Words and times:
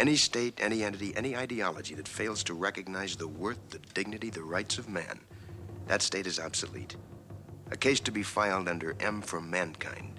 Any 0.00 0.16
state, 0.16 0.58
any 0.62 0.82
entity, 0.82 1.14
any 1.14 1.36
ideology 1.36 1.94
that 1.94 2.08
fails 2.08 2.42
to 2.44 2.54
recognize 2.54 3.16
the 3.16 3.28
worth, 3.28 3.58
the 3.68 3.80
dignity, 3.92 4.30
the 4.30 4.42
rights 4.42 4.78
of 4.78 4.88
man, 4.88 5.20
that 5.88 6.00
state 6.00 6.26
is 6.26 6.40
obsolete. 6.40 6.96
A 7.70 7.76
case 7.76 8.00
to 8.00 8.10
be 8.10 8.22
filed 8.22 8.66
under 8.66 8.96
M 8.98 9.20
for 9.20 9.42
mankind. 9.42 10.18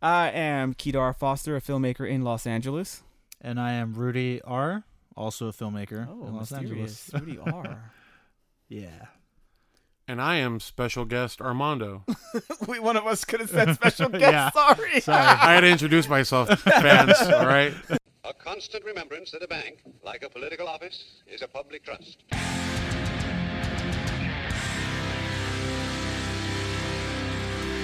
I 0.00 0.30
am 0.30 0.74
Kedar 0.74 1.12
Foster, 1.14 1.56
a 1.56 1.60
filmmaker 1.60 2.08
in 2.08 2.22
Los 2.22 2.46
Angeles. 2.46 3.02
And 3.40 3.58
I 3.58 3.72
am 3.72 3.94
Rudy 3.94 4.40
R, 4.42 4.84
also 5.16 5.48
a 5.48 5.52
filmmaker 5.52 6.06
Oh, 6.08 6.28
in 6.28 6.36
Los 6.36 6.52
Angeles. 6.52 7.10
Rudy 7.12 7.38
R. 7.38 7.92
yeah. 8.68 9.06
And 10.08 10.22
I 10.22 10.36
am 10.36 10.60
special 10.60 11.04
guest 11.04 11.40
Armando. 11.40 12.04
we 12.68 12.78
one 12.78 12.96
of 12.96 13.08
us 13.08 13.24
could 13.24 13.40
have 13.40 13.50
said 13.50 13.74
special 13.74 14.08
guest. 14.08 14.22
Yeah. 14.22 14.50
Sorry. 14.52 15.00
Sorry. 15.00 15.18
I 15.18 15.54
had 15.54 15.62
to 15.62 15.68
introduce 15.68 16.08
myself, 16.08 16.48
fans. 16.60 17.20
All 17.22 17.44
right. 17.44 17.74
A 18.22 18.32
constant 18.32 18.84
remembrance 18.84 19.32
that 19.32 19.42
a 19.42 19.48
bank, 19.48 19.82
like 20.04 20.22
a 20.22 20.28
political 20.28 20.68
office, 20.68 21.22
is 21.26 21.42
a 21.42 21.48
public 21.48 21.84
trust. 21.84 22.22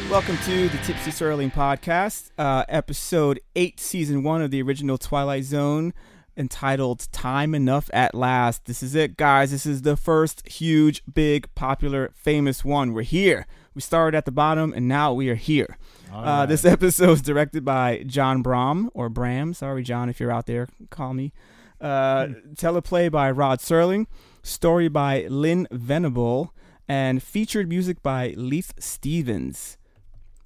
Welcome 0.08 0.36
to 0.44 0.68
the 0.68 0.78
Tipsy 0.84 1.10
Serling 1.10 1.52
podcast, 1.52 2.30
uh, 2.38 2.64
episode 2.68 3.40
8, 3.56 3.80
season 3.80 4.22
1 4.22 4.42
of 4.42 4.52
the 4.52 4.62
original 4.62 4.96
Twilight 4.96 5.42
Zone, 5.42 5.92
entitled 6.36 7.10
Time 7.12 7.54
Enough 7.54 7.90
at 7.92 8.14
Last. 8.14 8.64
This 8.64 8.82
is 8.82 8.94
it, 8.94 9.16
guys. 9.16 9.50
This 9.50 9.66
is 9.66 9.82
the 9.82 9.96
first 9.96 10.46
huge, 10.46 11.02
big, 11.12 11.52
popular, 11.54 12.12
famous 12.14 12.64
one. 12.64 12.92
We're 12.92 13.02
here. 13.02 13.46
We 13.74 13.80
started 13.80 14.16
at 14.16 14.24
the 14.24 14.32
bottom, 14.32 14.72
and 14.72 14.86
now 14.86 15.12
we 15.12 15.28
are 15.28 15.34
here. 15.34 15.78
Uh, 16.12 16.46
this 16.46 16.64
episode 16.66 17.12
is 17.12 17.22
directed 17.22 17.64
by 17.64 18.02
John 18.06 18.42
Brom, 18.42 18.90
or 18.94 19.08
Bram. 19.08 19.54
Sorry, 19.54 19.82
John, 19.82 20.08
if 20.08 20.20
you're 20.20 20.32
out 20.32 20.46
there, 20.46 20.68
call 20.90 21.14
me. 21.14 21.32
Uh, 21.80 22.28
teleplay 22.54 23.10
by 23.10 23.30
Rod 23.30 23.58
Serling. 23.58 24.06
Story 24.42 24.88
by 24.88 25.26
Lynn 25.28 25.66
Venable. 25.70 26.54
And 26.88 27.22
featured 27.22 27.68
music 27.68 28.02
by 28.02 28.34
Leith 28.36 28.74
Stevens. 28.78 29.78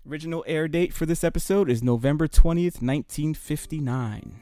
Original 0.08 0.44
air 0.46 0.68
date 0.68 0.92
for 0.92 1.04
this 1.04 1.24
episode 1.24 1.68
is 1.68 1.82
November 1.82 2.28
20th, 2.28 2.80
1959. 2.80 4.40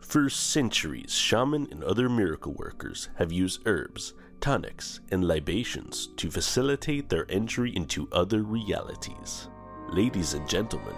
For 0.00 0.28
centuries, 0.28 1.14
shaman 1.14 1.68
and 1.70 1.84
other 1.84 2.08
miracle 2.08 2.52
workers 2.54 3.08
have 3.16 3.30
used 3.30 3.60
herbs, 3.66 4.14
tonics, 4.40 5.00
and 5.12 5.24
libations 5.24 6.08
to 6.16 6.30
facilitate 6.30 7.08
their 7.08 7.30
entry 7.30 7.74
into 7.76 8.08
other 8.10 8.42
realities. 8.42 9.48
Ladies 9.90 10.34
and 10.34 10.48
gentlemen, 10.48 10.94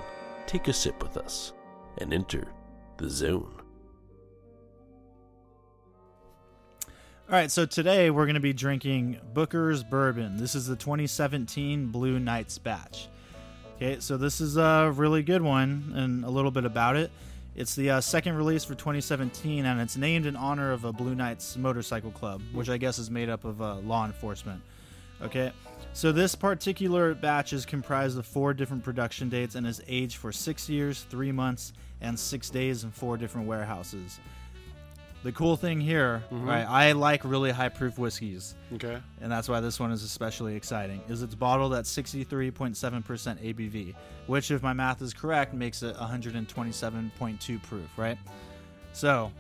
take 0.47 0.69
a 0.69 0.73
sip 0.73 1.03
with 1.03 1.17
us 1.17 1.53
and 1.99 2.15
enter 2.15 2.47
the 2.97 3.11
zone. 3.11 3.61
All 7.29 7.39
right, 7.39 7.51
so 7.51 7.67
today 7.67 8.11
we're 8.11 8.27
going 8.27 8.35
to 8.35 8.41
be 8.41 8.53
drinking 8.53 9.19
Booker's 9.33 9.83
Bourbon. 9.83 10.37
This 10.37 10.55
is 10.55 10.67
the 10.67 10.77
2017 10.77 11.87
Blue 11.89 12.19
Knights 12.19 12.59
batch. 12.59 13.09
Okay, 13.77 14.01
so 14.01 14.17
this 14.17 14.41
is 14.41 14.57
a 14.57 14.93
really 14.95 15.23
good 15.23 15.43
one, 15.43 15.93
and 15.97 16.25
a 16.25 16.31
little 16.31 16.51
bit 16.51 16.65
about 16.65 16.97
it. 16.97 17.11
It's 17.55 17.75
the 17.75 17.91
uh, 17.91 18.01
second 18.01 18.37
release 18.37 18.65
for 18.65 18.75
2017, 18.75 19.67
and 19.67 19.79
it's 19.79 19.99
named 19.99 20.25
in 20.25 20.37
honor 20.37 20.73
of 20.73 20.87
a 20.87 20.93
Blue 20.93 21.15
Knights 21.15 21.57
motorcycle 21.59 22.11
club, 22.11 22.41
which 22.53 22.71
I 22.71 22.79
guess 22.79 22.99
is 22.99 23.11
made 23.11 23.29
up 23.29 23.45
of 23.45 23.61
uh, 23.61 23.75
law 23.81 24.07
enforcement. 24.07 24.63
Okay, 25.21 25.53
so 25.93 26.13
this 26.13 26.35
particular 26.35 27.15
batch 27.15 27.53
is 27.53 27.67
comprised 27.67 28.19
of 28.19 28.25
four 28.27 28.55
different 28.55 28.83
production 28.83 29.29
dates 29.29 29.55
and 29.55 29.67
is 29.67 29.83
aged 29.87 30.17
for 30.17 30.33
six 30.33 30.69
years, 30.69 31.03
three 31.11 31.31
months, 31.31 31.75
and 32.01 32.19
six 32.19 32.49
days 32.49 32.85
in 32.85 32.91
four 32.91 33.19
different 33.19 33.47
warehouses. 33.47 34.19
The 35.25 35.31
cool 35.33 35.57
thing 35.57 35.81
here, 35.81 36.25
right? 36.33 36.65
I 36.69 36.93
like 36.93 37.25
really 37.25 37.53
high 37.53 37.69
proof 37.69 37.97
whiskeys, 37.97 38.57
Okay. 38.75 38.99
and 39.21 39.31
that's 39.31 39.49
why 39.49 39.61
this 39.61 39.79
one 39.79 39.93
is 39.93 40.03
especially 40.03 40.57
exciting. 40.57 41.01
Is 41.09 41.23
it's 41.23 41.37
bottled 41.37 41.75
at 41.75 41.85
63.7% 41.85 42.75
ABV, 43.41 43.95
which, 44.27 44.51
if 44.51 44.65
my 44.65 44.73
math 44.73 45.01
is 45.01 45.15
correct, 45.15 45.55
makes 45.55 45.85
it 45.85 45.95
127.2 45.97 47.63
proof, 47.63 47.89
right? 47.97 48.19
So, 48.93 49.31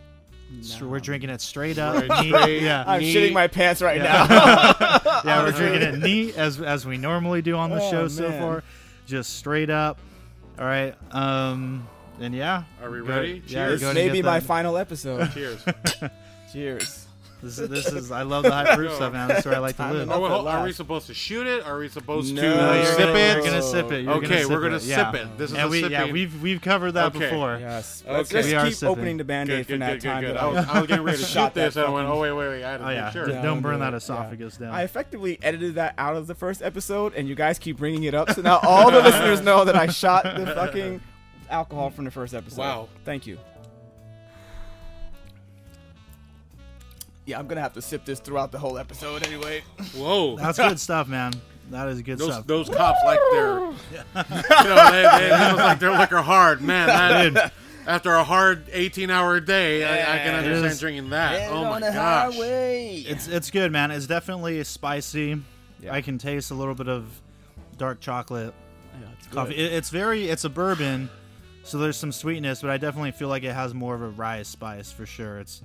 so 0.60 0.86
we're 0.86 1.00
drinking 1.00 1.30
it 1.30 1.40
straight 1.40 1.78
up. 1.78 1.96
Right, 2.08 2.24
neat. 2.26 2.32
straight. 2.34 2.62
yeah, 2.62 2.84
I'm 2.86 3.00
Neat. 3.00 3.16
shitting 3.16 3.32
my 3.32 3.48
pants 3.48 3.82
right 3.82 3.96
Yeah. 4.00 4.26
now. 4.28 5.20
yeah, 5.24 5.42
we're 5.42 5.50
drinking 5.50 5.82
it 5.82 5.98
neat 5.98 6.36
as 6.36 6.60
as 6.60 6.86
we 6.86 6.96
normally 6.96 7.42
do 7.42 7.56
on 7.56 7.70
the 7.70 7.80
Oh, 7.82 7.90
show 7.90 8.08
so 8.08 8.30
far, 8.38 8.62
just 9.06 9.36
straight 9.36 9.68
up. 9.70 9.98
All 10.60 10.64
right, 10.64 10.94
um, 11.10 11.88
and 12.20 12.34
yeah, 12.34 12.64
Are 12.82 12.90
we 12.90 12.98
Go- 13.00 13.04
ready? 13.06 13.42
yeah, 13.46 13.66
Cheers. 13.68 13.80
go 13.80 13.86
this 13.88 13.94
may 13.94 14.08
be 14.10 14.22
my 14.22 14.38
that. 14.40 14.46
final 14.46 14.76
episode. 14.76 15.30
Cheers. 15.34 15.64
Cheers. 16.52 17.06
This 17.42 17.58
is 17.58 17.68
this 17.68 17.86
is 17.92 18.12
I 18.12 18.22
love 18.22 18.44
the 18.44 18.52
high 18.52 18.76
proof 18.76 18.92
stuff, 18.92 19.12
man. 19.14 19.26
That's 19.26 19.44
where 19.44 19.56
I 19.56 19.58
like 19.58 19.76
to 19.78 19.90
live. 19.92 20.02
enough. 20.02 20.16
Oh, 20.16 20.44
wait, 20.44 20.52
are 20.52 20.62
we 20.62 20.70
supposed 20.70 21.08
to 21.08 21.14
shoot 21.14 21.44
it? 21.44 21.64
Are 21.66 21.76
we 21.76 21.88
supposed 21.88 22.32
No, 22.32 22.40
to 22.40 22.46
you're 22.46 22.74
you're 22.76 22.84
sip 22.84 22.98
gonna, 22.98 23.18
it? 23.18 23.32
You're 23.34 23.42
gonna 23.44 23.62
sip 23.62 23.90
it. 23.90 24.04
You're 24.04 24.12
Okay, 24.14 24.26
gonna 24.28 24.40
sip 24.42 24.50
we're 24.50 24.60
gonna 24.60 24.76
it. 24.76 24.82
yeah. 24.84 25.10
sip 25.10 25.20
it. 25.22 25.38
This 25.38 25.50
is 25.50 25.56
and 25.56 25.66
a 25.66 25.68
we, 25.68 25.80
yeah, 25.88 25.98
sipping- 26.02 26.12
we've 26.12 26.40
we've 26.42 26.60
covered 26.62 26.92
that 26.92 27.06
Okay. 27.06 27.18
before. 27.18 27.56
Yes. 27.60 28.04
Okay. 28.06 28.12
Let's 28.16 28.28
just 28.30 28.48
keep 28.48 28.74
sipping. 28.74 28.88
opening 28.92 29.16
the 29.16 29.24
band-aid 29.24 29.66
Good, 29.66 29.72
from 29.72 29.80
that 29.80 29.92
good, 29.94 30.02
time. 30.02 30.20
good, 30.20 30.26
good. 30.28 30.36
that 30.36 30.42
I 30.42 30.46
was, 30.46 30.66
I 30.68 30.78
was 30.78 30.86
getting 30.86 31.04
ready 31.04 31.18
to 31.18 31.24
Shot 31.24 31.48
shoot 31.48 31.54
this, 31.54 31.74
that 31.74 31.80
and 31.86 31.90
I 31.92 31.94
went, 31.96 32.08
oh, 32.08 32.20
wait, 32.20 32.30
wait, 32.32 32.48
wait. 32.48 32.62
I 32.64 32.70
had 32.70 32.76
to 32.78 32.86
Oh 32.86 32.90
yeah, 32.90 33.04
make 33.06 33.12
sure. 33.12 33.26
don't, 33.26 33.42
Don't 33.42 33.60
burn 33.60 33.80
that 33.80 33.94
esophagus 33.94 34.56
down. 34.58 34.72
I 34.72 34.84
effectively 34.84 35.40
edited 35.42 35.74
that 35.74 35.94
out 35.98 36.14
of 36.14 36.28
the 36.28 36.36
first 36.36 36.62
episode, 36.62 37.12
and 37.14 37.26
you 37.26 37.34
guys 37.34 37.58
keep 37.58 37.76
bringing 37.76 38.04
it 38.04 38.14
up, 38.14 38.30
so 38.30 38.42
now 38.42 38.60
all 38.62 38.88
the 38.92 39.02
listeners 39.02 39.40
know 39.40 39.64
that 39.64 39.74
I 39.74 39.88
shot 39.88 40.22
the 40.22 40.46
fucking 40.46 41.00
alcohol 41.52 41.90
from 41.90 42.04
the 42.04 42.10
first 42.10 42.34
episode. 42.34 42.58
Wow. 42.60 42.88
Thank 43.04 43.26
you. 43.26 43.38
Yeah, 47.24 47.38
I'm 47.38 47.46
gonna 47.46 47.60
have 47.60 47.74
to 47.74 47.82
sip 47.82 48.04
this 48.04 48.18
throughout 48.18 48.50
the 48.50 48.58
whole 48.58 48.78
episode 48.78 49.24
anyway. 49.26 49.62
Whoa. 49.96 50.36
That's 50.36 50.58
good 50.58 50.80
stuff, 50.80 51.06
man. 51.06 51.32
That 51.70 51.88
is 51.88 52.02
good 52.02 52.18
Those, 52.18 52.32
stuff. 52.34 52.46
those 52.46 52.68
cops 52.68 52.98
like 53.04 53.20
their, 53.30 53.60
you 53.60 54.68
know, 54.68 54.90
they, 54.90 55.02
they, 55.02 55.28
they 55.28 55.48
look 55.52 55.58
like 55.60 55.78
their 55.78 55.96
liquor 55.96 56.20
hard, 56.20 56.60
man. 56.60 57.34
That, 57.34 57.52
after 57.86 58.12
a 58.14 58.24
hard 58.24 58.66
18-hour 58.66 59.40
day, 59.40 59.84
I, 59.84 60.14
I 60.14 60.18
can 60.18 60.26
Yeah. 60.32 60.38
understand 60.38 60.64
It 60.66 60.72
is. 60.72 60.80
drinking 60.80 61.10
that. 61.10 61.50
Oh 61.50 61.62
my 61.64 61.70
on 61.70 61.80
the 61.80 61.86
gosh! 61.92 62.34
highway. 62.34 63.04
It's 63.06 63.26
it's 63.28 63.50
good, 63.50 63.70
man. 63.72 63.90
It's 63.92 64.06
definitely 64.06 64.62
spicy. 64.64 65.40
Yeah. 65.80 65.94
I 65.94 66.00
can 66.02 66.18
taste 66.18 66.50
a 66.50 66.54
little 66.54 66.74
bit 66.74 66.88
of 66.88 67.06
dark 67.78 68.00
chocolate 68.00 68.52
Yeah, 69.00 69.06
it's 69.16 69.26
good. 69.28 69.34
coffee. 69.36 69.54
It, 69.56 69.72
it's 69.72 69.90
very 69.90 70.28
it's 70.28 70.44
a 70.44 70.50
bourbon, 70.50 71.08
so 71.64 71.78
there's 71.78 71.96
some 71.96 72.12
sweetness, 72.12 72.60
but 72.62 72.70
I 72.70 72.76
definitely 72.76 73.12
feel 73.12 73.28
like 73.28 73.44
it 73.44 73.52
has 73.54 73.72
more 73.74 73.94
of 73.94 74.02
a 74.02 74.08
rye 74.08 74.42
spice 74.42 74.90
for 74.92 75.06
sure. 75.06 75.38
It's 75.38 75.62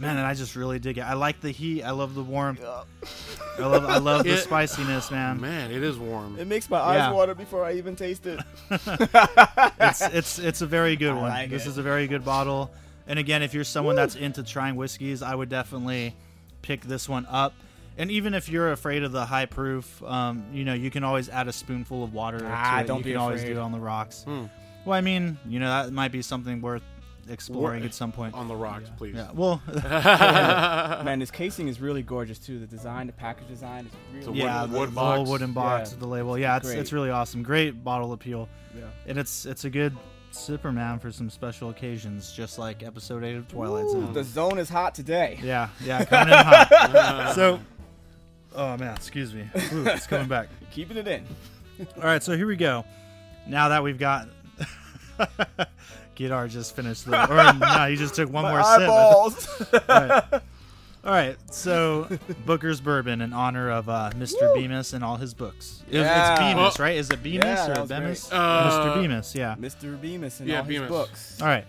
man, 0.00 0.16
and 0.16 0.26
I 0.26 0.34
just 0.34 0.54
really 0.56 0.78
dig 0.78 0.98
it. 0.98 1.02
I 1.02 1.14
like 1.14 1.40
the 1.40 1.50
heat. 1.50 1.82
I 1.82 1.90
love 1.90 2.14
the 2.14 2.22
warmth. 2.22 2.62
I 2.64 3.62
love 3.66 3.84
I 3.84 3.98
love 3.98 4.24
the 4.24 4.30
It- 4.34 4.38
spiciness, 4.38 5.10
man. 5.10 5.40
Man, 5.40 5.70
it 5.70 5.82
is 5.82 5.96
warm. 5.98 6.38
It 6.38 6.46
makes 6.46 6.70
my 6.70 6.78
eyes 6.78 6.96
Yeah. 6.98 7.12
water 7.12 7.34
before 7.34 7.64
I 7.64 7.74
even 7.74 7.96
taste 7.96 8.26
it. 8.26 8.40
It's 9.80 10.00
it's 10.02 10.38
it's 10.38 10.60
a 10.60 10.66
very 10.66 10.96
good 10.96 11.10
I 11.12 11.14
one. 11.14 11.30
like 11.30 11.50
this 11.50 11.66
it. 11.66 11.70
is 11.70 11.78
a 11.78 11.82
very 11.82 12.06
good 12.06 12.24
bottle. 12.24 12.70
And 13.06 13.18
again, 13.18 13.42
if 13.42 13.54
you're 13.54 13.64
someone 13.64 13.96
that's 13.96 14.16
into 14.16 14.42
trying 14.42 14.76
whiskeys, 14.76 15.22
I 15.22 15.34
would 15.34 15.48
definitely 15.48 16.14
pick 16.62 16.82
this 16.82 17.08
one 17.08 17.26
up. 17.30 17.54
And 17.96 18.10
even 18.10 18.34
if 18.34 18.48
you're 18.48 18.70
afraid 18.70 19.02
of 19.02 19.12
the 19.12 19.24
high 19.24 19.46
proof, 19.46 20.02
um, 20.04 20.44
you 20.52 20.64
know, 20.64 20.74
you 20.74 20.90
can 20.90 21.04
always 21.04 21.28
add 21.28 21.48
a 21.48 21.52
spoonful 21.52 22.04
of 22.04 22.12
water. 22.12 22.40
Ah, 22.44 22.76
to 22.76 22.84
it. 22.84 22.86
don't 22.86 22.98
you 22.98 23.04
be 23.04 23.10
can 23.12 23.20
always 23.20 23.40
afraid. 23.40 23.54
do 23.54 23.58
it 23.60 23.62
on 23.62 23.72
the 23.72 23.80
rocks. 23.80 24.24
Well, 24.88 24.96
I 24.96 25.02
mean, 25.02 25.36
you 25.46 25.60
know, 25.60 25.68
that 25.68 25.92
might 25.92 26.12
be 26.12 26.22
something 26.22 26.62
worth 26.62 26.82
exploring 27.28 27.84
at 27.84 27.92
some 27.92 28.10
point. 28.10 28.32
On 28.34 28.48
the 28.48 28.56
rocks, 28.56 28.90
please. 28.96 29.14
Yeah. 29.14 29.28
Well, 29.34 29.60
Man, 29.84 31.18
this 31.18 31.30
casing 31.30 31.68
is 31.68 31.78
really 31.78 32.02
gorgeous 32.02 32.38
too. 32.38 32.58
The 32.58 32.66
design, 32.66 33.06
the 33.06 33.12
package 33.12 33.48
design 33.48 33.84
is 33.84 33.92
It's 34.16 34.26
a 34.26 34.30
really 34.30 34.42
yeah, 34.44 34.62
wooden- 34.62 34.72
the, 34.72 34.78
wood 34.80 34.94
the 34.94 35.00
whole 35.00 35.24
wooden 35.26 35.52
box, 35.52 35.92
Yeah. 35.92 35.98
the 35.98 36.06
label. 36.06 36.38
Yeah, 36.38 36.56
it's 36.56 36.66
Great. 36.68 36.78
it's 36.78 36.90
really 36.94 37.10
awesome. 37.10 37.42
Great 37.42 37.84
bottle 37.84 38.14
appeal, 38.14 38.48
yeah. 38.74 38.84
and 39.06 39.18
it's 39.18 39.44
it's 39.44 39.66
a 39.66 39.70
good 39.70 39.94
Superman 40.30 40.98
for 41.00 41.12
some 41.12 41.28
special 41.28 41.68
occasions, 41.68 42.32
just 42.32 42.58
like 42.58 42.82
episode 42.82 43.24
eight 43.24 43.36
of 43.36 43.46
Twilight 43.46 43.90
Zone. 43.90 44.14
The 44.14 44.24
zone 44.24 44.58
is 44.58 44.70
hot 44.70 44.94
today. 44.94 45.38
Yeah, 45.42 45.68
yeah, 45.84 46.02
coming 46.06 46.32
in 46.32 46.38
hot. 46.38 47.32
so, 47.34 47.60
oh 48.56 48.76
man, 48.78 48.96
excuse 48.96 49.34
me. 49.34 49.42
Ooh, 49.74 49.84
it's 49.86 50.06
coming 50.06 50.28
back. 50.28 50.48
Keeping 50.70 50.96
it 50.96 51.06
in. 51.06 51.26
All 51.98 52.04
right, 52.04 52.22
so 52.22 52.34
here 52.38 52.46
we 52.46 52.56
go. 52.56 52.86
Now 53.46 53.68
that 53.68 53.82
we've 53.82 53.98
got. 53.98 54.28
Gidar 56.16 56.48
just 56.48 56.74
finished 56.74 57.06
the. 57.06 57.30
Or 57.30 57.52
no, 57.54 57.88
he 57.88 57.96
just 57.96 58.14
took 58.14 58.30
one 58.32 58.42
My 58.44 58.50
more 58.52 58.62
sip. 58.62 58.80
eyeballs. 58.82 59.64
Right. 59.88 60.42
All 61.04 61.14
right, 61.14 61.36
so 61.54 62.08
Booker's 62.44 62.80
Bourbon 62.80 63.20
in 63.20 63.32
honor 63.32 63.70
of 63.70 63.88
uh, 63.88 64.10
Mr. 64.16 64.52
Bemis 64.54 64.92
and 64.94 65.04
all 65.04 65.16
his 65.16 65.32
books. 65.32 65.82
It- 65.88 66.00
Yeah. 66.00 66.32
It's 66.32 66.40
Bemis, 66.40 66.56
Well- 66.56 66.86
right? 66.86 66.96
Is 66.96 67.08
it 67.10 67.22
Bemis 67.22 67.44
Yeah, 67.44 67.76
or 67.76 67.80
was 67.82 67.88
Bemis? 67.88 68.32
Uh, 68.32 68.70
Mr. 68.70 68.94
Bemis, 69.02 69.34
yeah. 69.34 69.54
Mr. 69.58 69.98
Bemis 70.00 70.40
and 70.40 70.48
Yeah, 70.48 70.58
all 70.58 70.64
his 70.64 70.80
books. 70.88 71.40
All 71.40 71.46
right, 71.46 71.64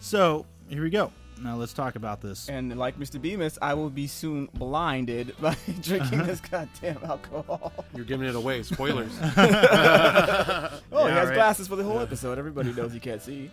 so 0.00 0.44
here 0.68 0.82
we 0.82 0.90
go. 0.90 1.12
Now 1.42 1.56
let's 1.56 1.72
talk 1.72 1.96
about 1.96 2.20
this. 2.20 2.48
And 2.48 2.76
like 2.78 2.98
Mr. 2.98 3.20
Bemis, 3.20 3.58
I 3.60 3.74
will 3.74 3.90
be 3.90 4.06
soon 4.06 4.48
blinded 4.54 5.34
by 5.40 5.56
drinking 5.82 6.20
uh-huh. 6.20 6.26
this 6.26 6.40
goddamn 6.40 6.98
alcohol. 7.04 7.72
You're 7.94 8.04
giving 8.06 8.26
it 8.26 8.34
away. 8.34 8.62
Spoilers. 8.62 9.12
oh, 9.22 9.28
he 9.30 11.12
has 11.12 11.28
right. 11.28 11.34
glasses 11.34 11.68
for 11.68 11.76
the 11.76 11.84
whole 11.84 12.00
episode. 12.00 12.38
Everybody 12.38 12.72
knows 12.72 12.94
you 12.94 13.00
can't 13.00 13.22
see. 13.22 13.50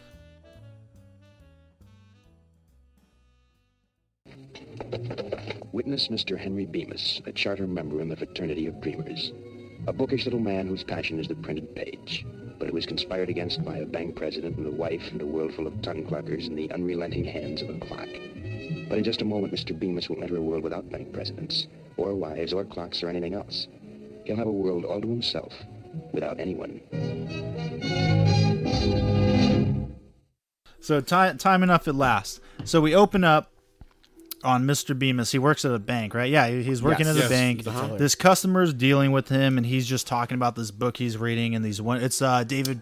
Witness 5.72 6.08
Mr. 6.08 6.38
Henry 6.38 6.66
Bemis, 6.66 7.22
a 7.26 7.32
charter 7.32 7.68
member 7.68 8.00
in 8.00 8.08
the 8.08 8.16
Fraternity 8.16 8.68
of 8.68 8.80
Dreamers, 8.80 9.34
a 9.88 9.94
bookish 9.94 10.26
little 10.26 10.40
man 10.40 10.68
whose 10.68 10.84
passion 10.84 11.20
is 11.20 11.28
the 11.28 11.36
printed 11.36 11.76
page 11.76 12.26
but 12.64 12.70
it 12.70 12.74
was 12.74 12.86
conspired 12.86 13.28
against 13.28 13.66
by 13.66 13.80
a 13.80 13.86
bank 13.86 14.16
president 14.16 14.56
and 14.56 14.66
a 14.66 14.72
wife 14.72 15.12
and 15.12 15.22
a 15.22 15.26
world 15.26 15.54
full 15.54 15.68
of 15.68 15.82
tongue 15.82 16.06
cluckers 16.06 16.48
in 16.48 16.56
the 16.56 16.72
unrelenting 16.72 17.26
hands 17.26 17.62
of 17.62 17.68
a 17.68 17.78
clock. 17.78 18.08
But 18.88 19.00
in 19.00 19.04
just 19.04 19.22
a 19.22 19.26
moment, 19.26 19.54
Mr. 19.54 19.78
Bemis 19.78 20.08
will 20.08 20.24
enter 20.24 20.38
a 20.38 20.42
world 20.42 20.64
without 20.64 20.90
bank 20.90 21.12
presidents, 21.12 21.68
or 21.98 22.16
wives, 22.16 22.54
or 22.54 22.64
clocks, 22.64 23.04
or 23.04 23.10
anything 23.10 23.34
else. 23.34 23.68
He'll 24.24 24.38
have 24.38 24.48
a 24.48 24.50
world 24.50 24.86
all 24.86 25.02
to 25.02 25.08
himself, 25.10 25.52
without 26.14 26.40
anyone. 26.40 26.80
So 30.80 31.02
time 31.02 31.38
time 31.38 31.64
enough 31.64 31.90
at 31.90 31.96
last. 31.96 32.40
So 32.64 32.80
we 32.80 32.96
open 32.96 33.26
up 33.26 33.52
on 34.44 34.66
Mr. 34.66 34.98
Bemis. 34.98 35.32
He 35.32 35.40
works 35.40 35.66
at 35.66 35.72
a 35.72 35.80
bank, 35.80 36.14
right? 36.14 36.30
Yeah, 36.32 36.48
he's 36.48 36.82
working 36.84 37.06
Yes. 37.06 37.16
at 37.16 37.20
a 37.20 37.20
Yes. 37.22 37.30
bank. 37.30 37.68
Uh-huh. 37.68 37.96
This 37.98 38.16
customer's 38.16 38.74
dealing 38.74 39.12
with 39.12 39.30
him, 39.30 39.58
and 39.58 39.66
he's 39.66 39.88
just 39.88 40.08
talking 40.08 40.36
about 40.36 40.56
this 40.56 40.72
book 40.72 40.98
he's 40.98 41.18
reading, 41.18 41.56
and 41.56 41.64
these 41.64 41.82
one. 41.82 42.02
It's 42.02 42.22
uh, 42.22 42.44
David. 42.44 42.82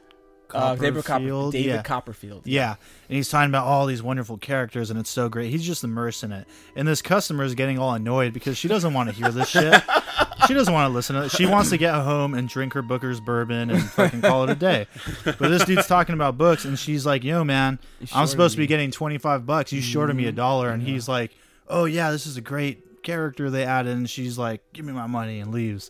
Uh, 0.54 0.76
David, 0.76 0.96
Copper- 1.06 1.08
Copperfield. 1.08 1.52
David 1.54 1.68
yeah. 1.70 1.82
Copperfield. 1.82 2.42
Yeah, 2.46 2.76
and 3.08 3.16
he's 3.16 3.30
talking 3.30 3.50
about 3.50 3.66
all 3.68 3.86
these 3.86 4.04
wonderful 4.04 4.38
characters, 4.38 4.90
and 4.90 5.00
it's 5.00 5.10
so 5.10 5.30
great. 5.30 5.50
He's 5.50 5.66
just 5.66 5.82
immersed 5.86 6.26
in 6.26 6.34
it. 6.34 6.46
And 6.76 6.86
this 6.86 7.02
customer 7.02 7.46
is 7.46 7.56
getting 7.56 7.80
all 7.80 7.94
annoyed 7.94 8.34
because 8.34 8.58
she 8.58 8.68
doesn't 8.68 8.94
want 8.94 9.08
to 9.08 9.16
hear 9.16 9.32
this 9.32 9.48
shit. 9.48 9.82
she 10.48 10.54
doesn't 10.54 10.74
want 10.74 10.90
to 10.90 10.94
listen 10.94 11.16
to 11.16 11.24
it. 11.24 11.32
She 11.32 11.46
wants 11.46 11.70
to 11.70 11.78
get 11.78 11.94
home 11.94 12.34
and 12.34 12.50
drink 12.50 12.74
her 12.74 12.82
Booker's 12.82 13.22
bourbon 13.22 13.70
and 13.70 13.82
fucking 13.92 14.20
call 14.22 14.44
it 14.44 14.50
a 14.50 14.56
day. 14.56 14.88
But 15.24 15.40
this 15.40 15.64
dude's 15.64 15.88
talking 15.88 16.16
about 16.16 16.38
books, 16.38 16.66
and 16.66 16.78
she's 16.78 17.06
like, 17.06 17.24
"Yo, 17.24 17.46
man, 17.46 17.80
I'm 18.14 18.28
supposed 18.28 18.56
to 18.56 18.58
be 18.58 18.68
getting 18.68 18.92
25 18.92 19.46
bucks. 19.46 19.72
You 19.72 19.82
shorted 19.82 20.18
me 20.18 20.26
a 20.26 20.34
dollar." 20.34 20.72
And 20.72 20.84
he's 20.84 21.08
like, 21.08 21.32
"Oh 21.72 21.86
yeah, 21.86 22.12
this 22.12 22.28
is 22.28 22.38
a 22.38 22.42
great 22.42 23.02
character 23.04 23.50
they 23.50 23.64
added." 23.64 23.96
And 23.96 24.10
she's 24.10 24.38
like, 24.38 24.62
"Give 24.74 24.86
me 24.86 24.94
my 24.94 25.08
money," 25.08 25.40
and 25.40 25.52
leaves. 25.52 25.90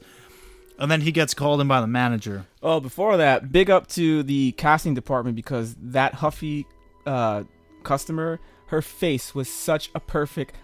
And 0.79 0.89
then 0.89 1.01
he 1.01 1.11
gets 1.11 1.33
called 1.33 1.61
in 1.61 1.67
by 1.67 1.81
the 1.81 1.87
manager. 1.87 2.47
Oh, 2.63 2.79
before 2.79 3.17
that, 3.17 3.51
big 3.51 3.69
up 3.69 3.87
to 3.89 4.23
the 4.23 4.53
casting 4.53 4.95
department 4.95 5.35
because 5.35 5.75
that 5.79 6.15
Huffy 6.15 6.65
uh, 7.05 7.43
customer, 7.83 8.39
her 8.67 8.81
face 8.81 9.35
was 9.35 9.47
such 9.49 9.91
a 9.93 9.99
perfect 9.99 10.55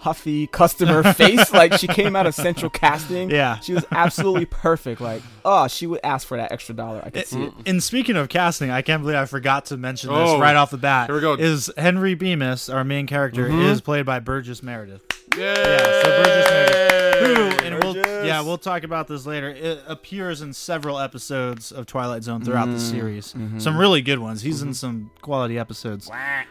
Huffy 0.00 0.46
customer 0.46 1.02
face. 1.14 1.52
Like 1.52 1.74
she 1.74 1.86
came 1.86 2.14
out 2.14 2.26
of 2.26 2.34
Central 2.34 2.70
Casting. 2.70 3.30
Yeah. 3.30 3.58
she 3.60 3.74
was 3.74 3.84
absolutely 3.90 4.44
perfect. 4.46 5.00
Like, 5.00 5.22
oh, 5.44 5.68
she 5.68 5.86
would 5.86 6.00
ask 6.04 6.26
for 6.26 6.36
that 6.36 6.52
extra 6.52 6.74
dollar. 6.74 7.02
I 7.04 7.10
could 7.10 7.26
see 7.26 7.44
it. 7.44 7.52
And 7.66 7.82
speaking 7.82 8.16
of 8.16 8.28
casting, 8.28 8.70
I 8.70 8.82
can't 8.82 9.02
believe 9.02 9.16
I 9.16 9.26
forgot 9.26 9.66
to 9.66 9.76
mention 9.76 10.10
this 10.10 10.18
Oh, 10.18 10.40
right 10.40 10.56
off 10.56 10.70
the 10.70 10.78
bat. 10.78 11.08
here 11.08 11.16
we 11.16 11.20
go. 11.20 11.34
Is 11.34 11.70
Henry 11.76 12.14
Bemis, 12.14 12.68
our 12.68 12.84
main 12.84 13.06
character, 13.06 13.48
mm-hmm. 13.48 13.60
is 13.60 13.80
played 13.80 14.06
by 14.06 14.20
Burgess 14.20 14.62
Meredith. 14.62 15.02
Yeah. 15.36 15.54
Yeah, 15.56 16.02
so 16.02 16.22
Burgess 16.22 16.50
Meredith, 16.50 17.60
who, 17.60 17.66
and 17.66 17.84
we'll 17.84 17.96
yeah, 18.24 18.40
we'll 18.42 18.58
talk 18.58 18.82
about 18.82 19.08
this 19.08 19.26
later. 19.26 19.48
It 19.48 19.80
appears 19.86 20.42
in 20.42 20.52
several 20.52 20.98
episodes 20.98 21.72
of 21.72 21.86
Twilight 21.86 22.22
Zone 22.22 22.44
throughout 22.44 22.66
the 22.66 22.72
mm-hmm. 22.72 22.98
series. 22.98 23.32
Mm-hmm. 23.32 23.58
Some 23.58 23.76
really 23.76 24.02
good 24.02 24.18
ones. 24.18 24.42
He's 24.42 24.62
in 24.62 24.74
some 24.74 25.10
quality 25.22 25.58
episodes. 25.58 26.10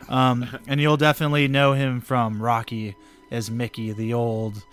Um, 0.09 0.47
and 0.67 0.81
you'll 0.81 0.97
definitely 0.97 1.47
know 1.47 1.73
him 1.73 2.01
from 2.01 2.41
Rocky 2.41 2.95
as 3.31 3.49
Mickey, 3.51 3.91
the 3.91 4.13
old 4.13 4.63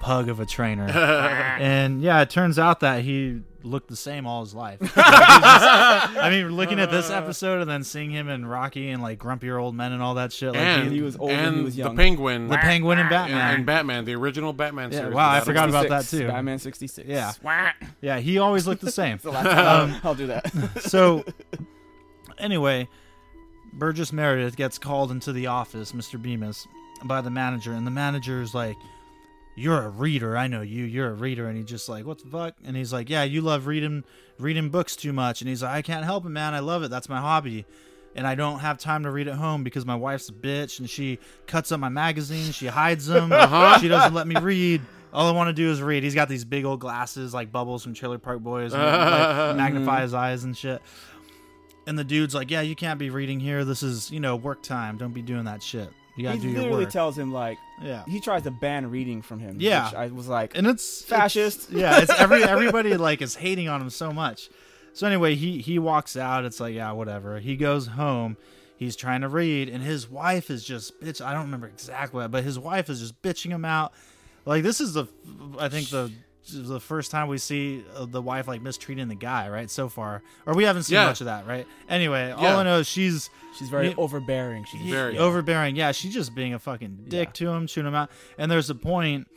pug 0.00 0.28
of 0.28 0.40
a 0.40 0.46
trainer. 0.46 0.88
and 1.60 2.02
yeah, 2.02 2.20
it 2.22 2.30
turns 2.30 2.58
out 2.58 2.80
that 2.80 3.02
he 3.02 3.40
looked 3.62 3.86
the 3.88 3.94
same 3.94 4.26
all 4.26 4.42
his 4.44 4.52
life. 4.54 4.78
I 4.96 6.28
mean, 6.30 6.48
looking 6.56 6.80
at 6.80 6.90
this 6.90 7.10
episode 7.10 7.60
and 7.60 7.70
then 7.70 7.84
seeing 7.84 8.10
him 8.10 8.28
in 8.28 8.44
Rocky 8.44 8.90
and 8.90 9.00
like 9.00 9.20
grumpier 9.20 9.62
old 9.62 9.76
men 9.76 9.92
and 9.92 10.02
all 10.02 10.14
that 10.14 10.32
shit. 10.32 10.48
Like 10.52 10.58
and 10.60 10.88
he- 10.90 10.96
he 10.96 11.02
was 11.02 11.16
old 11.16 11.30
and 11.30 11.46
and 11.46 11.56
he 11.58 11.62
was 11.62 11.76
young. 11.76 11.94
the 11.94 12.02
penguin, 12.02 12.48
the 12.48 12.56
Penguin 12.58 12.98
and 12.98 13.06
and, 13.06 13.10
Batman. 13.10 13.54
and 13.54 13.66
Batman, 13.66 14.04
the 14.04 14.14
original 14.16 14.52
Batman 14.52 14.90
Yeah, 14.90 14.98
series. 14.98 15.14
wow, 15.14 15.28
I 15.28 15.38
Batman. 15.38 15.44
forgot 15.46 15.68
about 15.68 15.88
that 15.90 16.04
too. 16.06 16.26
Batman 16.26 16.58
66. 16.58 17.08
Yeah. 17.08 17.32
Yeah, 18.00 18.18
he 18.18 18.38
always 18.38 18.66
looked 18.66 18.80
the 18.82 18.90
same. 19.02 19.18
The 19.22 19.30
last 19.30 19.44
time 19.46 19.90
um, 19.94 20.00
I'll 20.02 20.14
do 20.16 20.26
that. 20.26 20.50
so, 20.82 21.24
anyway, 22.38 22.88
Burgess 23.72 24.12
Meredith 24.12 24.56
gets 24.56 24.78
called 24.78 25.10
into 25.12 25.32
the 25.32 25.46
office, 25.46 25.92
Mr. 25.92 26.20
Bemis, 26.20 26.66
by 27.04 27.20
the 27.20 27.30
manager, 27.30 27.72
and 27.72 27.86
the 27.86 27.90
manager's 27.90 28.54
like, 28.54 28.76
"You're 29.56 29.82
a 29.82 29.88
reader. 29.88 30.36
I 30.36 30.46
know 30.46 30.62
you. 30.62 30.84
You're 30.84 31.10
a 31.10 31.14
reader." 31.14 31.48
And 31.48 31.56
he's 31.56 31.66
just 31.66 31.88
like, 31.88 32.06
"What 32.06 32.18
the 32.18 32.30
fuck?" 32.30 32.54
And 32.64 32.76
he's 32.76 32.92
like, 32.92 33.10
"Yeah, 33.10 33.22
you 33.24 33.40
love 33.40 33.66
reading 33.66 34.04
reading 34.38 34.70
books 34.70 34.96
too 34.96 35.12
much." 35.12 35.40
And 35.40 35.48
he's 35.48 35.62
like, 35.62 35.72
"I 35.72 35.82
can't 35.82 36.04
help 36.04 36.24
it, 36.26 36.30
man. 36.30 36.54
I 36.54 36.60
love 36.60 36.82
it. 36.82 36.90
That's 36.90 37.08
my 37.08 37.20
hobby." 37.20 37.66
And 38.14 38.26
I 38.26 38.34
don't 38.34 38.58
have 38.58 38.78
time 38.78 39.04
to 39.04 39.10
read 39.10 39.26
at 39.28 39.36
home 39.36 39.64
because 39.64 39.86
my 39.86 39.94
wife's 39.94 40.28
a 40.28 40.32
bitch 40.32 40.80
and 40.80 40.90
she 40.90 41.18
cuts 41.46 41.72
up 41.72 41.80
my 41.80 41.88
magazines. 41.88 42.54
She 42.54 42.66
hides 42.66 43.06
them. 43.06 43.32
Uh-huh. 43.42 43.78
She 43.78 43.88
doesn't 43.88 44.14
let 44.14 44.26
me 44.26 44.36
read. 44.36 44.82
All 45.12 45.26
I 45.26 45.32
want 45.32 45.48
to 45.48 45.52
do 45.52 45.70
is 45.70 45.82
read. 45.82 46.02
He's 46.02 46.14
got 46.14 46.28
these 46.28 46.44
big 46.44 46.64
old 46.64 46.80
glasses 46.80 47.34
like 47.34 47.50
Bubbles 47.50 47.82
from 47.82 47.92
Trailer 47.92 48.18
Park 48.18 48.40
Boys, 48.40 48.72
and 48.72 48.82
like, 48.82 49.56
magnify 49.56 50.00
mm. 50.00 50.02
his 50.02 50.14
eyes 50.14 50.44
and 50.44 50.56
shit. 50.56 50.80
And 51.86 51.98
the 51.98 52.04
dude's 52.04 52.34
like, 52.34 52.50
"Yeah, 52.50 52.60
you 52.60 52.74
can't 52.74 52.98
be 52.98 53.10
reading 53.10 53.40
here. 53.40 53.64
This 53.64 53.82
is, 53.82 54.10
you 54.10 54.20
know, 54.20 54.36
work 54.36 54.62
time. 54.62 54.96
Don't 54.96 55.12
be 55.12 55.22
doing 55.22 55.44
that 55.44 55.62
shit. 55.62 55.90
You 56.16 56.24
gotta 56.24 56.36
he 56.36 56.42
do 56.42 56.48
your 56.50 56.62
literally 56.62 56.84
work." 56.84 56.92
tells 56.92 57.16
him 57.18 57.32
like, 57.32 57.58
yeah, 57.82 58.04
he 58.06 58.20
tries 58.20 58.42
to 58.42 58.50
ban 58.50 58.90
reading 58.90 59.22
from 59.22 59.40
him. 59.40 59.56
Yeah. 59.60 59.86
which 59.86 59.94
I 59.94 60.06
was 60.08 60.28
like, 60.28 60.56
and 60.56 60.66
it's 60.66 61.02
Fascist. 61.02 61.70
it's- 61.70 61.72
yeah, 61.80 62.00
it's 62.00 62.10
every 62.20 62.42
everybody 62.54 62.96
like 62.96 63.22
is 63.22 63.34
hating 63.34 63.68
on 63.68 63.80
him 63.80 63.90
so 63.90 64.12
much. 64.12 64.50
So 64.94 65.06
anyway, 65.06 65.34
he 65.36 65.60
he 65.62 65.78
walks 65.78 66.16
out. 66.16 66.44
It's 66.44 66.60
like 66.60 66.74
yeah, 66.74 66.92
whatever. 66.92 67.38
He 67.40 67.56
goes 67.56 67.86
home. 67.86 68.36
He's 68.76 68.96
trying 68.96 69.20
to 69.20 69.28
read, 69.28 69.68
and 69.68 69.82
his 69.82 70.10
wife 70.10 70.50
is 70.50 70.64
just 70.64 71.00
bitch. 71.00 71.24
I 71.24 71.32
don't 71.32 71.44
remember 71.44 71.68
exactly, 71.68 72.26
but 72.28 72.42
his 72.44 72.58
wife 72.58 72.90
is 72.90 73.00
just 73.00 73.20
bitching 73.22 73.50
him 73.50 73.64
out. 73.64 73.92
Like 74.44 74.64
this 74.64 74.80
is 74.80 74.92
the, 74.94 75.06
I 75.58 75.68
think 75.68 75.88
the 75.88 76.10
the 76.50 76.80
first 76.80 77.10
time 77.10 77.28
we 77.28 77.38
see 77.38 77.84
uh, 77.94 78.04
the 78.06 78.20
wife 78.22 78.48
like 78.48 78.62
mistreating 78.62 79.08
the 79.08 79.14
guy, 79.14 79.48
right? 79.48 79.70
So 79.70 79.88
far, 79.88 80.22
or 80.46 80.54
we 80.54 80.64
haven't 80.64 80.84
seen 80.84 80.96
Yeah. 80.96 81.06
much 81.06 81.20
of 81.20 81.26
that, 81.26 81.46
right? 81.46 81.66
Anyway, 81.88 82.30
all 82.32 82.42
Yeah. 82.42 82.56
I 82.56 82.62
know 82.64 82.78
is 82.80 82.88
she's 82.88 83.30
she's 83.58 83.68
very 83.68 83.90
He- 83.90 83.94
overbearing. 83.96 84.64
She's 84.64 84.90
Very. 84.90 85.18
overbearing. 85.18 85.76
Yeah, 85.76 85.92
she's 85.92 86.12
just 86.14 86.34
being 86.34 86.54
a 86.54 86.58
fucking 86.58 87.04
dick 87.08 87.28
Yeah. 87.28 87.32
to 87.46 87.48
him, 87.50 87.66
shooting 87.66 87.88
him 87.88 87.94
out. 87.94 88.10
And 88.38 88.50
there's 88.50 88.70
a 88.70 88.74
point 88.74 89.28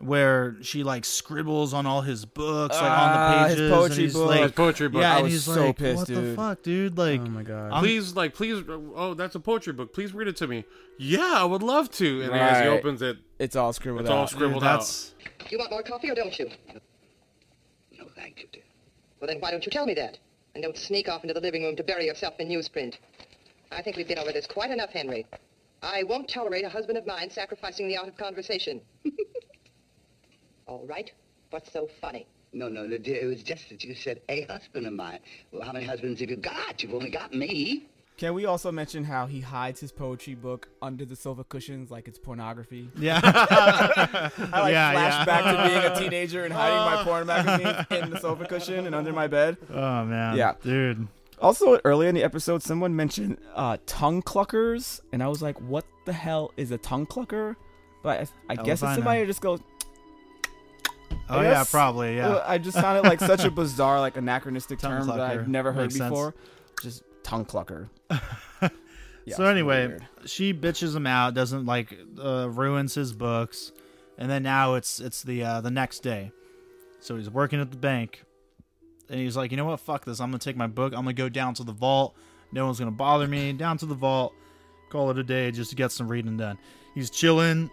where 0.00 0.56
she 0.60 0.82
like 0.82 1.04
scribbles 1.04 1.72
on 1.72 1.86
all 1.86 2.02
his 2.02 2.24
books, 2.24 2.74
like 2.74 2.84
Ah, 2.84 3.36
on 3.36 3.42
the 3.42 3.48
his 3.48 3.56
pages. 3.56 3.70
poetry 3.70 3.94
and 3.94 4.02
he's 4.04 4.12
book. 4.12 4.26
like, 4.28 4.40
His 4.42 4.52
poetry 4.52 4.88
book. 4.88 5.00
yeah, 5.02 5.12
I 5.12 5.14
and 5.16 5.24
was 5.24 5.32
he's 5.32 5.44
so 5.44 5.66
like, 5.66 5.76
pissed, 5.78 5.96
what 5.98 6.06
the 6.08 6.14
dude. 6.14 6.36
fuck, 6.36 6.62
dude? 6.62 6.98
Like, 6.98 7.20
oh 7.20 7.26
my 7.26 7.42
god. 7.42 7.72
I'm- 7.72 7.82
please, 7.82 8.14
like, 8.16 8.34
please. 8.34 8.62
Oh, 8.68 9.14
that's 9.14 9.34
a 9.34 9.40
poetry 9.40 9.72
book. 9.72 9.92
Please 9.94 10.12
read 10.12 10.28
it 10.28 10.36
to 10.36 10.46
me. 10.46 10.64
Yeah, 10.98 11.34
I 11.36 11.44
would 11.44 11.62
love 11.62 11.90
to. 11.92 12.22
And 12.22 12.32
as 12.34 12.62
he 12.62 12.68
Right. 12.68 12.78
opens 12.78 13.02
it, 13.02 13.18
it's 13.38 13.56
all 13.56 13.72
scribbled 13.72 14.02
it's 14.02 14.10
all 14.10 14.18
out. 14.22 14.28
dude, 14.28 14.36
scribbled 14.36 14.64
out. 14.64 14.78
that's 14.80 15.14
You 15.50 15.58
want 15.58 15.70
more 15.70 15.82
coffee 15.82 16.10
or 16.10 16.14
don't 16.14 16.36
you? 16.38 16.50
No, 17.98 18.06
thank 18.16 18.40
you, 18.40 18.46
dear. 18.52 18.62
Well, 19.20 19.28
then 19.28 19.38
why 19.40 19.50
don't 19.50 19.64
you 19.64 19.70
tell 19.72 19.86
me 19.86 19.94
that? 19.94 20.18
And 20.54 20.62
don't 20.62 20.76
sneak 20.76 21.08
off 21.08 21.22
into 21.22 21.34
the 21.34 21.40
living 21.40 21.62
room 21.64 21.76
to 21.76 21.82
bury 21.82 22.06
yourself 22.06 22.34
in 22.38 22.48
newsprint. 22.48 22.94
I 23.72 23.82
think 23.82 23.96
we've 23.96 24.06
been 24.06 24.18
over 24.18 24.32
this 24.32 24.46
quite 24.46 24.70
enough, 24.70 24.90
Henry. 24.90 25.26
I 25.82 26.02
won't 26.04 26.28
tolerate 26.28 26.64
a 26.64 26.68
husband 26.68 26.96
of 26.96 27.06
mine 27.06 27.28
sacrificing 27.30 27.88
the 27.88 27.96
art 27.96 28.08
of 28.08 28.16
conversation. 28.16 28.80
All 30.66 30.84
right. 30.86 31.12
What's 31.50 31.72
so 31.72 31.88
funny? 32.00 32.26
No, 32.52 32.68
no, 32.68 32.86
no, 32.86 32.98
dear. 32.98 33.22
It 33.22 33.26
was 33.26 33.42
just 33.42 33.68
that 33.70 33.82
you 33.84 33.94
said 33.94 34.20
a 34.28 34.42
husband 34.42 34.86
of 34.86 34.92
mine. 34.92 35.18
Well, 35.52 35.62
how 35.62 35.72
many 35.72 35.84
husbands 35.84 36.20
have 36.20 36.30
you 36.30 36.36
got? 36.36 36.82
You've 36.82 36.94
only 36.94 37.10
got 37.10 37.34
me. 37.34 37.86
Can 38.16 38.32
we 38.34 38.46
also 38.46 38.70
mention 38.70 39.02
how 39.02 39.26
he 39.26 39.40
hides 39.40 39.80
his 39.80 39.90
poetry 39.90 40.36
book 40.36 40.68
under 40.80 41.04
the 41.04 41.16
sofa 41.16 41.42
cushions 41.42 41.90
like 41.90 42.06
it's 42.06 42.18
pornography? 42.18 42.88
yeah, 42.96 43.20
I 43.24 44.60
like 44.60 44.72
Yeah, 44.72 44.92
flash 44.92 45.12
yeah. 45.12 45.24
back 45.24 45.44
to 45.44 45.68
being 45.68 45.84
a 45.92 45.96
teenager 45.98 46.44
and 46.44 46.54
hiding 46.54 46.76
my 46.96 47.02
porn 47.02 47.26
magazine 47.26 47.86
in 48.04 48.10
the 48.10 48.20
sofa 48.20 48.44
cushion 48.46 48.86
and 48.86 48.94
under 48.94 49.12
my 49.12 49.26
bed. 49.26 49.56
oh 49.68 50.04
man, 50.04 50.36
Yeah. 50.36 50.52
dude. 50.62 51.08
Also, 51.40 51.80
earlier 51.84 52.08
in 52.08 52.14
the 52.14 52.22
episode, 52.22 52.62
someone 52.62 52.94
mentioned 52.94 53.36
uh, 53.56 53.78
tongue 53.86 54.22
cluckers, 54.22 55.00
and 55.12 55.20
I 55.20 55.26
was 55.26 55.42
like, 55.42 55.60
"What 55.60 55.84
the 56.06 56.12
hell 56.12 56.52
is 56.56 56.70
a 56.70 56.78
tongue 56.78 57.06
clucker?" 57.06 57.56
But 58.04 58.28
I, 58.48 58.52
I 58.52 58.56
guess 58.56 58.80
if 58.82 58.88
it's 58.90 58.94
somebody 58.94 59.20
who 59.20 59.26
just 59.26 59.40
goes. 59.40 59.58
Oh 61.28 61.40
yeah, 61.40 61.64
probably 61.70 62.16
yeah. 62.16 62.28
Uh, 62.28 62.44
I 62.46 62.58
just 62.58 62.76
sounded 62.76 63.04
like 63.04 63.20
such 63.20 63.44
a 63.44 63.50
bizarre, 63.52 64.00
like 64.00 64.16
anachronistic 64.16 64.78
term 64.78 65.06
that. 65.06 65.20
I've 65.20 65.48
never 65.48 65.72
heard 65.72 65.84
Makes 65.84 65.96
sense. 65.96 66.10
before. 66.10 66.34
Just 66.82 67.02
tongue 67.22 67.44
clucker. 67.44 67.88
Yeah, 69.26 69.36
so 69.36 69.44
anyway, 69.44 69.86
weird. 69.86 70.06
she 70.26 70.52
bitches 70.52 70.94
him 70.94 71.06
out, 71.06 71.34
doesn't 71.34 71.64
like 71.64 71.96
uh, 72.22 72.48
ruins 72.50 72.94
his 72.94 73.12
books, 73.12 73.72
and 74.18 74.30
then 74.30 74.42
now 74.42 74.74
it's 74.74 75.00
it's 75.00 75.22
the 75.22 75.42
uh, 75.42 75.60
the 75.60 75.70
next 75.70 76.00
day. 76.00 76.30
So 77.00 77.16
he's 77.16 77.30
working 77.30 77.60
at 77.60 77.70
the 77.70 77.76
bank, 77.76 78.22
and 79.08 79.18
he's 79.18 79.36
like, 79.36 79.50
you 79.50 79.56
know 79.56 79.64
what, 79.64 79.80
fuck 79.80 80.04
this. 80.04 80.20
I'm 80.20 80.28
gonna 80.28 80.38
take 80.38 80.56
my 80.56 80.66
book. 80.66 80.92
I'm 80.92 81.00
gonna 81.04 81.14
go 81.14 81.28
down 81.28 81.54
to 81.54 81.64
the 81.64 81.72
vault. 81.72 82.14
No 82.52 82.66
one's 82.66 82.78
gonna 82.78 82.90
bother 82.90 83.26
me. 83.26 83.52
Down 83.54 83.78
to 83.78 83.86
the 83.86 83.94
vault. 83.94 84.34
Call 84.90 85.10
it 85.10 85.18
a 85.18 85.24
day 85.24 85.50
just 85.50 85.70
to 85.70 85.76
get 85.76 85.90
some 85.90 86.06
reading 86.08 86.36
done. 86.36 86.58
He's 86.94 87.08
chilling. 87.08 87.70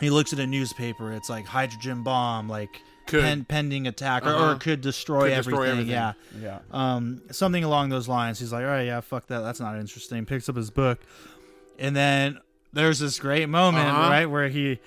He 0.00 0.10
looks 0.10 0.32
at 0.32 0.38
a 0.38 0.46
newspaper. 0.46 1.12
It's 1.12 1.28
like 1.30 1.46
hydrogen 1.46 2.02
bomb, 2.02 2.48
like 2.48 2.80
Could. 3.06 3.22
pen, 3.22 3.44
pending 3.44 3.86
attack, 3.86 4.24
or, 4.26 4.30
or 4.30 4.34
Uh-huh. 4.34 4.58
could 4.58 4.80
destroy, 4.80 5.28
Could 5.30 5.36
destroy 5.36 5.62
everything. 5.68 5.92
everything. 5.94 6.42
Yeah 6.42 6.58
yeah. 6.72 6.94
um, 6.96 7.22
something 7.30 7.62
along 7.62 7.90
those 7.90 8.08
lines. 8.08 8.38
He's 8.40 8.52
like, 8.52 8.64
all 8.64 8.70
right, 8.70 8.86
yeah, 8.86 9.00
fuck 9.00 9.26
that. 9.28 9.40
That's 9.40 9.60
not 9.60 9.76
interesting. 9.78 10.24
Picks 10.26 10.48
up 10.48 10.56
his 10.56 10.70
book, 10.70 10.98
and 11.78 11.94
then 11.94 12.38
there's 12.72 12.98
this 12.98 13.18
great 13.18 13.48
moment, 13.48 13.86
Uh-huh. 13.88 14.08
right, 14.10 14.26
where 14.26 14.48
he 14.48 14.78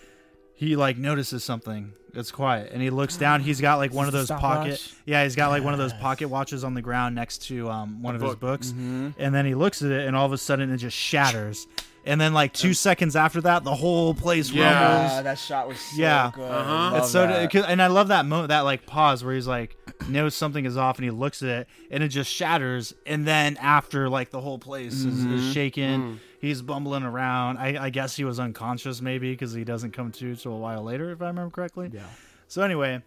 he 0.56 0.76
like 0.76 0.98
notices 0.98 1.44
something. 1.44 1.94
It's 2.14 2.32
quiet, 2.32 2.72
and 2.72 2.82
he 2.82 2.90
looks 2.90 3.18
down. 3.18 3.42
He's 3.42 3.60
got 3.60 3.76
like 3.76 3.92
one 3.94 4.08
of 4.08 4.14
those 4.14 4.30
pocket. 4.30 4.78
stopwatch? 4.80 4.94
Yeah, 5.06 5.24
he's 5.26 5.36
got 5.36 5.50
like 5.50 5.64
one 5.66 5.74
of 5.74 5.80
those 5.80 5.92
pocket 5.94 6.30
watches 6.30 6.64
on 6.64 6.74
the 6.74 6.82
ground 6.82 7.14
next 7.14 7.40
to 7.48 7.70
um, 7.70 8.02
one 8.02 8.16
of 8.16 8.22
his 8.22 8.36
books, 8.36 8.68
Mm-hmm. 8.70 9.10
and 9.20 9.36
then 9.36 9.46
he 9.46 9.54
looks 9.54 9.82
at 9.82 9.92
it, 9.92 10.08
and 10.08 10.16
all 10.16 10.26
of 10.26 10.32
a 10.32 10.38
sudden 10.38 10.72
it 10.72 10.78
just 10.78 10.96
shatters. 10.96 11.68
And 12.08 12.22
then 12.22 12.34
like 12.36 12.54
two 12.54 12.76
seconds 12.76 13.16
after 13.16 13.42
that, 13.42 13.64
the 13.64 13.74
whole 13.74 14.14
place 14.14 14.52
Yeah. 14.52 14.94
rumbles. 14.94 15.12
Ah, 15.18 15.22
that 15.24 15.40
shot 15.40 15.68
was 15.68 15.80
so 15.80 16.02
Yeah. 16.02 16.32
good. 16.36 16.44
Uh-huh. 16.44 16.72
Love 16.72 16.94
It's 16.98 17.10
so, 17.12 17.26
that. 17.26 17.52
'cause- 17.52 17.66
and 17.68 17.82
I 17.82 17.88
love 17.88 18.10
that 18.10 18.26
moment, 18.28 18.50
that 18.50 18.62
like 18.62 18.86
pause 18.86 19.24
where 19.24 19.34
he's 19.34 19.48
like 19.48 19.76
knows 20.08 20.36
something 20.36 20.66
is 20.66 20.78
off, 20.78 20.98
and 20.98 21.04
he 21.06 21.10
looks 21.10 21.42
at 21.42 21.50
it, 21.50 21.68
and 21.90 22.04
it 22.04 22.10
just 22.10 22.32
shatters. 22.32 22.94
And 23.08 23.26
then 23.26 23.58
after 23.58 24.08
like 24.08 24.30
the 24.30 24.40
whole 24.42 24.60
place 24.60 24.94
is, 24.94 25.24
Mm-hmm. 25.26 25.34
is 25.36 25.54
shaking, 25.54 26.00
Mm. 26.02 26.18
he's 26.40 26.62
bumbling 26.62 27.02
around. 27.04 27.58
I, 27.58 27.86
I 27.86 27.90
guess 27.90 28.16
he 28.16 28.24
was 28.24 28.40
unconscious 28.40 29.02
maybe 29.02 29.32
because 29.32 29.54
he 29.54 29.64
doesn't 29.64 29.92
come 29.94 30.12
to 30.12 30.36
till 30.36 30.54
a 30.54 30.58
while 30.58 30.84
later, 30.84 31.12
if 31.12 31.24
I 31.24 31.28
remember 31.28 31.50
correctly. 31.50 31.90
Yeah. 31.92 32.02
So 32.48 32.62
anyway, 32.62 33.02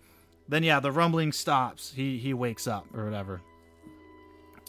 then 0.49 0.65
yeah, 0.65 0.81
the 0.81 0.91
rumbling 0.91 1.31
stops. 1.31 1.93
He 1.95 2.19
he 2.19 2.35
wakes 2.35 2.67
up 2.67 2.85
or 2.93 3.05
whatever, 3.05 3.43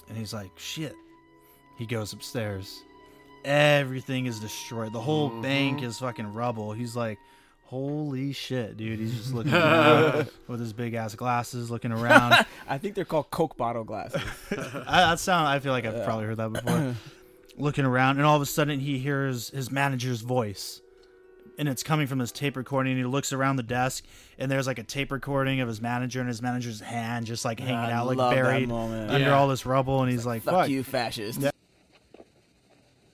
and 0.07 0.15
he's 0.17 0.33
like, 0.33 0.51
"Shit." 0.57 0.93
He 1.79 1.88
goes 1.88 2.13
upstairs. 2.13 2.83
Everything 3.46 4.25
is 4.25 4.39
destroyed. 4.39 4.93
The 4.93 5.01
whole 5.01 5.29
Mm-hmm. 5.29 5.41
bank 5.41 5.84
is 5.84 6.00
fucking 6.00 6.34
rubble. 6.34 6.74
He's 6.74 6.96
like, 6.96 7.17
"Holy 7.65 8.34
shit, 8.34 8.77
dude!" 8.77 9.00
He's 9.00 9.15
just 9.15 9.34
looking 9.34 9.53
around 9.55 10.29
with 10.48 10.60
his 10.60 10.74
big 10.74 10.93
ass 10.93 11.15
glasses, 11.15 11.69
looking 11.72 11.91
around. 11.91 12.34
I 12.67 12.77
think 12.77 12.96
they're 12.96 13.05
called 13.05 13.31
Coke 13.31 13.55
bottle 13.58 13.84
glasses. 13.84 14.22
I, 14.51 15.01
that 15.01 15.19
sound. 15.19 15.48
I 15.48 15.60
feel 15.60 15.72
like 15.72 15.86
I've 15.86 16.03
probably 16.03 16.25
heard 16.25 16.38
that 16.38 16.51
before. 16.53 16.96
looking 17.58 17.86
around, 17.86 18.17
and 18.17 18.25
all 18.25 18.36
of 18.36 18.41
a 18.41 18.46
sudden 18.46 18.79
he 18.79 19.00
hears 19.00 19.50
his 19.50 19.72
manager's 19.72 20.22
voice, 20.22 20.81
and 21.58 21.67
it's 21.69 21.84
coming 21.84 22.08
from 22.08 22.19
his 22.19 22.31
tape 22.31 22.58
recording. 22.58 22.93
And 22.93 23.00
he 23.01 23.05
looks 23.05 23.31
around 23.34 23.55
the 23.58 23.63
desk, 23.63 24.03
and 24.38 24.51
there's 24.51 24.67
like 24.67 24.79
a 24.79 24.84
tape 24.84 25.12
recording 25.12 25.60
of 25.62 25.67
his 25.67 25.81
manager 25.81 26.19
and 26.19 26.27
his 26.27 26.41
manager's 26.41 26.79
hand 26.81 27.25
just 27.25 27.46
like 27.46 27.60
hanging 27.60 27.75
I 27.75 27.91
out, 27.91 28.08
like 28.08 28.17
buried 28.17 28.72
under 28.72 29.17
Yeah. 29.19 29.38
all 29.38 29.48
this 29.48 29.65
rubble. 29.65 30.01
And 30.01 30.12
he's 30.12 30.25
like, 30.25 30.43
Fuck, 30.43 30.53
"Fuck, 30.53 30.69
you, 30.69 30.84
fascist. 30.84 31.41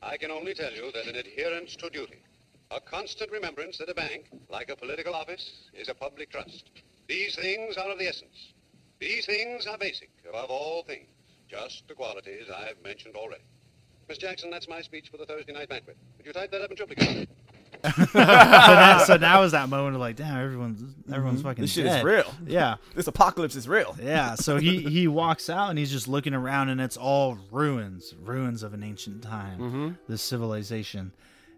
I 0.06 0.18
can 0.18 0.30
only 0.30 0.54
tell 0.54 0.72
you 0.72 0.92
that 0.92 1.08
an 1.08 1.16
adherence 1.16 1.76
to 1.78 1.90
duty, 1.90 2.22
a 2.70 2.80
constant 2.80 3.32
remembrance 3.32 3.80
that 3.80 3.90
a 3.90 3.96
bank, 3.96 4.30
like 4.50 4.70
a 4.70 4.76
political 4.76 5.16
office, 5.16 5.70
is 5.74 5.90
a 5.90 5.96
public 5.96 6.30
trust. 6.30 6.70
These 7.08 7.36
things 7.36 7.76
are 7.76 7.90
of 7.90 7.98
the 7.98 8.08
essence. 8.08 8.54
These 9.00 9.26
things 9.26 9.66
are 9.66 9.80
basic, 9.80 10.12
above 10.30 10.52
all 10.52 10.84
things. 10.84 11.08
Just 11.50 11.88
the 11.88 11.96
qualities 11.96 12.44
I've 12.56 12.82
mentioned 12.84 13.16
already. 13.16 13.44
Miss 14.08 14.20
Jackson, 14.20 14.52
that's 14.52 14.70
my 14.70 14.82
speech 14.82 15.10
for 15.10 15.18
the 15.18 15.26
Thursday 15.26 15.54
night 15.54 15.70
banquet. 15.70 15.98
Would 16.18 16.28
you 16.28 16.34
type 16.34 16.52
that 16.52 16.62
up 16.62 16.70
and 16.70 16.80
in 16.80 16.86
triplicate? 16.86 17.30
So, 18.12 18.20
now, 18.20 18.98
so 19.00 19.18
now 19.18 19.44
is 19.44 19.52
that 19.54 19.70
moment 19.70 19.96
of 19.96 20.02
like, 20.02 20.16
damn, 20.16 20.38
everyone's 20.44 20.82
everyone's 21.12 21.42
fucking 21.42 21.56
Mm-hmm. 21.56 21.62
This 21.64 21.72
shit 21.72 21.86
dead. 21.86 22.00
is 22.00 22.04
real. 22.04 22.34
Yeah, 22.48 22.76
This 22.96 23.08
apocalypse 23.08 23.56
is 23.56 23.68
real. 23.68 23.96
yeah. 24.02 24.36
So 24.36 24.58
he 24.58 24.82
he 24.90 25.08
walks 25.08 25.50
out 25.50 25.70
and 25.70 25.80
he's 25.80 25.92
just 25.92 26.08
looking 26.08 26.34
around, 26.34 26.70
and 26.70 26.80
it's 26.82 26.98
all 26.98 27.38
ruins, 27.52 28.14
ruins 28.24 28.64
of 28.64 28.74
an 28.74 28.84
ancient 28.84 29.22
time, 29.24 29.98
this 30.08 30.22
civilization. 30.22 31.12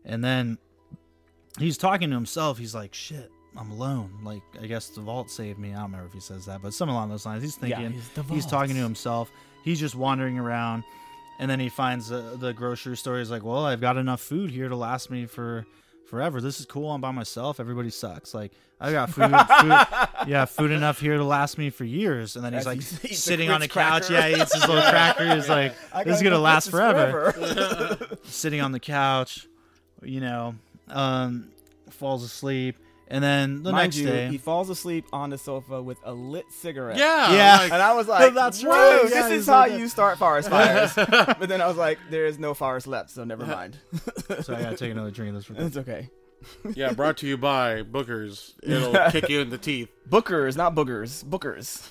And 0.06 0.24
then 0.24 0.58
he's 1.60 1.78
talking 1.78 2.10
to 2.10 2.16
himself. 2.16 2.58
He's 2.58 2.74
like, 2.76 2.94
"Shit, 2.94 3.30
I'm 3.58 3.72
alone." 3.72 4.12
Like, 4.24 4.42
I 4.62 4.68
guess 4.68 4.90
the 4.90 5.02
vault 5.02 5.30
saved 5.30 5.60
me. 5.60 5.70
I 5.72 5.76
don't 5.76 5.84
remember 5.86 6.08
if 6.08 6.14
he 6.14 6.20
says 6.20 6.46
that, 6.46 6.62
but 6.62 6.74
something 6.74 6.94
along 6.96 7.10
those 7.10 7.26
lines. 7.26 7.44
He's 7.44 7.56
thinking. 7.56 7.92
he's 7.92 8.10
the 8.10 8.24
he's 8.24 8.46
talking 8.46 8.76
to 8.76 8.82
himself. 8.82 9.30
He's 9.64 9.80
just 9.82 9.96
wandering 9.96 10.40
around, 10.40 10.86
and 11.40 11.50
then 11.52 11.60
he 11.60 11.68
finds 11.68 12.08
the, 12.08 12.38
the 12.40 12.54
grocery 12.54 12.96
store. 12.96 13.18
He's 13.20 13.30
like, 13.32 13.44
"Well, 13.44 13.66
I've 13.66 13.82
got 13.82 13.98
enough 13.98 14.22
food 14.22 14.50
here 14.52 14.70
to 14.70 14.76
last 14.76 15.10
me 15.12 15.26
for." 15.26 15.66
Forever. 16.08 16.40
This 16.40 16.60
is 16.60 16.66
cool. 16.66 16.90
I'm 16.92 17.02
by 17.02 17.12
myself. 17.12 17.60
Everybody 17.60 17.90
sucks. 17.90 18.34
Like 18.34 18.54
I 18.80 18.92
got 18.92 19.10
food, 19.10 19.30
food 19.30 20.28
yeah, 20.30 20.46
food 20.46 20.72
enough 20.72 21.00
here 21.00 21.18
to 21.18 21.24
last 21.24 21.58
me 21.58 21.70
for 21.70 21.84
years. 21.84 22.36
And 22.36 22.46
then 22.46 22.54
he's 22.54 22.66
like 22.66 22.80
he 22.82 23.10
eats 23.10 23.20
a 23.20 23.22
sitting 23.22 23.50
on 23.50 23.62
a 23.62 23.68
couch. 23.68 24.08
cracker. 24.08 24.14
Yeah, 24.14 24.36
he 24.36 24.42
eats 24.42 24.54
his 24.54 24.68
little 24.68 24.82
cracker. 24.90 25.36
He's 25.36 25.50
like, 25.50 25.74
this 26.06 26.18
is 26.18 26.24
gonna 26.24 26.40
last 26.40 26.70
forever. 26.72 27.32
forever. 27.34 28.18
Sitting 28.24 28.62
on 28.62 28.72
the 28.72 28.80
couch, 28.80 29.48
you 30.02 30.22
know, 30.22 30.56
um, 30.90 31.50
falls 31.90 32.24
asleep, 32.24 32.78
and 33.10 33.24
then 33.24 33.64
the 33.64 33.72
Mind 33.72 33.86
next 33.86 33.98
you, 33.98 34.06
day, 34.08 34.28
he 34.30 34.38
falls 34.38 34.70
asleep 34.70 35.06
on 35.14 35.30
the 35.30 35.38
sofa 35.38 35.82
with 35.82 35.98
a 36.04 36.14
lit 36.14 36.46
cigarette. 36.52 36.98
Yeah. 36.98 37.32
Yeah. 37.34 37.58
like- 37.58 37.72
And 37.72 37.82
I 37.82 37.94
was 37.94 38.08
like, 38.08 38.34
That's 38.34 38.62
"Whoa, 38.64 38.70
right, 38.70 39.02
This 39.04 39.12
yeah, 39.14 39.28
is 39.30 39.48
how 39.48 39.60
like 39.60 39.74
you 39.80 39.88
start 39.88 40.18
forest 40.18 40.50
fires. 40.50 40.94
but 40.96 41.48
then 41.50 41.62
I 41.62 41.68
was 41.68 41.78
like, 41.78 42.00
there 42.10 42.26
is 42.26 42.38
no 42.40 42.54
forest 42.54 42.88
left, 42.88 43.10
so 43.12 43.24
never 43.24 43.46
mind. 43.46 43.78
so 44.42 44.54
I 44.56 44.62
gotta 44.62 44.78
take 44.78 44.92
another 44.92 45.12
drink 45.12 45.36
of 45.36 45.48
this. 45.48 45.58
it's 45.68 45.78
okay. 45.78 46.10
yeah. 46.76 46.94
Brought 46.94 47.18
to 47.18 47.28
you 47.28 47.38
by 47.38 47.82
Booker's. 47.82 48.56
It'll 48.64 48.94
kick 49.12 49.30
you 49.30 49.40
in 49.42 49.50
the 49.50 49.58
teeth. 49.58 49.90
Bookers, 50.10 50.56
not 50.56 50.76
boogers. 50.76 51.24
Bookers. 51.26 51.90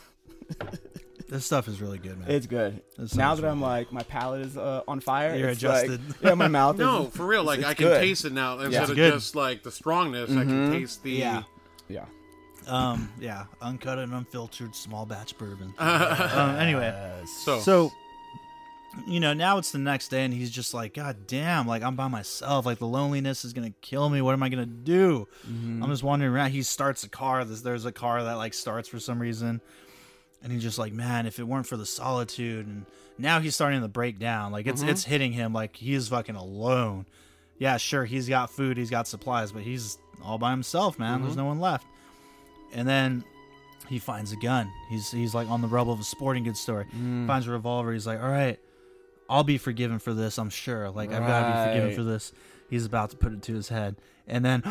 This 1.29 1.45
stuff 1.45 1.67
is 1.67 1.81
really 1.81 1.99
good, 1.99 2.19
man. 2.21 2.31
It's 2.31 2.47
good. 2.47 2.83
This 2.97 3.15
now 3.17 3.29
sounds 3.31 3.41
that 3.41 3.49
I'm 3.51 3.61
like, 3.61 3.93
my 3.93 4.03
palate 4.05 4.43
is 4.43 4.57
uh, 4.57 4.83
on 4.87 5.01
fire. 5.01 5.35
You're 5.35 5.49
it's 5.49 5.63
like- 5.63 5.87
adjusted. 5.89 6.15
yeah, 6.23 6.35
my 6.35 6.47
mouth. 6.49 6.77
No, 6.79 7.07
is, 7.07 7.15
for 7.17 7.27
real. 7.27 7.43
Like 7.43 7.65
I 7.65 7.75
can 7.75 7.89
good. 7.89 8.01
taste 8.01 8.25
it 8.25 8.33
now 8.33 8.59
instead 8.61 8.83
It's 8.83 8.91
of 8.91 8.97
good. 8.97 9.13
just 9.15 9.35
like 9.35 9.63
the 9.65 9.73
strongness. 9.73 10.31
I 10.31 10.45
can 10.45 10.71
taste 10.71 11.03
the. 11.03 11.11
yeah, 11.13 11.43
Yeah. 11.89 12.05
um, 12.69 13.11
yeah, 13.21 13.47
uncut 13.61 13.99
and 13.99 14.13
unfiltered 14.15 14.75
small 14.77 15.05
batch 15.05 15.37
bourbon. 15.37 15.75
um, 15.79 16.57
anyway, 16.57 16.95
So, 17.45 17.59
So, 17.59 17.91
you 19.07 19.21
know, 19.21 19.35
now 19.35 19.59
it's 19.59 19.73
the 19.73 19.79
next 19.79 20.09
day, 20.09 20.25
and 20.25 20.33
he's 20.33 20.51
just 20.51 20.73
like, 20.73 20.95
God 20.95 21.27
damn, 21.27 21.67
like 21.67 21.83
I'm 21.83 21.97
by 21.97 22.09
myself. 22.09 22.65
Like 22.67 22.79
the 22.79 22.87
loneliness 22.87 23.45
is 23.45 23.53
gonna 23.53 23.75
kill 23.83 24.09
me. 24.09 24.23
What 24.23 24.33
am 24.33 24.43
I 24.45 24.49
gonna 24.49 24.65
do? 24.65 25.27
I'm 25.45 25.87
just 25.89 26.03
wandering 26.05 26.33
around. 26.33 26.53
He 26.53 26.63
starts 26.63 27.03
a 27.05 27.09
car. 27.09 27.45
There's, 27.45 27.63
there's 27.63 27.85
a 27.85 27.93
car 27.93 28.23
that 28.23 28.35
like 28.35 28.55
starts 28.55 28.89
for 28.89 28.99
some 29.01 29.19
reason, 29.21 29.61
and 30.47 30.53
he's 30.53 30.63
just 30.63 30.79
like, 30.79 30.93
man, 30.93 31.27
if 31.27 31.41
it 31.41 31.43
weren't 31.43 31.67
for 31.67 31.77
the 31.77 31.85
solitude, 31.85 32.69
and 32.69 32.87
now 33.19 33.41
he's 33.41 33.57
starting 33.57 33.81
to 33.81 33.89
break 33.89 34.21
down. 34.21 34.53
Like 34.53 34.69
it's 34.69 34.81
it's 34.81 35.03
mm-hmm. 35.03 35.11
hitting 35.11 35.33
him. 35.33 35.53
Like 35.53 35.75
he 35.75 35.93
is 35.93 36.07
fucking 36.07 36.37
alone. 36.37 37.05
Yeah, 37.59 37.79
sure, 37.79 38.05
he's 38.05 38.29
got 38.29 38.49
food, 38.49 38.77
he's 38.77 38.89
got 38.89 39.09
supplies, 39.09 39.51
but 39.51 39.63
he's 39.63 39.99
all 40.23 40.39
by 40.39 40.53
himself, 40.53 41.01
man. 41.01 41.23
There's 41.23 41.33
mm-hmm. 41.33 41.41
no 41.41 41.47
one 41.47 41.59
left. 41.59 41.85
And 42.73 42.87
then 42.87 43.25
he 43.89 43.99
finds 43.99 44.31
a 44.31 44.37
gun. 44.37 44.71
He's 44.89 45.11
he's 45.11 45.35
like 45.35 45.51
on 45.51 45.63
the 45.63 45.69
rubble 45.69 45.93
of 45.93 45.99
a 45.99 46.05
sporting 46.05 46.45
goods 46.45 46.61
store. 46.61 46.87
Mm. 46.97 47.27
Finds 47.27 47.49
a 47.49 47.51
revolver. 47.51 47.93
He's 47.93 48.07
like, 48.07 48.23
all 48.23 48.31
right, 48.31 48.61
I'll 49.29 49.43
be 49.43 49.59
forgiven 49.59 49.99
for 49.99 50.15
this. 50.15 50.39
I'm 50.39 50.51
sure. 50.51 50.91
Like 50.91 51.11
I've 51.11 51.27
got 51.27 51.41
to 51.41 51.47
be 51.57 51.73
forgiven 51.73 51.97
for 51.97 52.09
this. 52.09 52.33
He's 52.71 52.87
about 52.87 53.11
to 53.11 53.17
put 53.17 53.33
it 53.33 53.43
to 53.43 53.55
his 53.55 53.69
head, 53.69 53.97
and 54.29 54.45
then 54.45 54.63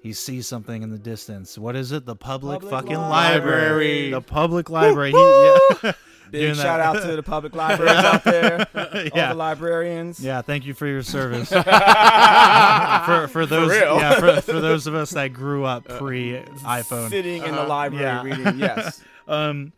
he 0.00 0.12
sees 0.12 0.46
something 0.46 0.82
in 0.82 0.90
the 0.90 0.98
distance. 0.98 1.58
What 1.58 1.76
is 1.76 1.92
it? 1.92 2.04
The 2.06 2.16
public, 2.16 2.60
Public 2.60 2.70
fucking 2.70 2.96
library. 2.96 4.10
library. 4.10 4.10
The 4.10 4.20
public 4.20 4.70
library. 4.70 5.12
He, 5.12 5.78
yeah. 5.82 5.92
Big 6.30 6.54
shout 6.56 6.78
out 6.78 7.00
to 7.02 7.16
the 7.16 7.22
public 7.22 7.54
libraries 7.56 7.94
out 7.94 8.22
there. 8.22 8.66
All 8.74 9.28
the 9.30 9.34
librarians. 9.34 10.20
Yeah, 10.20 10.42
thank 10.42 10.66
you 10.66 10.74
for 10.74 10.86
your 10.86 11.02
service. 11.02 11.48
for 11.48 13.28
for 13.28 13.46
those 13.46 13.70
real. 13.70 13.96
yeah, 13.96 14.20
for, 14.20 14.40
for 14.42 14.60
those 14.60 14.86
of 14.86 14.94
us 14.94 15.10
that 15.10 15.28
grew 15.32 15.64
up 15.64 15.84
pre 15.88 16.34
iPhone. 16.64 17.08
Sitting 17.08 17.42
in 17.44 17.54
the 17.54 17.64
library 17.64 18.04
Yeah. 18.04 18.22
reading. 18.22 18.58
Yes. 18.58 19.02
Um, 19.26 19.72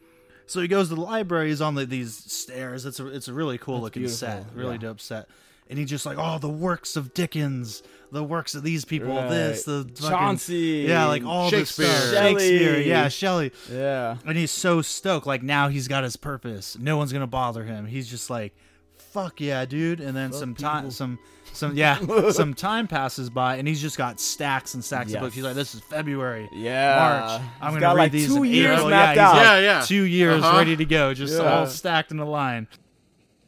so 0.46 0.60
he 0.60 0.66
goes 0.68 0.88
to 0.88 0.96
the 0.96 1.00
library. 1.00 1.48
He's 1.50 1.60
on 1.60 1.76
the, 1.76 1.86
these 1.86 2.14
stairs. 2.14 2.84
It's 2.84 2.98
a 2.98 3.06
it's 3.06 3.28
a 3.28 3.32
really 3.32 3.58
cool 3.58 3.80
looking 3.80 4.02
beautiful, 4.02 4.18
set, 4.28 4.46
really 4.54 4.72
yeah. 4.74 4.78
dope 4.78 5.00
set. 5.00 5.28
And 5.68 5.78
he's 5.78 5.88
just 5.88 6.04
like, 6.04 6.18
oh, 6.18 6.38
the 6.40 6.48
works 6.48 6.96
of 6.96 7.14
Dickens, 7.14 7.84
the 8.12 8.24
works 8.24 8.54
of 8.54 8.62
these 8.62 8.84
people, 8.84 9.14
this, 9.28 9.64
the 9.64 9.84
fucking, 9.96 10.08
Chaucer. 10.10 10.52
yeah, 10.52 11.06
like 11.06 11.24
all 11.24 11.50
this 11.50 11.68
Shakespeare. 11.76 11.86
stuff. 11.86 12.12
Shelley. 12.14 12.32
Shakespeare, 12.48 12.78
yeah, 12.80 13.08
Shelley. 13.08 13.52
Yeah. 13.70 14.16
And 14.26 14.36
he's 14.36 14.50
so 14.50 14.82
stoked. 14.82 15.26
Like 15.26 15.42
now 15.42 15.68
he's 15.68 15.88
got 15.88 16.02
his 16.04 16.16
purpose. 16.16 16.76
No 16.78 16.96
one's 16.96 17.12
gonna 17.12 17.26
bother 17.26 17.64
him. 17.64 17.86
He's 17.86 18.08
just 18.08 18.30
like, 18.30 18.54
fuck 18.96 19.40
yeah, 19.40 19.64
dude. 19.64 20.00
And 20.00 20.16
then 20.16 20.32
some 20.32 20.54
time, 20.54 20.90
some, 20.90 21.18
some, 21.52 21.76
yeah, 21.76 21.98
some 22.30 22.54
time 22.54 22.86
passes 22.88 23.28
by, 23.30 23.56
and 23.56 23.66
he's 23.66 23.80
just 23.80 23.98
got 23.98 24.20
stacks 24.20 24.74
and 24.74 24.84
stacks 24.84 25.12
of 25.14 25.20
books. 25.20 25.34
He's 25.34 25.44
like, 25.44 25.54
this 25.56 25.74
is 25.74 25.80
February, 25.80 26.48
Yeah. 26.52 26.98
March. 26.98 27.42
I'm 27.60 27.72
He's 27.72 27.74
gonna 27.74 27.80
got 27.80 27.96
read 27.96 28.02
like 28.04 28.12
these 28.12 28.28
two 28.28 28.42
in 28.44 28.50
years 28.50 28.74
April. 28.74 28.90
mapped 28.90 29.16
yeah, 29.16 29.28
out. 29.30 29.36
Yeah, 29.36 29.58
yeah. 29.60 29.82
Two 29.84 30.02
years 30.04 30.42
Uh-huh. 30.42 30.58
ready 30.58 30.76
to 30.76 30.84
go, 30.84 31.12
just 31.14 31.34
Yeah. 31.40 31.52
all 31.60 31.66
stacked 31.66 32.10
in 32.12 32.18
a 32.20 32.24
line. 32.28 32.68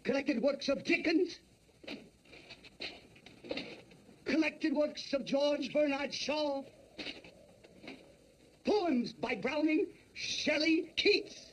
Collected 0.05 0.43
works 0.43 0.69
of 0.69 0.83
Dickens. 0.85 1.39
Collected 4.33 4.73
works 4.73 5.13
of 5.13 5.27
George 5.27 5.71
Bernard 5.75 6.15
Shaw. 6.15 6.63
Poems 8.65 9.13
by 9.13 9.35
Browning, 9.35 9.89
Shelley, 10.15 10.91
Keats. 10.97 11.53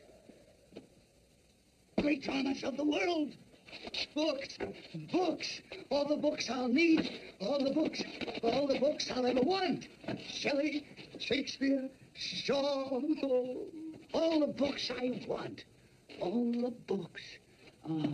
Great 2.00 2.24
dramas 2.24 2.64
of 2.64 2.78
the 2.78 2.86
world. 2.86 3.34
Books, 4.16 4.58
books, 5.12 5.60
all 5.90 6.08
the 6.08 6.16
books 6.16 6.50
I'll 6.50 6.70
need, 6.70 7.20
all 7.42 7.62
the 7.62 7.72
books, 7.72 8.02
all 8.44 8.66
the 8.66 8.80
books 8.80 9.12
I'll 9.14 9.26
ever 9.26 9.42
want. 9.42 9.90
Shelley, 10.30 10.88
Shakespeare, 11.18 11.90
Shaw, 12.14 12.92
oh, 12.94 13.68
all 14.14 14.40
the 14.40 14.54
books 14.54 14.90
I 14.90 15.26
want, 15.28 15.66
all 16.22 16.54
the 16.54 16.72
books. 16.88 17.24
Ah. 17.86 18.08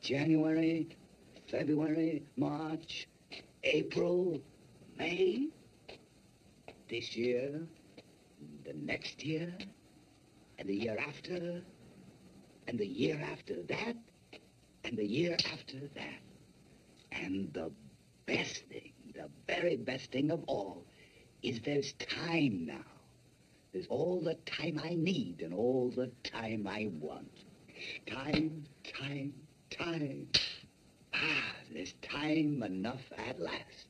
January, 0.00 0.88
February, 1.52 2.22
March, 2.38 3.06
April, 3.62 4.40
May, 4.98 5.48
this 6.88 7.14
year, 7.14 7.60
the 8.64 8.72
next 8.72 9.22
year, 9.22 9.52
and 10.58 10.66
the 10.66 10.74
year 10.74 10.96
after, 10.98 11.60
and 12.66 12.78
the 12.78 12.86
year 12.86 13.20
after 13.30 13.62
that, 13.64 13.96
and 14.84 14.96
the 14.96 15.04
year 15.04 15.36
after 15.52 15.78
that. 15.94 16.20
And 17.12 17.52
the 17.52 17.70
best 18.24 18.64
thing, 18.70 18.92
the 19.14 19.28
very 19.46 19.76
best 19.76 20.10
thing 20.10 20.30
of 20.30 20.42
all, 20.46 20.86
is 21.42 21.60
there's 21.60 21.92
time 21.94 22.64
now. 22.64 22.86
There's 23.74 23.88
all 23.88 24.22
the 24.22 24.36
time 24.46 24.80
I 24.82 24.94
need 24.94 25.42
and 25.42 25.52
all 25.52 25.92
the 25.94 26.10
time 26.24 26.66
I 26.66 26.90
want. 26.98 27.44
Time, 28.06 28.64
time, 28.98 29.34
time. 29.70 30.28
Ah, 31.22 31.26
there's 31.72 31.92
time 32.02 32.62
enough 32.62 33.12
at 33.28 33.40
last. 33.40 33.86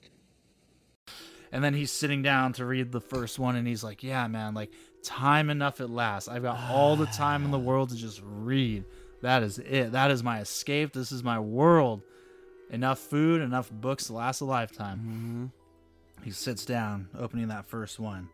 And 1.50 1.62
then 1.62 1.74
he's 1.74 1.90
sitting 1.90 2.22
down 2.22 2.52
to 2.54 2.64
read 2.64 2.92
the 2.92 3.00
first 3.00 3.38
one, 3.38 3.56
and 3.56 3.66
he's 3.66 3.84
like, 3.84 4.02
"Yeah, 4.02 4.26
man, 4.28 4.54
like 4.54 4.70
time 5.02 5.50
enough 5.50 5.80
at 5.80 5.90
last. 5.90 6.28
I've 6.28 6.42
got 6.42 6.58
all 6.70 6.96
the 6.96 7.06
time 7.06 7.44
in 7.44 7.50
the 7.50 7.58
world 7.58 7.90
to 7.90 7.96
just 7.96 8.20
read. 8.24 8.84
That 9.22 9.42
is 9.42 9.58
it. 9.58 9.92
That 9.92 10.10
is 10.10 10.22
my 10.22 10.40
escape. 10.40 10.92
This 10.92 11.12
is 11.12 11.22
my 11.22 11.38
world. 11.38 12.02
Enough 12.70 12.98
food, 12.98 13.42
enough 13.42 13.70
books 13.70 14.06
to 14.06 14.14
last 14.14 14.40
a 14.40 14.44
lifetime." 14.44 15.52
He 16.22 16.30
sits 16.30 16.64
down, 16.64 17.08
opening 17.18 17.48
that 17.48 17.66
first 17.66 17.98
one, 17.98 18.28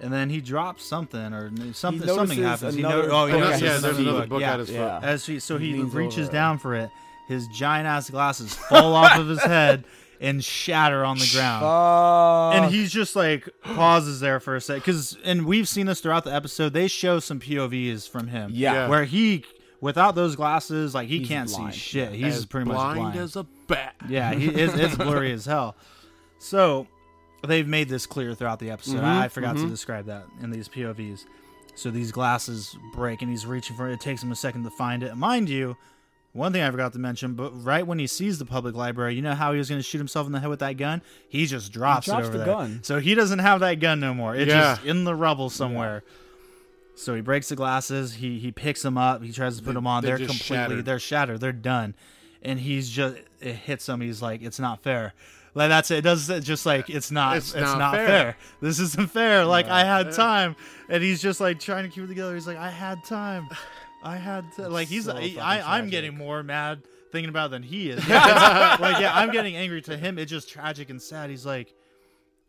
and 0.00 0.12
then 0.12 0.28
he 0.28 0.40
drops 0.40 0.84
something 0.84 1.32
or 1.32 1.48
something. 1.50 1.72
Something 1.72 2.06
notices 2.06 2.38
happens. 2.44 2.74
He 2.74 2.80
another 2.80 3.08
oh, 3.10 3.26
he 3.26 3.32
book 3.32 3.40
notices 3.40 3.62
at 3.84 3.90
his 3.90 3.98
another 3.98 4.20
book. 4.20 4.28
book 4.28 4.40
yeah. 4.40 4.52
at 4.52 4.58
his 4.58 4.68
foot. 4.68 4.76
Yeah. 4.76 5.00
As 5.02 5.24
he, 5.24 5.38
so 5.38 5.56
He 5.56 5.72
he 5.72 5.82
reaches 5.82 6.26
over. 6.28 6.32
down 6.32 6.58
for 6.58 6.74
it. 6.74 6.90
His 7.28 7.46
giant 7.48 7.86
ass 7.86 8.08
glasses 8.10 8.54
fall 8.54 8.94
off 8.94 9.18
of 9.18 9.28
his 9.28 9.42
head 9.42 9.84
and 10.20 10.42
shatter 10.44 11.04
on 11.04 11.18
the 11.18 11.28
ground. 11.34 11.64
Uh, 11.64 12.50
and 12.52 12.72
he's 12.74 12.90
just 12.92 13.14
like 13.16 13.48
pauses 13.62 14.20
there 14.20 14.40
for 14.40 14.56
a 14.56 14.60
sec 14.60 14.76
because 14.76 15.16
and 15.24 15.44
we've 15.44 15.68
seen 15.68 15.86
this 15.86 16.00
throughout 16.00 16.24
the 16.24 16.34
episode. 16.34 16.72
They 16.72 16.86
show 16.88 17.18
some 17.20 17.38
POVs 17.40 18.08
from 18.08 18.28
him, 18.28 18.50
Yeah. 18.54 18.72
Yeah. 18.72 18.88
where 18.88 19.04
he 19.04 19.44
without 19.80 20.14
those 20.14 20.36
glasses, 20.36 20.94
like 20.94 21.08
he 21.08 21.18
He's 21.18 21.28
can't 21.28 21.50
blind. 21.50 21.74
see 21.74 21.78
shit. 21.80 22.12
He's 22.12 22.36
As 22.36 22.46
pretty 22.46 22.66
much 22.68 22.76
blind, 22.76 22.98
blind. 23.00 23.16
as 23.18 23.36
a 23.36 23.44
bat. 23.66 23.94
Yeah, 24.08 24.32
he, 24.34 24.46
it's, 24.48 24.72
it's 24.74 24.96
blurry 24.96 25.32
as 25.32 25.44
hell. 25.44 25.76
So 26.38 26.86
they've 27.46 27.66
made 27.68 27.88
this 27.88 28.06
clear 28.06 28.34
throughout 28.34 28.58
the 28.58 28.70
episode. 28.70 29.00
I, 29.02 29.24
I 29.24 29.28
forgot 29.28 29.56
to 29.56 29.68
describe 29.68 30.06
that 30.06 30.24
in 30.42 30.50
these 30.50 30.68
POVs. 30.68 31.24
So 31.74 31.90
these 31.90 32.10
glasses 32.10 32.74
break, 32.94 33.20
and 33.20 33.30
he's 33.30 33.44
reaching 33.44 33.76
for 33.76 33.88
it. 33.88 33.92
It 33.92 34.00
takes 34.00 34.22
him 34.22 34.32
a 34.32 34.36
second 34.36 34.64
to 34.64 34.70
find 34.70 35.02
it. 35.02 35.14
Mind 35.14 35.50
you, 35.50 35.76
one 36.36 36.52
thing 36.52 36.62
I 36.62 36.70
forgot 36.70 36.92
to 36.92 36.98
mention, 36.98 37.34
but 37.34 37.50
right 37.64 37.86
when 37.86 37.98
he 37.98 38.06
sees 38.06 38.38
the 38.38 38.44
public 38.44 38.74
library, 38.74 39.14
you 39.14 39.22
know 39.22 39.34
how 39.34 39.52
he 39.52 39.58
was 39.58 39.68
going 39.68 39.78
to 39.78 39.82
shoot 39.82 39.98
himself 39.98 40.26
in 40.26 40.32
the 40.32 40.40
head 40.40 40.48
with 40.50 40.60
that 40.60 40.74
gun? 40.76 41.02
He 41.28 41.46
just 41.46 41.72
drops, 41.72 42.06
drops 42.06 42.24
it 42.24 42.28
over 42.28 42.38
the 42.38 42.44
there. 42.44 42.54
gun. 42.54 42.80
So 42.82 43.00
he 43.00 43.14
doesn't 43.14 43.38
have 43.40 43.60
that 43.60 43.80
gun 43.80 44.00
no 44.00 44.14
more. 44.14 44.34
It's 44.36 44.48
Yeah. 44.52 44.74
just 44.76 44.84
in 44.84 45.04
the 45.04 45.14
rubble 45.14 45.50
somewhere. 45.50 46.02
So 46.94 47.14
he 47.14 47.20
breaks 47.20 47.48
the 47.48 47.56
glasses. 47.56 48.14
He 48.14 48.38
he 48.38 48.52
picks 48.52 48.82
them 48.82 48.96
up. 48.96 49.22
He 49.22 49.32
tries 49.32 49.56
to 49.58 49.62
put 49.62 49.70
They- 49.70 49.74
them 49.74 49.86
on. 49.86 50.02
they're 50.02 50.16
They're 50.18 50.26
completely 50.28 50.56
shattered. 50.56 50.84
they're 50.84 50.98
shattered. 50.98 51.40
They're 51.40 51.52
done. 51.52 51.94
And 52.42 52.58
he's 52.60 52.88
just 52.90 53.16
it 53.40 53.54
hits 53.54 53.88
him. 53.88 54.00
He's 54.00 54.22
like, 54.22 54.40
it's 54.42 54.58
not 54.58 54.82
fair. 54.82 55.12
Like 55.54 55.68
that's 55.70 55.90
it. 55.90 55.98
It 55.98 56.02
does 56.02 56.28
it 56.30 56.40
just 56.40 56.64
like 56.66 56.88
it's 56.90 57.10
not 57.10 57.36
it's, 57.38 57.52
It's 57.54 57.62
not, 57.62 57.78
not 57.78 57.94
fair. 57.94 58.06
fair. 58.06 58.36
This 58.60 58.78
isn't 58.78 59.10
fair. 59.10 59.44
Like 59.44 59.66
I 59.68 59.84
had 59.84 60.12
time, 60.12 60.54
and 60.88 61.02
he's 61.02 61.20
just 61.20 61.40
like 61.40 61.60
trying 61.60 61.84
to 61.84 61.90
keep 61.90 62.04
it 62.04 62.08
together. 62.08 62.34
He's 62.34 62.46
like, 62.46 62.58
I 62.58 62.70
had 62.70 63.02
time. 63.04 63.48
I 64.06 64.16
had 64.16 64.44
to, 64.56 64.68
like 64.68 64.88
he's 64.88 65.04
so 65.06 65.16
I, 65.16 65.36
I 65.40 65.78
I'm 65.78 65.88
getting 65.90 66.16
more 66.16 66.42
mad 66.42 66.82
thinking 67.12 67.28
about 67.28 67.46
it 67.46 67.50
than 67.50 67.62
he 67.62 67.90
is. 67.90 68.04
Yeah, 68.08 68.76
like 68.80 69.00
yeah, 69.00 69.14
I'm 69.14 69.30
getting 69.32 69.56
angry 69.56 69.82
to 69.82 69.96
him. 69.96 70.18
It's 70.18 70.30
just 70.30 70.48
tragic 70.48 70.90
and 70.90 71.00
sad. 71.02 71.30
He's 71.30 71.44
like, 71.46 71.74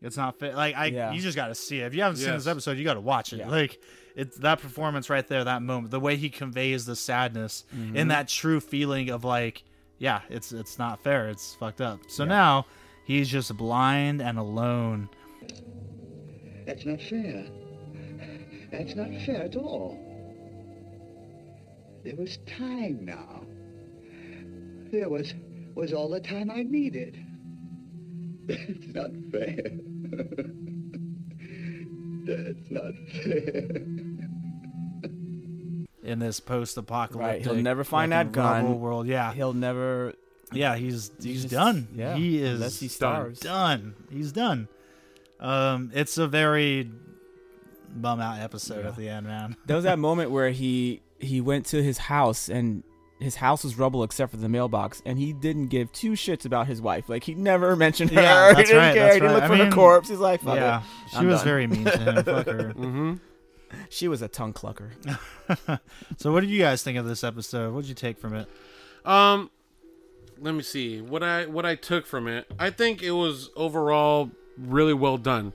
it's 0.00 0.16
not 0.16 0.38
fair. 0.38 0.54
Like 0.54 0.76
I, 0.76 0.86
Yeah. 0.86 1.12
you 1.12 1.20
just 1.20 1.36
got 1.36 1.48
to 1.48 1.54
see 1.54 1.80
it. 1.80 1.86
If 1.86 1.94
you 1.94 2.02
haven't 2.02 2.18
seen 2.18 2.32
this 2.32 2.46
episode, 2.46 2.78
you 2.78 2.84
got 2.84 2.94
to 2.94 3.00
watch 3.00 3.32
it. 3.32 3.38
Yeah. 3.40 3.48
Like 3.48 3.80
it's 4.14 4.36
that 4.38 4.60
performance 4.60 5.10
right 5.10 5.26
there, 5.26 5.44
that 5.44 5.62
moment, 5.62 5.90
the 5.90 6.00
way 6.00 6.16
he 6.16 6.28
conveys 6.30 6.84
the 6.86 6.96
sadness 6.96 7.64
Mm-hmm. 7.74 7.96
and 7.96 8.10
that 8.10 8.28
true 8.28 8.60
feeling 8.60 9.10
of 9.10 9.24
like, 9.24 9.64
yeah, 9.98 10.20
it's 10.28 10.52
it's 10.52 10.78
not 10.78 11.02
fair. 11.02 11.28
It's 11.28 11.54
fucked 11.56 11.80
up. 11.80 12.00
So 12.08 12.24
now 12.24 12.66
he's 13.04 13.28
just 13.28 13.56
blind 13.56 14.20
and 14.22 14.38
alone. 14.38 15.08
That's 16.66 16.84
not 16.84 17.00
fair. 17.00 17.46
That's 18.70 18.94
not 18.94 19.08
fair 19.24 19.42
at 19.44 19.56
all. 19.56 19.98
There 22.08 22.16
was 22.16 22.38
time 22.46 23.04
now. 23.04 23.42
There 24.90 25.10
was 25.10 25.34
was 25.74 25.92
all 25.92 26.08
the 26.08 26.20
time 26.20 26.50
I 26.50 26.62
needed. 26.62 27.18
That's 28.46 28.86
not 28.94 29.10
fair. 29.30 29.58
That's 32.24 32.70
not 32.70 32.94
fair. 33.22 33.68
in 36.02 36.18
this 36.18 36.40
post-apocalyptic, 36.40 37.20
Right, 37.20 37.42
he'll 37.42 37.62
never 37.62 37.84
find 37.84 38.10
fucking 38.12 38.28
that 38.28 38.32
gun. 38.32 38.62
rubble 38.64 38.78
world. 38.78 39.06
Yeah, 39.06 39.34
he'll 39.34 39.52
never. 39.52 40.14
yeah, 40.50 40.76
he's 40.76 41.10
he's 41.22 41.42
just- 41.42 41.52
done. 41.52 41.88
yeah, 41.94 42.16
he 42.16 42.38
is 42.42 42.54
unless 42.54 42.80
he 42.80 42.86
done. 42.86 42.92
starves. 42.94 43.40
Done. 43.40 43.94
He's 44.10 44.32
done. 44.32 44.68
Um, 45.40 45.90
it's 45.94 46.16
a 46.16 46.26
very 46.26 46.90
bum 47.94 48.18
out 48.20 48.40
episode 48.40 48.86
at 48.86 48.96
the 48.96 49.10
end, 49.10 49.26
man. 49.26 49.56
There 49.66 49.76
was 49.76 49.84
that 49.84 49.98
moment 50.08 50.30
where 50.30 50.48
he 50.50 51.02
he 51.18 51.40
went 51.40 51.66
to 51.66 51.82
his 51.82 51.98
house 51.98 52.48
and 52.48 52.82
his 53.20 53.36
house 53.36 53.64
was 53.64 53.76
rubble 53.76 54.04
except 54.04 54.30
for 54.30 54.36
the 54.36 54.48
mailbox, 54.48 55.02
and 55.04 55.18
he 55.18 55.32
didn't 55.32 55.66
give 55.68 55.90
two 55.92 56.12
shits 56.12 56.44
about 56.44 56.68
his 56.68 56.80
wife. 56.80 57.08
Like 57.08 57.24
he 57.24 57.34
never 57.34 57.74
mentioned 57.84 58.10
her. 58.12 58.22
Yeah, 58.22 58.48
he 58.50 58.54
that's 58.54 58.68
didn't 58.68 58.82
right, 58.82 58.94
care. 58.94 59.02
that's 59.04 59.14
he 59.14 59.20
didn't 59.20 59.34
right. 59.34 59.42
look 59.42 59.50
I 59.50 59.56
for 59.58 59.64
her 59.64 59.70
corpse. 59.72 60.08
He's 60.08 60.18
like, 60.18 60.42
Fuck 60.42 60.56
yeah, 60.56 60.78
it. 60.80 61.10
she 61.10 61.16
I'm 61.16 61.26
was 61.26 61.38
done. 61.38 61.44
very 61.44 61.66
mean 61.66 61.84
to 61.84 61.98
him. 61.98 62.24
Fuck 62.24 62.46
her. 62.46 62.72
Mm-hmm. 62.78 63.14
She 63.90 64.08
was 64.08 64.22
a 64.22 64.28
tongue 64.28 64.54
clucker. 64.54 64.90
So, 66.16 66.32
what 66.32 66.40
did 66.40 66.48
you 66.50 66.58
guys 66.58 66.82
think 66.82 66.96
of 66.96 67.04
this 67.06 67.22
episode? 67.22 67.74
What 67.74 67.82
did 67.82 67.88
you 67.88 67.94
take 67.94 68.18
from 68.18 68.34
it? 68.34 68.48
Um, 69.04 69.50
let 70.40 70.54
me 70.54 70.62
see 70.62 71.00
what 71.02 71.22
I 71.22 71.46
what 71.46 71.66
I 71.66 71.74
took 71.74 72.06
from 72.06 72.28
it. 72.28 72.46
I 72.58 72.70
think 72.70 73.02
it 73.02 73.10
was 73.10 73.50
overall 73.56 74.30
really 74.56 74.94
well 74.94 75.18
done. 75.18 75.52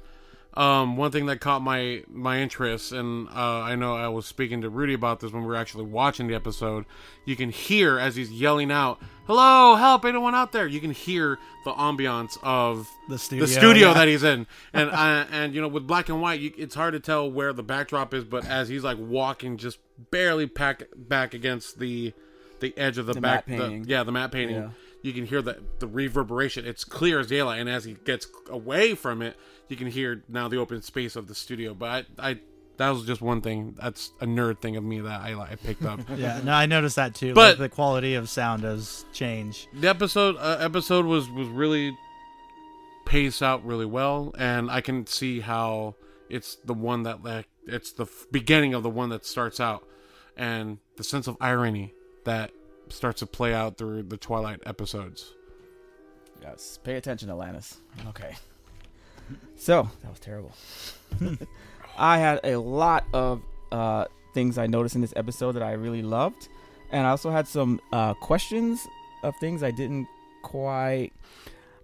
Um, 0.56 0.98
one 0.98 1.10
thing 1.12 1.26
that 1.26 1.40
caught 1.40 1.64
my 1.64 2.04
my 2.08 2.40
interest, 2.40 2.92
and 2.92 3.28
uh, 3.30 3.62
I 3.62 3.76
know 3.76 3.96
I 3.96 4.08
was 4.10 4.28
speaking 4.28 4.62
to 4.62 4.70
Rudy 4.70 4.94
about 4.94 5.20
this 5.20 5.32
when 5.32 5.42
we 5.42 5.48
were 5.48 5.56
actually 5.56 5.86
watching 5.86 6.28
the 6.28 6.36
episode. 6.36 6.86
You 7.26 7.36
can 7.36 7.50
hear 7.50 7.98
as 7.98 8.16
he's 8.16 8.32
yelling 8.32 8.72
out, 8.72 9.02
"Hello, 9.26 9.74
help! 9.76 10.06
Anyone 10.06 10.36
out 10.36 10.52
there?" 10.52 10.68
You 10.68 10.80
can 10.80 10.92
hear 10.92 11.40
the 11.66 11.72
ambiance 11.72 12.38
of 12.44 12.88
The 13.10 13.18
studio, 13.18 13.46
the 13.46 13.52
studio 13.52 13.88
yeah. 13.88 13.94
that 13.96 14.08
he's 14.08 14.22
in, 14.22 14.46
and 14.74 14.92
uh, 14.92 15.26
and 15.32 15.56
you 15.56 15.62
know 15.62 15.68
with 15.68 15.88
black 15.88 16.10
and 16.10 16.22
white, 16.22 16.40
you, 16.40 16.54
it's 16.56 16.76
hard 16.76 16.94
to 16.94 17.00
tell 17.00 17.32
where 17.32 17.52
the 17.52 17.64
backdrop 17.64 18.14
is. 18.14 18.24
But 18.24 18.46
as 18.46 18.70
he's 18.70 18.84
like 18.84 19.00
walking, 19.00 19.58
just 19.58 19.80
barely 20.12 20.46
pack 20.46 20.84
back 20.96 21.34
against 21.34 21.80
the 21.80 22.14
the 22.60 22.78
edge 22.78 23.00
of 23.00 23.08
the, 23.08 23.14
The 23.14 23.22
back, 23.22 23.48
matte 23.48 23.58
the- 23.58 23.90
yeah, 23.90 24.04
the 24.04 24.12
matte 24.12 24.32
painting. 24.32 24.56
Yeah. 24.58 24.70
You 25.02 25.14
can 25.14 25.26
hear 25.26 25.42
the 25.42 25.64
the 25.80 25.88
reverberation. 25.88 26.66
It's 26.66 26.84
clear 26.86 27.20
as 27.20 27.28
daylight, 27.28 27.60
and 27.60 27.68
as 27.70 27.84
he 27.86 27.96
gets 28.06 28.28
away 28.50 28.96
from 28.96 29.22
it, 29.22 29.36
you 29.74 29.78
can 29.78 29.88
hear 29.92 30.24
now 30.30 30.48
the 30.48 30.58
open 30.58 30.82
space 30.82 31.16
of 31.16 31.28
the 31.28 31.36
studio. 31.36 31.74
But 31.74 32.06
I, 32.20 32.30
I 32.32 32.40
that 32.78 32.90
was 32.90 33.06
just 33.06 33.22
one 33.22 33.42
thing. 33.42 33.76
That's 33.82 34.12
a 34.22 34.26
nerd 34.26 34.60
thing 34.62 34.76
of 34.78 34.84
me 34.84 35.00
that 35.02 35.22
I 35.22 35.34
I 35.40 35.56
picked 35.56 35.84
up. 35.86 36.00
Yeah, 36.16 36.42
no, 36.44 36.54
I 36.54 36.66
noticed 36.66 36.96
that 36.96 37.14
too. 37.16 37.34
But- 37.34 37.60
like, 37.60 37.70
the 37.70 37.76
quality 37.76 38.16
of 38.16 38.30
sound 38.30 38.62
does 38.64 39.06
change. 39.14 39.68
the 39.74 39.88
episode 39.90 40.38
uh, 40.38 40.58
episode 40.60 41.06
was 41.06 41.30
was 41.30 41.48
really 41.50 41.96
paced 43.06 43.42
out 43.44 43.66
really 43.66 43.86
well, 43.86 44.34
and 44.38 44.72
I 44.72 44.82
can 44.82 45.06
see 45.08 45.40
how 45.42 45.96
it's 46.30 46.56
the 46.66 46.74
one 46.74 47.04
that 47.04 47.24
like 47.24 47.48
it's 47.68 47.92
the 47.94 48.04
f- 48.06 48.26
beginning 48.32 48.74
of 48.74 48.84
the 48.84 48.90
one 48.90 49.10
that 49.10 49.26
starts 49.26 49.60
out, 49.60 49.88
and 50.38 50.78
the 50.98 51.04
sense 51.04 51.28
of 51.28 51.36
irony 51.42 51.94
that 52.26 52.52
starts 52.90 53.20
to 53.20 53.26
play 53.26 53.54
out 53.54 53.78
through 53.78 54.04
the 54.04 54.18
Twilight 54.18 54.62
episodes. 54.66 55.34
Yes. 56.42 56.78
Pay 56.84 56.96
attention, 56.96 57.30
Atlantis. 57.30 57.78
Okay. 58.10 58.36
So 59.56 59.90
that 60.02 60.10
was 60.10 60.20
terrible. 60.20 60.52
I 61.98 62.18
had 62.18 62.40
a 62.44 62.58
lot 62.58 63.06
of 63.14 63.42
uh, 63.72 64.06
things 64.34 64.58
I 64.58 64.68
noticed 64.68 64.96
in 64.96 65.02
this 65.02 65.14
episode 65.16 65.54
that 65.54 65.64
I 65.64 65.74
really 65.74 66.02
loved, 66.02 66.50
and 66.92 67.06
I 67.06 67.10
also 67.12 67.32
had 67.32 67.48
some 67.48 67.80
uh, 67.92 68.14
questions 68.16 68.88
of 69.24 69.36
things 69.38 69.64
I 69.64 69.72
didn't 69.72 70.08
quite. 70.42 71.12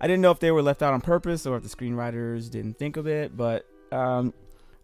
I 0.01 0.07
didn't 0.07 0.21
know 0.21 0.31
if 0.31 0.39
they 0.39 0.51
were 0.51 0.62
left 0.62 0.81
out 0.81 0.93
on 0.93 1.01
purpose 1.01 1.45
or 1.45 1.57
if 1.57 1.63
the 1.63 1.69
screenwriters 1.69 2.49
didn't 2.49 2.79
think 2.79 2.97
of 2.97 3.07
it, 3.07 3.35
but 3.35 3.65
um, 3.91 4.33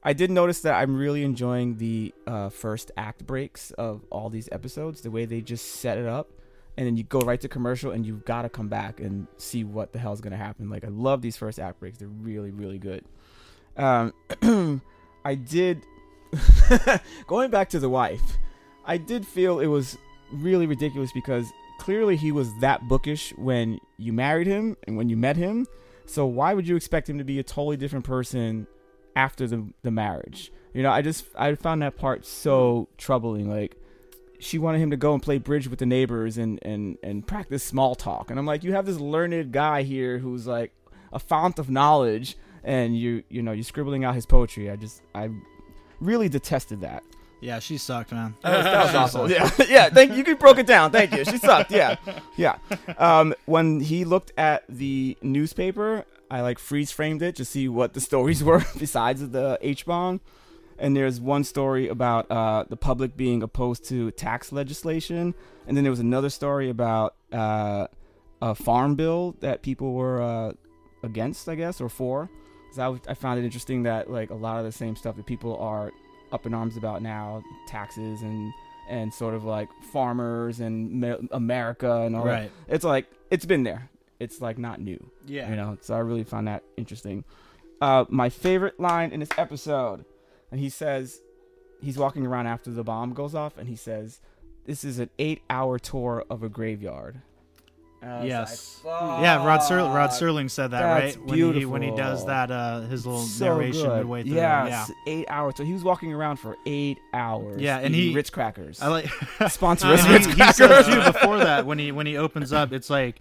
I 0.03 0.13
did 0.13 0.29
notice 0.29 0.61
that 0.61 0.75
I'm 0.75 0.95
really 0.95 1.23
enjoying 1.23 1.77
the 1.77 2.13
uh, 2.27 2.49
first 2.49 2.91
act 2.95 3.25
breaks 3.25 3.71
of 3.71 4.03
all 4.11 4.29
these 4.29 4.49
episodes. 4.51 5.01
The 5.01 5.11
way 5.11 5.25
they 5.25 5.41
just 5.41 5.65
set 5.65 5.97
it 5.97 6.05
up, 6.05 6.29
and 6.77 6.85
then 6.85 6.97
you 6.97 7.03
go 7.03 7.19
right 7.19 7.39
to 7.41 7.47
commercial, 7.47 7.91
and 7.91 8.05
you've 8.05 8.25
got 8.25 8.43
to 8.43 8.49
come 8.49 8.67
back 8.67 8.99
and 8.99 9.27
see 9.37 9.63
what 9.63 9.93
the 9.93 9.99
hell's 9.99 10.21
gonna 10.21 10.37
happen. 10.37 10.69
Like 10.69 10.83
I 10.83 10.89
love 10.89 11.21
these 11.21 11.37
first 11.37 11.59
act 11.59 11.79
breaks; 11.79 11.97
they're 11.97 12.07
really, 12.07 12.51
really 12.51 12.79
good. 12.79 13.05
Um, 13.77 14.13
I 15.25 15.35
did 15.35 15.81
going 17.27 17.49
back 17.51 17.69
to 17.69 17.79
the 17.79 17.89
wife. 17.89 18.37
I 18.85 18.97
did 18.97 19.25
feel 19.25 19.59
it 19.59 19.67
was 19.67 19.97
really 20.31 20.67
ridiculous 20.67 21.11
because 21.11 21.51
clearly 21.79 22.15
he 22.15 22.31
was 22.31 22.49
that 22.59 22.87
bookish 22.87 23.33
when 23.37 23.79
you 23.97 24.13
married 24.13 24.47
him 24.47 24.77
and 24.85 24.97
when 24.97 25.09
you 25.09 25.17
met 25.17 25.37
him, 25.37 25.67
So 26.05 26.25
why 26.25 26.53
would 26.53 26.67
you 26.67 26.75
expect 26.75 27.09
him 27.09 27.17
to 27.17 27.23
be 27.23 27.39
a 27.39 27.43
totally 27.43 27.77
different 27.77 28.05
person 28.05 28.67
after 29.15 29.47
the 29.47 29.67
the 29.81 29.91
marriage? 29.91 30.51
You 30.73 30.83
know, 30.83 30.91
I 30.91 31.01
just 31.01 31.25
I 31.35 31.55
found 31.55 31.81
that 31.81 31.97
part 31.97 32.25
so 32.25 32.89
troubling. 32.97 33.49
Like 33.49 33.77
she 34.39 34.57
wanted 34.57 34.79
him 34.79 34.91
to 34.91 34.97
go 34.97 35.13
and 35.13 35.21
play 35.21 35.37
bridge 35.37 35.67
with 35.67 35.79
the 35.79 35.85
neighbors 35.85 36.37
and 36.37 36.59
and 36.61 36.97
and 37.03 37.25
practice 37.25 37.63
small 37.63 37.95
talk. 37.95 38.29
And 38.29 38.39
I'm 38.39 38.45
like, 38.45 38.63
you 38.63 38.73
have 38.73 38.85
this 38.85 38.99
learned 38.99 39.51
guy 39.51 39.83
here 39.83 40.17
who's 40.19 40.47
like 40.47 40.71
a 41.13 41.19
fount 41.19 41.59
of 41.59 41.69
knowledge 41.69 42.37
and 42.63 42.97
you 42.97 43.23
you 43.29 43.41
know, 43.41 43.51
you're 43.51 43.63
scribbling 43.63 44.03
out 44.03 44.15
his 44.15 44.25
poetry. 44.25 44.69
I 44.69 44.75
just 44.75 45.01
I 45.13 45.29
really 45.99 46.29
detested 46.29 46.81
that. 46.81 47.03
Yeah, 47.41 47.59
she 47.59 47.77
sucked, 47.77 48.11
man. 48.11 48.33
That 48.41 48.55
was, 48.55 48.65
that 48.65 48.85
was 48.85 48.95
awful. 49.15 49.29
Yeah, 49.31 49.51
yeah. 49.69 49.89
Thank 49.89 50.13
you. 50.13 50.23
You 50.25 50.35
broke 50.35 50.57
it 50.57 50.65
down. 50.65 50.91
Thank 50.91 51.11
you. 51.13 51.23
She 51.25 51.37
sucked. 51.37 51.71
Yeah, 51.71 51.97
yeah. 52.37 52.57
Um, 52.97 53.35
when 53.45 53.81
he 53.81 54.03
looked 54.05 54.31
at 54.37 54.63
the 54.67 55.17
newspaper, 55.21 56.05
I 56.31 56.41
like 56.41 56.57
freeze 56.59 56.91
framed 56.91 57.21
it 57.21 57.35
to 57.35 57.45
see 57.45 57.67
what 57.67 57.93
the 57.93 58.01
stories 58.01 58.43
were 58.49 58.63
besides 58.77 59.29
the 59.29 59.59
H 59.61 59.85
bomb. 59.85 60.21
And 60.77 60.95
there's 60.95 61.21
one 61.21 61.43
story 61.45 61.87
about 61.87 62.29
uh, 62.29 62.65
the 62.69 62.75
public 62.75 63.15
being 63.15 63.41
opposed 63.43 63.85
to 63.85 64.11
tax 64.11 64.51
legislation, 64.51 65.33
and 65.67 65.77
then 65.77 65.83
there 65.83 65.91
was 65.91 66.01
another 66.01 66.29
story 66.29 66.69
about 66.69 67.15
uh, 67.31 67.87
a 68.41 68.53
farm 68.55 68.95
bill 68.95 69.35
that 69.39 69.61
people 69.61 69.93
were 69.93 70.21
uh, 70.21 70.51
against, 71.03 71.47
I 71.47 71.55
guess, 71.55 71.79
or 71.79 71.87
for. 71.89 72.29
So 72.73 72.99
I, 73.07 73.13
found 73.13 73.39
it 73.39 73.45
interesting 73.45 73.83
that 73.83 74.11
like 74.11 74.31
a 74.31 74.35
lot 74.35 74.59
of 74.59 74.65
the 74.65 74.71
same 74.73 74.97
stuff 74.97 75.15
that 75.15 75.25
people 75.25 75.55
are 75.59 75.93
up 76.33 76.45
in 76.45 76.53
arms 76.53 76.75
about 76.75 77.01
now, 77.01 77.41
taxes 77.67 78.21
and 78.21 78.51
and 78.89 79.13
sort 79.13 79.33
of 79.33 79.45
like 79.45 79.69
farmers 79.93 80.59
and 80.59 80.99
Ma- 80.99 81.15
America 81.31 82.01
and 82.01 82.15
all 82.15 82.25
Right. 82.25 82.51
that. 82.67 82.75
It's 82.75 82.83
like 82.83 83.07
it's 83.31 83.45
been 83.45 83.63
there. 83.63 83.89
It's 84.19 84.41
like 84.41 84.57
not 84.57 84.81
new. 84.81 85.09
Yeah. 85.25 85.49
You 85.49 85.55
know, 85.55 85.77
so 85.81 85.93
I 85.95 85.99
really 85.99 86.23
found 86.25 86.47
that 86.49 86.63
interesting. 86.75 87.23
Uh, 87.81 88.05
my 88.09 88.29
favorite 88.29 88.77
line 88.79 89.11
in 89.11 89.21
this 89.21 89.29
episode, 89.37 90.03
and 90.55 90.61
he 90.63 90.69
says, 90.69 91.19
he's 91.81 91.97
walking 91.97 92.25
around 92.25 92.47
after 92.47 92.71
the 92.71 92.81
bomb 92.81 93.13
goes 93.13 93.35
off, 93.35 93.57
and 93.57 93.67
he 93.67 93.75
says, 93.75 94.21
"This 94.65 94.85
is 94.85 94.99
an 94.99 95.09
eight-hour 95.19 95.79
tour 95.79 96.23
of 96.29 96.43
a 96.43 96.47
graveyard." 96.49 97.19
And 98.01 98.09
I 98.13 98.19
was 98.19 98.27
Yes. 98.27 98.81
like, 98.85 99.21
Yeah, 99.21 99.45
Rod 99.45 99.59
Serling, 99.59 99.93
Rod 99.93 100.11
Serling 100.11 100.49
said 100.49 100.71
that 100.71 100.79
that's 100.81 101.17
right 101.17 101.25
when 101.27 101.53
he 101.55 101.65
when 101.65 101.81
he 101.81 101.91
does 101.91 102.25
that 102.27 102.51
uh 102.51 102.81
his 102.81 103.05
little 103.05 103.21
so 103.23 103.45
narration 103.45 103.81
good. 103.89 103.97
midway 103.97 104.23
through. 104.23 104.35
Yes, 104.35 104.91
eight 105.07 105.25
hours. 105.27 105.55
So 105.57 105.65
he 105.65 105.73
was 105.73 105.83
walking 105.83 106.13
around 106.13 106.37
for 106.37 106.55
eight 106.65 106.99
hours. 107.13 107.61
Yeah, 107.61 107.79
and 107.79 107.93
he- 107.93 108.13
Ritz 108.15 108.29
crackers. 108.29 108.81
I 108.81 108.87
like 108.87 109.09
sponsor 109.49 109.87
And 109.87 109.95
us, 109.99 110.05
he, 110.05 110.13
Ritz 110.13 110.25
he 110.27 110.33
crackers. 110.35 110.55
says 110.55 110.85
too 110.87 111.11
before 111.11 111.37
that 111.39 111.65
when 111.65 111.79
he 111.79 111.91
when 111.91 112.05
he 112.07 112.15
opens 112.15 112.53
up, 112.53 112.71
it's 112.71 112.89
like 112.89 113.19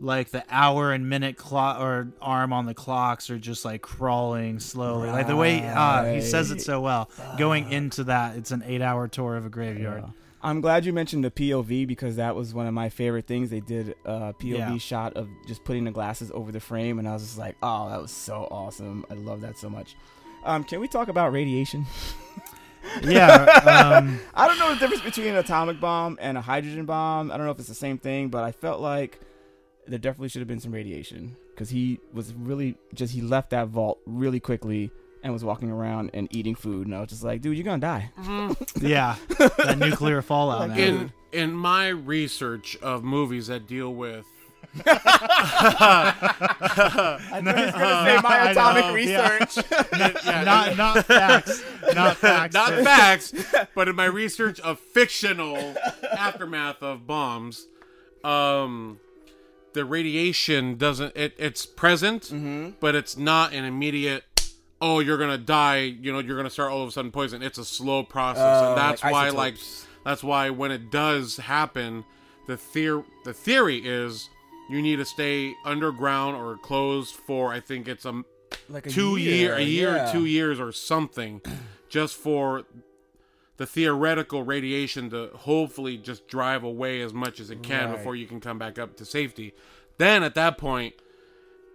like 0.00 0.30
the 0.30 0.44
hour 0.48 0.92
and 0.92 1.08
minute 1.08 1.36
clock 1.36 1.80
or 1.80 2.08
arm 2.20 2.52
on 2.52 2.66
the 2.66 2.74
clocks 2.74 3.30
are 3.30 3.38
just 3.38 3.64
like 3.64 3.82
crawling 3.82 4.60
slowly. 4.60 5.08
Like 5.10 5.26
the 5.26 5.36
way 5.36 5.60
uh, 5.66 6.12
he 6.14 6.20
says 6.20 6.50
it 6.50 6.60
so 6.60 6.80
well. 6.80 7.10
Going 7.36 7.72
into 7.72 8.04
that, 8.04 8.36
it's 8.36 8.50
an 8.52 8.62
eight 8.66 8.80
hour 8.82 9.08
tour 9.08 9.36
of 9.36 9.44
a 9.46 9.48
graveyard. 9.48 10.04
I'm 10.40 10.60
glad 10.60 10.84
you 10.84 10.92
mentioned 10.92 11.24
the 11.24 11.32
POV 11.32 11.84
because 11.88 12.14
that 12.14 12.36
was 12.36 12.54
one 12.54 12.68
of 12.68 12.72
my 12.74 12.90
favorite 12.90 13.26
things. 13.26 13.50
They 13.50 13.58
did 13.58 13.96
a 14.04 14.32
POV 14.34 14.56
Yeah. 14.58 14.78
shot 14.78 15.14
of 15.14 15.28
just 15.48 15.64
putting 15.64 15.82
the 15.82 15.90
glasses 15.90 16.30
over 16.32 16.52
the 16.52 16.60
frame, 16.60 17.00
and 17.00 17.08
I 17.08 17.14
was 17.14 17.22
just 17.24 17.38
like, 17.38 17.56
"Oh, 17.60 17.88
that 17.88 18.00
was 18.00 18.12
so 18.12 18.46
awesome! 18.48 19.04
I 19.10 19.14
love 19.14 19.40
that 19.40 19.58
so 19.58 19.68
much." 19.68 19.96
Um, 20.44 20.62
can 20.62 20.78
we 20.78 20.86
talk 20.86 21.08
about 21.08 21.32
radiation? 21.32 21.86
Yeah, 23.02 23.34
um, 23.98 24.18
I 24.34 24.46
don't 24.46 24.58
know 24.58 24.72
the 24.72 24.78
difference 24.80 25.02
between 25.02 25.26
an 25.26 25.36
atomic 25.36 25.78
bomb 25.80 26.16
and 26.22 26.38
a 26.38 26.40
hydrogen 26.40 26.86
bomb. 26.86 27.30
I 27.30 27.36
don't 27.36 27.44
know 27.44 27.52
if 27.52 27.58
it's 27.58 27.68
the 27.68 27.74
same 27.74 27.98
thing, 27.98 28.28
but 28.28 28.44
I 28.44 28.52
felt 28.52 28.80
like 28.80 29.20
there 29.88 29.98
definitely 29.98 30.28
should 30.28 30.40
have 30.40 30.48
been 30.48 30.60
some 30.60 30.72
radiation 30.72 31.36
because 31.54 31.70
he 31.70 32.00
was 32.12 32.32
really 32.34 32.76
just 32.94 33.12
he 33.12 33.20
left 33.20 33.50
that 33.50 33.68
vault 33.68 33.98
really 34.06 34.40
quickly 34.40 34.90
and 35.22 35.32
was 35.32 35.44
walking 35.44 35.70
around 35.70 36.10
and 36.14 36.28
eating 36.34 36.54
food, 36.54 36.86
and 36.86 36.94
I 36.94 37.00
was 37.00 37.10
just 37.10 37.24
like, 37.24 37.42
"Dude, 37.42 37.56
you're 37.56 37.64
gonna 37.64 37.80
die." 37.80 38.10
yeah, 38.80 39.16
that 39.58 39.76
nuclear 39.78 40.22
fallout. 40.22 40.68
man. 40.70 40.78
in 40.78 41.12
in 41.32 41.52
my 41.54 41.88
research 41.88 42.76
of 42.82 43.04
movies 43.04 43.48
that 43.48 43.66
deal 43.66 43.92
with 43.94 44.24
I 44.86 46.14
know 47.42 47.52
he's 47.54 47.72
gonna 47.72 48.04
say 48.04 48.20
my 48.22 48.38
I 48.38 48.50
atomic 48.50 48.84
know, 48.84 48.94
yeah. 48.94 49.38
research. 49.38 49.64
not 50.44 50.76
not 50.76 51.04
facts, 51.06 51.62
not 51.94 52.16
facts, 52.16 52.54
not 52.54 52.70
but- 52.70 52.84
facts, 52.84 53.32
but 53.74 53.88
in 53.88 53.96
my 53.96 54.04
research 54.06 54.60
of 54.60 54.78
fictional 54.78 55.74
aftermath 56.16 56.82
of 56.82 57.06
bombs, 57.06 57.66
um, 58.24 58.98
the 59.78 59.84
radiation 59.84 60.76
doesn't. 60.76 61.16
It, 61.16 61.34
it's 61.38 61.64
present, 61.64 62.24
Mm-hmm. 62.24 62.70
but 62.80 62.96
it's 62.96 63.16
not 63.16 63.52
an 63.52 63.64
immediate. 63.64 64.24
Oh, 64.80 64.98
you're 64.98 65.18
gonna 65.18 65.38
die. 65.38 65.78
You 65.82 66.12
know, 66.12 66.18
you're 66.18 66.36
gonna 66.36 66.50
start 66.50 66.72
all 66.72 66.82
of 66.82 66.88
a 66.88 66.90
sudden 66.90 67.12
poison. 67.12 67.42
It's 67.42 67.58
a 67.58 67.64
slow 67.64 68.02
process, 68.02 68.42
Oh, 68.62 68.70
and 68.70 68.78
that's 68.78 69.02
like 69.04 69.12
why, 69.12 69.28
like, 69.30 69.54
that's 70.04 70.24
why 70.24 70.50
when 70.50 70.72
it 70.72 70.90
does 70.90 71.36
happen, 71.36 72.04
the 72.48 72.56
theor- 72.56 73.04
the 73.24 73.32
theory 73.32 73.78
is 73.84 74.28
you 74.68 74.82
need 74.82 74.96
to 74.96 75.04
stay 75.04 75.54
underground 75.64 76.34
or 76.36 76.56
closed 76.58 77.14
for 77.14 77.52
I 77.52 77.60
think 77.60 77.86
it's 77.86 78.04
a 78.04 78.22
Like 78.68 78.86
a 78.86 78.90
two 78.90 79.16
year, 79.16 79.54
a 79.54 79.62
year 79.62 79.94
yeah. 79.94 80.08
or 80.08 80.12
two 80.12 80.26
years 80.26 80.58
or 80.58 80.72
something, 80.72 81.40
just 81.88 82.16
for 82.16 82.64
the 83.58 83.66
theoretical 83.66 84.42
radiation 84.42 85.10
to 85.10 85.28
hopefully 85.34 85.96
just 85.98 86.26
drive 86.28 86.64
away 86.64 87.00
as 87.02 87.12
much 87.12 87.38
as 87.40 87.50
it 87.50 87.62
can 87.62 87.88
Right. 87.90 87.96
before 87.98 88.16
you 88.16 88.26
can 88.26 88.40
come 88.40 88.58
back 88.58 88.78
up 88.78 88.96
to 88.96 89.04
safety. 89.04 89.52
Then 89.98 90.22
at 90.22 90.34
that 90.36 90.56
point, 90.58 90.94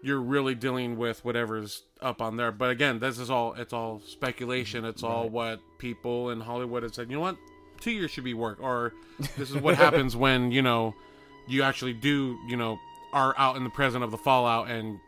you're 0.02 0.22
really 0.22 0.56
dealing 0.56 0.98
with 0.98 1.24
whatever's 1.24 1.84
up 2.02 2.22
on 2.22 2.36
there. 2.38 2.52
But 2.52 2.72
again, 2.72 3.00
this 3.00 3.20
is 3.20 3.30
all 3.30 3.54
it's 3.54 3.72
all 3.74 4.02
speculation. 4.06 4.84
It's 4.86 5.04
all 5.04 5.30
what 5.30 5.60
people 5.78 6.30
in 6.32 6.42
Hollywood 6.42 6.84
have 6.84 6.94
said. 6.96 7.10
You 7.10 7.16
know 7.18 7.22
what? 7.22 7.38
Two 7.80 7.92
years 7.92 8.12
should 8.12 8.24
be 8.24 8.34
work, 8.34 8.60
or 8.62 8.94
this 9.38 9.50
is 9.52 9.58
what 9.58 9.76
happens 9.86 10.16
when 10.16 10.52
you 10.52 10.62
know 10.62 10.94
you 11.48 11.64
actually 11.64 11.94
do 11.94 12.38
you 12.48 12.56
know 12.58 12.78
are 13.14 13.34
out 13.38 13.56
in 13.58 13.64
the 13.64 13.70
present 13.70 14.04
of 14.04 14.12
the 14.12 14.18
fallout 14.18 14.70
and 14.70 15.00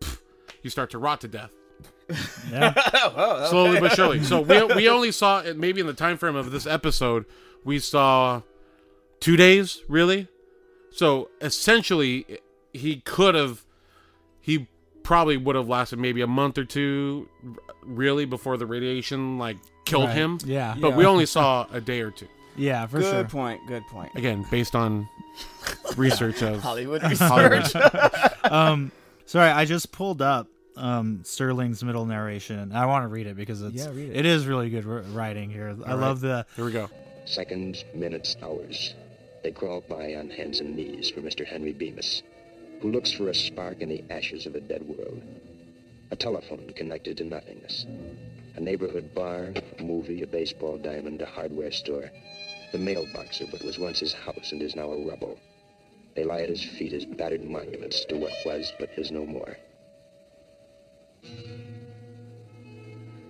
pff, 0.00 0.18
you 0.62 0.70
start 0.70 0.90
to 0.90 0.98
rot 0.98 1.20
to 1.22 1.28
death 1.28 1.50
Yeah. 2.50 2.72
slowly 3.50 3.80
but 3.80 3.92
surely. 3.92 4.22
So 4.24 4.40
we 4.40 4.62
we 4.64 4.88
only 4.88 5.12
saw 5.12 5.40
it 5.40 5.56
maybe 5.56 5.80
in 5.80 5.86
the 5.86 5.92
time 5.94 6.16
frame 6.16 6.36
of 6.36 6.50
this 6.50 6.66
episode, 6.66 7.24
we 7.64 7.78
saw 7.78 8.42
two 9.20 9.36
days 9.36 9.82
really. 9.88 10.28
So 10.92 11.28
essentially, 11.40 12.26
he 12.72 12.96
could 12.96 13.34
have, 13.34 13.64
he 14.40 14.66
probably 15.02 15.36
would 15.36 15.54
have 15.54 15.68
lasted 15.68 15.98
maybe 15.98 16.22
a 16.22 16.26
month 16.26 16.58
or 16.58 16.64
two, 16.64 17.28
really 17.84 18.24
before 18.24 18.56
the 18.56 18.66
radiation 18.66 19.38
like 19.38 19.56
killed 19.84 20.06
Right. 20.06 20.14
him. 20.16 20.38
Yeah. 20.44 20.74
But 20.80 20.96
we 20.96 21.04
only 21.04 21.26
saw 21.26 21.66
a 21.72 21.80
day 21.80 22.00
or 22.00 22.10
two. 22.10 22.26
Yeah, 22.56 22.86
for 22.86 22.98
Good 22.98 23.10
sure. 23.10 23.24
point. 23.24 23.60
Good 23.68 23.84
point. 23.86 24.10
Again, 24.16 24.44
based 24.50 24.74
on 24.74 25.08
research 25.96 26.42
of 26.42 26.60
Hollywood 26.62 27.02
Hollywood. 27.02 27.52
research. 27.62 27.92
um, 28.50 28.90
sorry, 29.26 29.50
I 29.50 29.64
just 29.64 29.92
pulled 29.92 30.20
up 30.20 30.48
um 30.78 31.20
Serling's 31.24 31.82
middle 31.84 32.06
narration. 32.06 32.72
I 32.72 32.86
want 32.86 33.04
to 33.04 33.08
read 33.08 33.26
it 33.26 33.36
because 33.36 33.62
it's 33.62 33.74
Yeah, 33.74 33.90
read 33.90 34.10
it. 34.10 34.16
it 34.16 34.26
is 34.26 34.46
really 34.46 34.70
good 34.70 34.84
writing 34.84 35.50
here. 35.50 35.68
I 35.84 35.90
right. 35.90 35.94
love 35.94 36.20
the 36.20 36.46
Here 36.56 36.64
we 36.64 36.72
go. 36.72 36.88
Seconds, 37.26 37.84
minutes, 37.94 38.36
hours. 38.42 38.94
They 39.42 39.50
crawl 39.52 39.82
by 39.88 40.14
on 40.14 40.30
hands 40.30 40.60
and 40.60 40.74
knees 40.74 41.10
for 41.10 41.20
Mr. 41.20 41.46
Henry 41.46 41.72
Bemis, 41.72 42.22
who 42.80 42.90
looks 42.90 43.12
for 43.12 43.28
a 43.28 43.34
spark 43.34 43.80
in 43.80 43.88
the 43.88 44.02
ashes 44.10 44.46
of 44.46 44.54
a 44.54 44.60
dead 44.60 44.82
world. 44.82 45.22
A 46.10 46.16
telephone 46.16 46.72
connected 46.74 47.18
to 47.18 47.24
nothingness. 47.24 47.86
A 48.56 48.60
neighborhood 48.60 49.14
bar, 49.14 49.52
a 49.78 49.82
movie, 49.82 50.22
a 50.22 50.26
baseball 50.26 50.78
diamond, 50.78 51.20
a 51.22 51.26
hardware 51.26 51.70
store. 51.70 52.10
The 52.72 52.78
mailbox 52.78 53.40
of 53.40 53.52
what 53.52 53.62
was 53.62 53.78
once 53.78 54.00
his 54.00 54.12
house 54.12 54.52
and 54.52 54.62
is 54.62 54.74
now 54.74 54.90
a 54.90 55.06
rubble. 55.06 55.38
They 56.16 56.24
lie 56.24 56.40
at 56.40 56.48
his 56.48 56.64
feet 56.64 56.92
as 56.92 57.04
battered 57.04 57.44
monuments 57.44 58.04
to 58.06 58.16
what 58.16 58.32
was 58.44 58.72
but 58.80 58.90
is 58.96 59.10
no 59.12 59.24
more. 59.24 59.56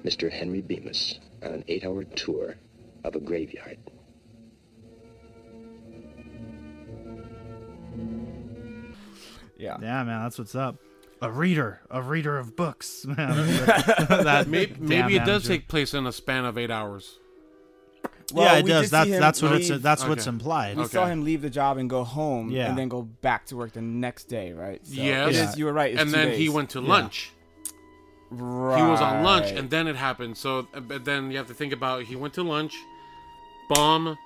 Mr. 0.05 0.31
Henry 0.31 0.61
Bemis 0.62 1.18
on 1.42 1.53
an 1.53 1.64
eight-hour 1.68 2.05
tour 2.05 2.57
of 3.05 3.14
a 3.14 3.20
graveyard. 3.20 3.79
yeah. 9.57 9.77
yeah, 9.81 10.05
man. 10.05 10.22
That's 10.22 10.38
what's 10.38 10.55
up. 10.55 10.77
A 11.20 11.31
reader, 11.31 11.81
a 11.90 12.01
reader 12.01 12.38
of 12.38 12.55
books. 12.55 13.05
Man, 13.07 13.16
that 13.66 14.44
Maybe, 14.46 14.77
maybe 14.79 15.16
it 15.16 15.24
does 15.24 15.44
take 15.48 15.66
place 15.66 15.92
in 15.92 16.07
a 16.07 16.12
span 16.12 16.44
of 16.44 16.57
eight 16.57 16.70
hours. 16.70 17.18
Well, 18.33 18.44
yeah, 18.44 18.59
it 18.61 18.66
does. 18.66 18.85
did 18.85 18.90
That's 18.92 19.09
see 19.09 19.14
him 19.14 19.20
that's 19.20 19.42
what 19.42 19.53
it's 19.53 19.70
leave- 19.70 19.83
that's 19.83 20.05
what's 20.07 20.27
implied. 20.29 20.77
We 20.77 20.83
Okay. 20.85 20.92
saw 20.92 21.07
him 21.07 21.24
leave 21.24 21.40
the 21.42 21.51
job 21.51 21.77
and 21.79 21.88
go 21.90 22.05
home, 22.05 22.51
Yeah. 22.51 22.68
and 22.68 22.79
then 22.79 22.88
go 22.88 23.03
back 23.03 23.46
to 23.46 23.57
work 23.57 23.72
the 23.72 23.81
next 23.81 24.24
day, 24.24 24.53
right? 24.53 24.87
So 24.87 24.92
Yes. 24.94 25.31
it 25.31 25.35
Yeah. 25.35 25.48
is. 25.51 25.59
You 25.59 25.64
were 25.64 25.72
right. 25.72 25.92
it's 25.92 26.01
and 26.03 26.11
two 26.11 26.16
then 26.16 26.38
he 26.38 26.48
went 26.48 26.70
to 26.70 26.81
Yeah. 26.81 26.88
lunch. 26.88 27.33
Right. 28.30 28.76
He 28.76 28.82
was 28.82 29.00
on 29.00 29.22
lunch, 29.24 29.50
and 29.52 29.70
then 29.70 29.86
it 29.86 29.96
happened. 29.96 30.36
So, 30.36 30.68
uh, 30.74 30.80
but 30.80 31.04
then 31.04 31.30
you 31.30 31.38
have 31.38 31.46
to 31.48 31.54
think 31.54 31.72
about 31.72 32.02
he 32.04 32.14
went 32.16 32.34
to 32.34 32.42
lunch, 32.42 32.76
bomb, 33.68 34.16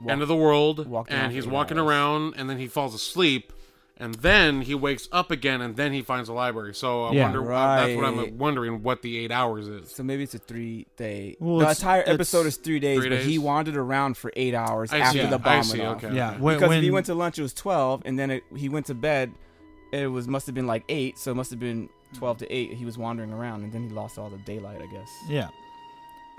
Walk- 0.00 0.12
end 0.12 0.22
of 0.22 0.28
the 0.28 0.36
world, 0.36 0.86
and 1.08 1.32
he's 1.32 1.46
walking 1.46 1.78
hours. 1.78 1.86
around, 1.88 2.34
and 2.36 2.48
then 2.48 2.58
he 2.58 2.68
falls 2.68 2.94
asleep, 2.94 3.52
and 3.96 4.14
then 4.14 4.62
he 4.62 4.74
wakes 4.76 5.08
up 5.10 5.32
again, 5.32 5.60
and 5.60 5.74
then 5.74 5.92
he 5.92 6.02
finds 6.02 6.28
the 6.28 6.32
library. 6.32 6.72
So 6.74 7.06
I 7.06 7.12
Yeah. 7.12 7.22
wonder. 7.24 7.44
That's 7.44 7.96
what 7.96 8.04
I'm 8.04 8.38
wondering. 8.38 8.84
What 8.84 9.02
the 9.02 9.18
eight 9.18 9.32
hours 9.32 9.66
is? 9.66 9.90
So 9.90 10.04
maybe 10.04 10.22
it's 10.22 10.34
a 10.34 10.38
three 10.38 10.86
day. 10.96 11.36
Well, 11.40 11.58
the 11.58 11.70
entire 11.70 12.04
episode 12.06 12.46
is 12.46 12.56
three 12.56 12.78
days, 12.78 13.00
Three 13.00 13.08
but 13.08 13.18
he 13.22 13.38
wandered 13.38 13.76
around 13.76 14.16
for 14.16 14.32
eight 14.36 14.54
hours 14.54 14.92
I 14.92 14.98
after 15.00 15.22
see. 15.22 15.26
the 15.26 15.34
I 15.34 15.38
bomb 15.38 15.64
see, 15.64 15.78
went 15.80 15.90
off. 15.90 16.04
okay. 16.04 16.14
Yeah, 16.14 16.30
okay. 16.30 16.38
Because 16.38 16.68
when 16.68 16.78
if 16.78 16.84
he 16.84 16.90
went 16.92 17.06
to 17.06 17.14
lunch, 17.14 17.36
it 17.38 17.42
was 17.42 17.52
twelve, 17.52 18.02
and 18.04 18.16
then 18.16 18.30
it, 18.30 18.44
he 18.56 18.68
went 18.68 18.86
to 18.86 18.94
bed. 18.94 19.32
It 19.90 20.06
was 20.06 20.28
must 20.28 20.46
have 20.46 20.54
been 20.54 20.66
like 20.68 20.84
eight, 20.88 21.18
so 21.18 21.32
it 21.32 21.34
must 21.34 21.50
have 21.50 21.58
been 21.58 21.88
twelve 22.14 22.38
to 22.38 22.52
eight. 22.52 22.72
He 22.74 22.84
was 22.84 22.96
wandering 22.98 23.32
around, 23.32 23.62
and 23.62 23.72
then 23.72 23.82
he 23.82 23.90
lost 23.90 24.18
all 24.18 24.30
the 24.30 24.38
daylight, 24.38 24.80
I 24.82 24.86
guess. 24.86 25.10
yeah, 25.28 25.48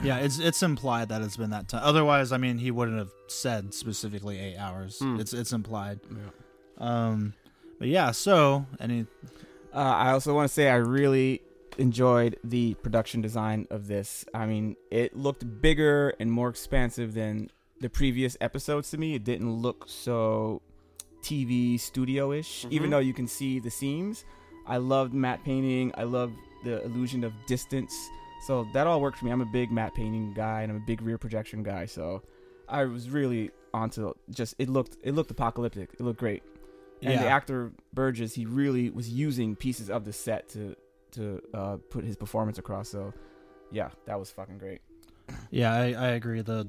yeah, 0.03 0.17
it's 0.17 0.39
it's 0.39 0.63
implied 0.63 1.09
that 1.09 1.21
it's 1.21 1.37
been 1.37 1.49
that 1.51 1.67
time. 1.67 1.81
Otherwise, 1.83 2.31
I 2.31 2.37
mean, 2.37 2.57
he 2.57 2.71
wouldn't 2.71 2.97
have 2.97 3.11
said 3.27 3.73
specifically 3.73 4.39
eight 4.39 4.57
hours. 4.57 4.99
Hmm. 4.99 5.19
It's 5.19 5.33
it's 5.33 5.51
implied. 5.53 5.99
Yeah. 6.11 6.29
Um, 6.77 7.33
but 7.79 7.87
yeah. 7.87 8.11
So 8.11 8.65
any 8.79 9.05
Uh, 9.73 9.77
I 9.77 10.11
also 10.11 10.33
want 10.33 10.47
to 10.47 10.53
say 10.53 10.69
I 10.69 10.75
really 10.77 11.41
enjoyed 11.77 12.37
the 12.43 12.73
production 12.75 13.21
design 13.21 13.67
of 13.69 13.87
this. 13.87 14.25
I 14.33 14.45
mean, 14.45 14.75
it 14.91 15.15
looked 15.15 15.61
bigger 15.61 16.13
and 16.19 16.31
more 16.31 16.49
expansive 16.49 17.13
than 17.13 17.49
the 17.79 17.89
previous 17.89 18.35
episodes 18.41 18.89
to 18.91 18.97
me. 18.97 19.15
It 19.15 19.23
didn't 19.23 19.53
look 19.53 19.85
so 19.87 20.61
TV 21.21 21.79
studio 21.79 22.31
ish, 22.31 22.65
even 22.69 22.89
though 22.89 22.99
you 22.99 23.13
can 23.13 23.27
see 23.27 23.59
the 23.59 23.69
seams. 23.69 24.25
I 24.69 24.77
loved 24.77 25.13
matte 25.13 25.43
painting. 25.43 25.91
I 25.97 26.03
love 26.03 26.31
the 26.63 26.83
illusion 26.83 27.23
of 27.23 27.33
distance. 27.47 27.93
So 28.45 28.65
that 28.73 28.87
all 28.87 29.01
worked 29.01 29.17
for 29.17 29.25
me. 29.25 29.31
I'm 29.31 29.41
a 29.41 29.45
big 29.45 29.71
matte 29.71 29.95
painting 29.95 30.33
guy 30.33 30.61
and 30.61 30.71
I'm 30.71 30.77
a 30.77 30.85
big 30.85 31.01
rear 31.01 31.17
projection 31.17 31.63
guy. 31.63 31.85
So 31.85 32.23
I 32.69 32.85
was 32.85 33.09
really 33.09 33.51
onto 33.73 34.13
just 34.29 34.55
it 34.57 34.69
looked 34.69 34.97
it 35.03 35.13
looked 35.13 35.31
apocalyptic. 35.31 35.89
It 35.93 36.01
looked 36.01 36.19
great. 36.19 36.43
And 37.01 37.19
the 37.19 37.27
actor 37.27 37.71
Burgess, 37.93 38.33
he 38.33 38.45
really 38.45 38.89
was 38.89 39.09
using 39.09 39.55
pieces 39.55 39.89
of 39.89 40.05
the 40.05 40.13
set 40.13 40.49
to 40.49 40.75
to 41.11 41.41
uh, 41.53 41.77
put 41.89 42.03
his 42.03 42.15
performance 42.15 42.57
across. 42.59 42.89
So, 42.89 43.13
yeah, 43.71 43.89
that 44.05 44.19
was 44.19 44.29
fucking 44.29 44.57
great. 44.57 44.81
Yeah, 45.49 45.73
I, 45.73 45.93
I 45.93 46.07
agree. 46.09 46.41
The 46.41 46.67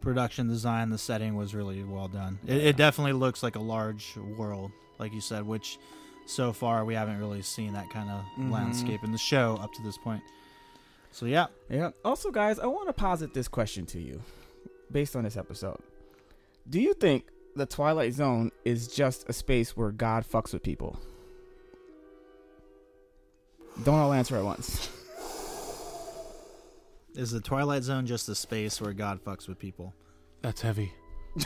production 0.00 0.48
design, 0.48 0.90
the 0.90 0.98
setting 0.98 1.34
was 1.34 1.54
really 1.54 1.82
well 1.82 2.08
done. 2.08 2.38
It, 2.46 2.58
it 2.58 2.76
definitely 2.76 3.14
looks 3.14 3.42
like 3.42 3.56
a 3.56 3.60
large 3.60 4.16
world, 4.36 4.70
like 4.98 5.12
you 5.12 5.20
said, 5.20 5.44
which 5.44 5.78
so 6.26 6.52
far 6.52 6.84
we 6.84 6.94
haven't 6.94 7.18
really 7.18 7.42
seen 7.42 7.72
that 7.74 7.90
kind 7.90 8.10
of 8.10 8.24
Mhm. 8.38 8.50
landscape 8.50 9.02
in 9.04 9.12
the 9.12 9.18
show 9.18 9.56
up 9.60 9.72
to 9.74 9.82
this 9.82 9.98
point. 9.98 10.22
So 11.10 11.26
yeah, 11.26 11.46
Yeah. 11.68 11.90
Also, 12.04 12.30
guys, 12.30 12.58
I 12.58 12.66
want 12.66 12.88
to 12.88 12.92
posit 12.92 13.34
this 13.34 13.46
question 13.48 13.86
to 13.86 14.00
you, 14.00 14.20
based 14.90 15.14
on 15.16 15.24
this 15.24 15.36
episode. 15.36 15.78
Do 16.68 16.80
you 16.80 16.94
think 16.94 17.26
the 17.54 17.66
Twilight 17.66 18.14
Zone 18.14 18.50
is 18.64 18.88
just 18.88 19.28
a 19.28 19.32
space 19.32 19.76
where 19.76 19.92
God 19.92 20.24
fucks 20.26 20.52
with 20.52 20.62
people? 20.62 20.98
Don't 23.84 23.94
all 23.98 24.12
answer 24.12 24.36
at 24.36 24.44
once. 24.44 24.88
is 27.14 27.30
the 27.30 27.40
Twilight 27.40 27.84
Zone 27.84 28.06
just 28.06 28.28
a 28.28 28.34
space 28.34 28.80
where 28.80 28.92
God 28.92 29.22
fucks 29.24 29.46
with 29.46 29.58
people? 29.58 29.94
That's 30.42 30.62
heavy. 30.62 30.92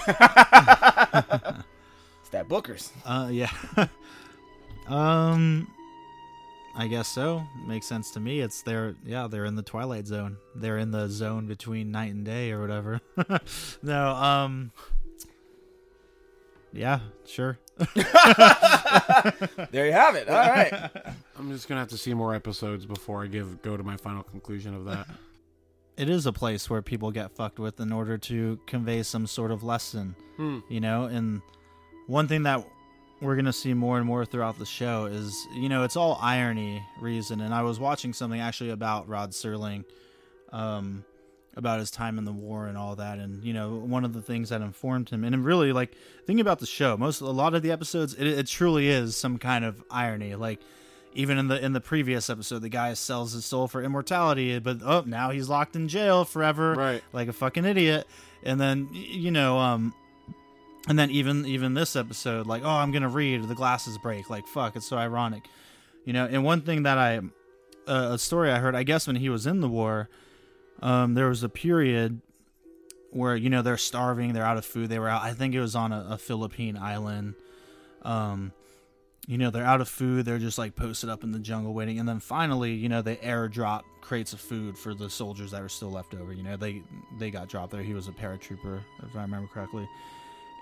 It's 2.21 2.31
that 2.33 2.47
Booker's. 2.49 2.93
Uh, 3.07 3.29
yeah. 3.33 3.51
um, 4.89 5.69
I 6.75 6.87
guess 6.87 7.09
so. 7.09 7.43
Makes 7.67 7.87
sense 7.87 8.11
to 8.13 8.21
me. 8.21 8.41
It's 8.41 8.63
they're 8.63 8.95
yeah 9.05 9.27
they're 9.27 9.45
in 9.45 9.57
the 9.57 9.63
Twilight 9.63 10.07
Zone. 10.07 10.37
They're 10.55 10.79
in 10.79 10.93
the 10.93 11.09
zone 11.09 11.47
between 11.47 11.91
night 11.91 12.13
and 12.13 12.25
day 12.25 12.53
or 12.53 12.61
whatever. 12.61 13.01
no, 13.83 14.15
um, 14.15 14.71
yeah, 16.73 17.01
sure. 17.27 17.59
There 19.71 19.87
you 19.87 19.93
have 19.93 20.15
it. 20.15 20.29
All 20.29 20.37
right. 20.37 20.73
I'm 21.39 21.51
just 21.51 21.69
gonna 21.69 21.81
have 21.81 21.89
to 21.89 21.99
see 21.99 22.15
more 22.15 22.35
episodes 22.35 22.87
before 22.87 23.23
I 23.23 23.27
give 23.27 23.61
go 23.63 23.77
to 23.77 23.83
my 23.83 23.97
final 23.97 24.23
conclusion 24.23 24.75
of 24.75 24.85
that. 24.87 25.07
It 25.97 26.09
is 26.09 26.27
a 26.27 26.33
place 26.33 26.71
where 26.71 26.81
people 26.81 27.11
get 27.11 27.33
fucked 27.33 27.59
with 27.59 27.81
in 27.81 27.93
order 27.93 28.17
to 28.19 28.59
convey 28.67 29.03
some 29.03 29.27
sort 29.27 29.51
of 29.51 29.65
lesson. 29.65 30.15
Hmm. 30.37 30.61
you 30.69 30.81
know 30.81 31.05
and 31.05 31.43
one 32.07 32.29
thing 32.29 32.45
that 32.45 32.65
we're 33.21 33.37
gonna 33.37 33.53
see 33.53 33.75
more 33.75 33.97
and 33.99 34.07
more 34.07 34.25
throughout 34.25 34.59
the 34.59 34.67
show 34.67 35.07
is 35.07 35.47
you 35.55 35.69
know 35.69 35.83
it's 35.85 35.97
all 35.97 36.19
irony 36.23 36.83
reason 37.01 37.41
and 37.41 37.53
i 37.55 37.63
was 37.63 37.81
watching 37.81 38.13
something 38.13 38.41
actually 38.41 38.71
about 38.71 39.09
rod 39.09 39.31
serling 39.33 39.85
um 40.53 41.05
about 41.57 41.81
his 41.81 41.91
time 41.91 42.19
in 42.19 42.25
the 42.25 42.33
war 42.33 42.67
and 42.67 42.79
all 42.79 42.95
that 42.97 43.19
and 43.19 43.43
you 43.43 43.53
know 43.53 43.75
one 43.75 44.05
of 44.05 44.13
the 44.13 44.23
things 44.23 44.51
that 44.51 44.61
informed 44.61 45.09
him 45.11 45.25
and 45.25 45.35
it 45.35 45.39
really 45.39 45.73
like 45.73 45.95
thinking 46.27 46.41
about 46.41 46.61
the 46.61 46.67
show 46.67 46.97
most 46.97 47.21
a 47.21 47.25
lot 47.27 47.55
of 47.55 47.63
the 47.63 47.71
episodes 47.73 48.15
it, 48.15 48.27
it 48.27 48.47
truly 48.47 48.89
is 48.89 49.17
some 49.17 49.39
kind 49.39 49.65
of 49.65 49.83
irony 49.91 50.35
like 50.37 50.61
even 51.15 51.37
in 51.39 51.49
the 51.49 51.63
in 51.65 51.73
the 51.73 51.81
previous 51.81 52.31
episode 52.31 52.61
the 52.61 52.69
guy 52.69 52.95
sells 52.95 53.33
his 53.33 53.45
soul 53.45 53.67
for 53.67 53.83
immortality 53.83 54.59
but 54.61 54.79
oh 54.85 55.03
now 55.07 55.31
he's 55.31 55.49
locked 55.49 55.75
in 55.75 55.89
jail 55.89 56.25
forever 56.25 56.75
Right. 56.75 57.03
like 57.13 57.27
a 57.29 57.33
fucking 57.33 57.65
idiot 57.65 58.07
and 58.45 58.61
then 58.61 58.89
you 58.93 59.33
know 59.33 59.59
um 59.59 59.93
and 60.89 60.99
then 60.99 61.11
even 61.11 61.47
even 61.47 61.75
this 61.75 61.95
episode 61.95 62.47
like 62.47 62.63
oh 62.65 62.69
i'm 62.69 62.91
gonna 62.91 63.09
read 63.09 63.47
the 63.47 63.55
glasses 63.55 63.99
break 63.99 64.29
like 64.31 64.47
fuck 64.47 64.75
it's 64.77 64.87
so 64.87 64.97
ironic. 64.97 65.45
You 66.05 66.15
know 66.15 66.27
and 66.27 66.43
one 66.43 66.63
thing 66.63 66.85
that 66.85 66.97
i 66.97 67.19
uh, 67.87 68.13
a 68.13 68.19
story 68.19 68.51
i 68.51 68.59
heard 68.59 68.75
i 68.75 68.83
guess 68.83 69.07
when 69.07 69.17
he 69.17 69.29
was 69.29 69.47
in 69.47 69.61
the 69.61 69.69
war 69.69 70.09
um 70.81 71.15
there 71.15 71.29
was 71.29 71.43
a 71.43 71.49
period 71.49 72.21
where 73.11 73.37
you 73.37 73.51
know 73.51 73.61
they're 73.61 73.77
starving 73.77 74.33
they're 74.33 74.45
out 74.45 74.57
of 74.57 74.65
food 74.65 74.89
they 74.89 74.99
were 74.99 75.09
out 75.09 75.23
i 75.23 75.35
think 75.35 75.55
it 75.55 75.61
was 75.61 75.77
on 75.77 75.93
a, 75.93 76.07
a 76.11 76.19
philippine 76.19 76.77
island. 76.77 77.35
Um 78.03 78.53
you 79.27 79.37
know 79.37 79.51
they're 79.51 79.65
out 79.65 79.83
of 79.83 79.89
food 79.89 80.25
they're 80.25 80.39
just 80.39 80.57
like 80.57 80.75
posted 80.75 81.11
up 81.11 81.23
in 81.23 81.33
the 81.33 81.39
jungle 81.39 81.75
waiting 81.75 81.99
and 82.01 82.09
then 82.09 82.19
finally 82.19 82.73
you 82.73 82.89
know 82.89 83.03
they 83.03 83.17
airdrop 83.17 83.83
crates 84.01 84.33
of 84.33 84.41
food 84.41 84.79
for 84.79 84.95
the 84.95 85.11
soldiers 85.11 85.51
that 85.51 85.61
are 85.61 85.69
still 85.69 85.91
left 85.91 86.15
over 86.15 86.33
you 86.33 86.43
know 86.43 86.57
they 86.57 86.83
they 87.19 87.31
got 87.31 87.47
dropped 87.47 87.71
there 87.71 87.83
he 87.83 87.93
was 87.93 88.09
a 88.09 88.13
paratrooper 88.13 88.81
if 89.03 89.15
i 89.15 89.21
remember 89.21 89.47
correctly 89.53 89.87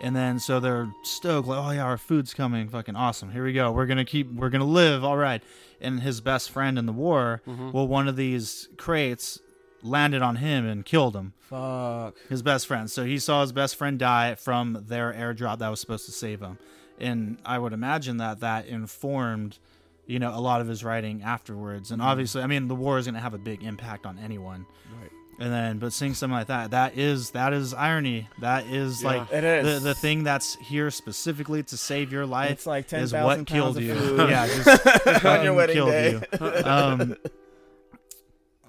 and 0.01 0.15
then 0.15 0.39
so 0.39 0.61
they're 0.61 0.89
stoked 1.03 1.49
like 1.49 1.59
oh 1.59 1.71
yeah 1.71 1.85
our 1.85 1.99
food's 1.99 2.35
coming 2.35 2.69
fucking 2.69 2.97
awesome 2.97 3.31
here 3.31 3.45
we 3.45 3.53
go 3.53 3.73
we're 3.73 3.87
gonna 3.87 4.05
keep 4.05 4.33
we're 4.33 4.51
gonna 4.51 4.65
live 4.65 5.05
all 5.05 5.17
right 5.17 5.43
and 5.81 6.01
his 6.01 6.21
best 6.21 6.51
friend 6.51 6.79
in 6.79 6.87
the 6.87 6.93
war 6.93 7.43
mm-hmm. 7.47 7.71
well 7.71 7.87
one 7.87 8.09
of 8.09 8.17
these 8.17 8.69
crates 8.77 9.41
landed 9.83 10.23
on 10.23 10.37
him 10.37 10.67
and 10.67 10.85
killed 10.85 11.15
him 11.15 11.33
Fuck. 11.49 12.17
his 12.29 12.43
best 12.43 12.67
friend. 12.67 12.91
So 12.91 13.05
he 13.05 13.19
saw 13.19 13.43
his 13.43 13.53
best 13.53 13.77
friend 13.77 13.99
die 13.99 14.35
from 14.35 14.85
their 14.89 15.13
airdrop 15.13 15.59
that 15.59 15.69
was 15.69 15.81
supposed 15.81 16.07
to 16.07 16.13
save 16.13 16.41
him. 16.41 16.59
And 16.99 17.39
I 17.45 17.59
would 17.59 17.73
imagine 17.73 18.17
that 18.19 18.41
that 18.41 18.67
informed, 18.67 19.59
you 20.07 20.19
know, 20.19 20.37
a 20.37 20.41
lot 20.41 20.61
of 20.61 20.67
his 20.67 20.83
writing 20.83 21.23
afterwards. 21.23 21.91
And 21.91 22.01
mm-hmm. 22.01 22.09
obviously, 22.09 22.43
I 22.43 22.47
mean, 22.47 22.69
the 22.69 22.75
war 22.75 22.99
is 22.99 23.07
going 23.07 23.15
to 23.15 23.21
have 23.21 23.35
a 23.35 23.39
big 23.39 23.63
impact 23.63 24.07
on 24.07 24.19
anyone. 24.19 24.67
Right. 25.01 25.11
And 25.39 25.53
then, 25.53 25.79
but 25.79 25.93
seeing 25.93 26.15
something 26.15 26.35
like 26.35 26.47
that, 26.47 26.71
that 26.71 26.97
is 26.97 27.33
that 27.33 27.53
is 27.53 27.75
irony. 27.75 28.27
That 28.41 28.65
is 28.67 29.03
Yeah. 29.03 29.09
like 29.09 29.33
It 29.33 29.45
is. 29.45 29.83
the 29.83 29.89
the 29.91 29.95
thing 29.95 30.25
that's 30.25 30.55
here 30.57 30.91
specifically 30.91 31.63
to 31.65 31.77
save 31.77 32.11
your 32.11 32.25
life. 32.25 32.53
It's 32.53 32.67
like 32.67 32.87
is 32.87 33.11
10,000 33.13 33.25
what 33.25 33.47
killed 33.47 33.79
you. 33.81 34.17
yeah, 34.29 34.47
just 34.47 35.25
On 35.27 35.45
your 35.45 35.53
wedding 35.53 35.75
killed 35.77 35.91
day. 35.91 36.13
you. 36.41 36.49
Um, 36.65 37.17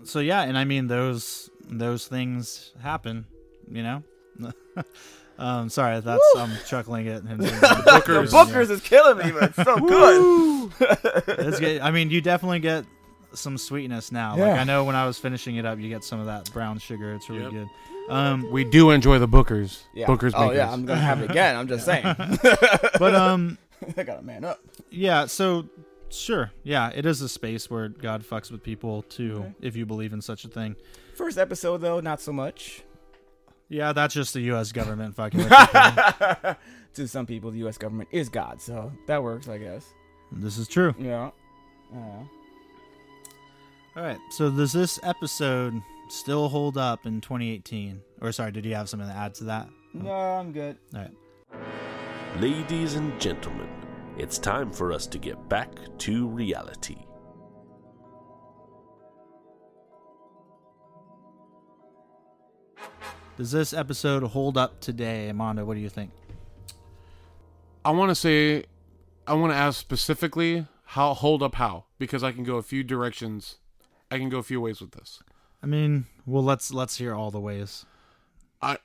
so 0.04 0.20
yeah, 0.20 0.42
and 0.44 0.58
I 0.58 0.66
mean 0.66 0.88
those 0.88 1.50
those 1.70 2.06
things 2.08 2.74
happen, 2.82 3.26
you 3.72 3.84
know. 3.84 4.04
um, 5.40 5.70
sorry, 5.70 6.00
that's 6.02 6.22
I'm 6.38 6.52
chuckling 6.68 7.08
at 7.08 7.24
him. 7.24 7.38
doing 7.40 7.60
that. 7.62 7.86
Booker's. 7.86 8.32
The 8.32 8.38
Booker's 8.46 8.70
is 8.70 8.82
killing 8.82 9.18
me, 9.26 9.32
but 9.32 9.44
it's 9.44 9.56
so 9.56 9.78
good. 9.78 10.72
It's 11.40 11.60
good. 11.60 11.82
I 11.82 11.92
mean, 11.92 12.10
you 12.10 12.20
definitely 12.22 12.60
get 12.60 12.86
some 13.38 13.58
sweetness 13.58 14.12
now. 14.12 14.32
Like 14.32 14.40
Yeah. 14.40 14.62
I 14.62 14.64
know 14.64 14.84
when 14.84 14.96
I 14.96 15.06
was 15.06 15.18
finishing 15.18 15.56
it 15.58 15.66
up, 15.66 15.80
you 15.80 15.90
get 15.90 16.04
some 16.04 16.20
of 16.20 16.26
that 16.28 16.52
brown 16.54 16.80
sugar. 16.80 17.14
It's 17.14 17.30
really 17.30 17.44
Yep. 17.44 17.52
good. 17.52 17.68
Um, 18.10 18.50
We 18.52 18.64
do 18.64 18.92
enjoy 18.92 19.20
the 19.20 19.28
Bookers. 19.28 19.84
Yeah. 19.94 20.08
Bookers. 20.08 20.32
oh 20.36 20.44
Bakers. 20.50 20.58
yeah, 20.58 20.72
I'm 20.72 20.86
gonna 20.86 21.00
have 21.00 21.22
it 21.22 21.30
again. 21.30 21.56
I'm 21.58 21.68
just 21.68 21.86
saying. 21.86 22.04
but 23.00 23.14
um, 23.16 23.58
I 23.98 24.04
gotta 24.04 24.22
man 24.22 24.44
up. 24.46 24.60
yeah. 24.90 25.26
So 25.26 25.68
sure, 26.10 26.52
yeah, 26.64 26.90
it 26.96 27.06
is 27.06 27.22
a 27.22 27.28
space 27.30 27.70
where 27.70 27.90
God 27.90 28.24
fucks 28.24 28.50
with 28.52 28.64
people 28.64 29.02
too, 29.04 29.40
Okay. 29.40 29.54
if 29.62 29.76
you 29.76 29.86
believe 29.86 30.14
in 30.14 30.22
such 30.22 30.46
a 30.46 30.48
thing. 30.48 30.76
First 31.16 31.38
episode 31.38 31.78
though, 31.82 32.00
not 32.00 32.22
so 32.22 32.32
much. 32.32 32.84
Yeah, 33.70 33.92
that's 33.92 34.14
just 34.14 34.34
the 34.34 34.40
U.S. 34.54 34.72
government 34.72 35.16
fucking. 35.18 35.40
with 35.42 35.50
people. 35.50 36.56
to 36.94 37.08
some 37.10 37.26
people, 37.26 37.52
the 37.52 37.58
U.S. 37.60 37.78
government 37.78 38.08
is 38.14 38.30
God, 38.30 38.62
so 38.62 38.94
that 39.08 39.22
works, 39.22 39.50
I 39.50 39.58
guess. 39.58 39.94
this 40.32 40.58
is 40.58 40.70
true. 40.70 40.96
Yeah. 40.98 41.32
Yeah. 41.94 42.24
All 43.98 44.04
right. 44.04 44.20
So 44.30 44.52
does 44.52 44.72
this 44.72 45.00
episode 45.02 45.82
still 46.08 46.50
hold 46.50 46.78
up 46.78 47.08
in 47.08 47.20
2018? 47.20 48.00
Or 48.22 48.32
sorry, 48.32 48.52
did 48.52 48.64
you 48.64 48.76
have 48.76 48.88
something 48.88 49.10
to 49.10 49.16
add 49.16 49.34
to 49.36 49.46
that? 49.46 49.70
No, 49.96 50.12
I'm 50.12 50.52
good. 50.52 50.78
All 50.94 51.02
right. 51.02 52.40
Ladies 52.40 52.94
and 52.94 53.20
gentlemen, 53.20 53.68
it's 54.16 54.38
time 54.38 54.72
for 54.72 54.94
us 54.94 55.08
to 55.08 55.18
get 55.18 55.50
back 55.50 55.72
to 55.98 56.28
reality. 56.28 56.98
Does 63.36 63.52
this 63.52 63.74
episode 63.74 64.22
hold 64.22 64.60
up 64.60 64.80
today, 64.80 65.30
Armando? 65.30 65.66
What 65.66 65.74
do 65.74 65.80
you 65.80 65.90
think? 65.90 66.12
I 67.84 67.90
want 67.90 68.10
to 68.10 68.16
say 68.16 68.66
I 69.26 69.34
want 69.34 69.54
to 69.54 69.58
ask 69.58 69.80
specifically 69.80 70.68
how 70.84 71.16
hold 71.16 71.42
up 71.42 71.56
how 71.56 71.86
because 71.98 72.24
I 72.24 72.32
can 72.32 72.44
go 72.44 72.58
a 72.58 72.64
few 72.64 72.84
directions. 72.84 73.58
I 74.10 74.18
can 74.18 74.30
go 74.30 74.40
a 74.40 74.44
few 74.44 74.62
ways 74.62 74.82
with 74.82 74.92
this. 74.92 75.22
I 75.62 75.66
mean, 75.66 76.06
well, 76.26 76.44
let's 76.44 76.72
let's 76.72 76.98
hear 76.98 77.14
all 77.14 77.32
the 77.32 77.40
ways. 77.40 77.86
I 78.62 78.78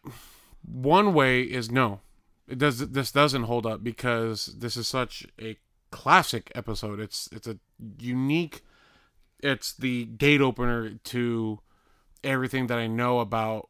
one 0.64 1.14
way 1.14 1.42
is 1.42 1.70
no. 1.70 2.00
It 2.48 2.58
does 2.58 2.90
this 2.90 3.12
doesn't 3.12 3.44
hold 3.44 3.66
up 3.66 3.84
because 3.84 4.46
this 4.58 4.76
is 4.76 4.88
such 4.88 5.26
a 5.40 5.56
classic 5.90 6.50
episode. 6.54 7.00
It's 7.00 7.28
it's 7.32 7.46
a 7.46 7.58
unique 7.98 8.62
it's 9.42 9.72
the 9.72 10.04
gate 10.06 10.40
opener 10.40 10.94
to 10.94 11.60
everything 12.22 12.68
that 12.68 12.78
I 12.78 12.86
know 12.86 13.18
about 13.18 13.68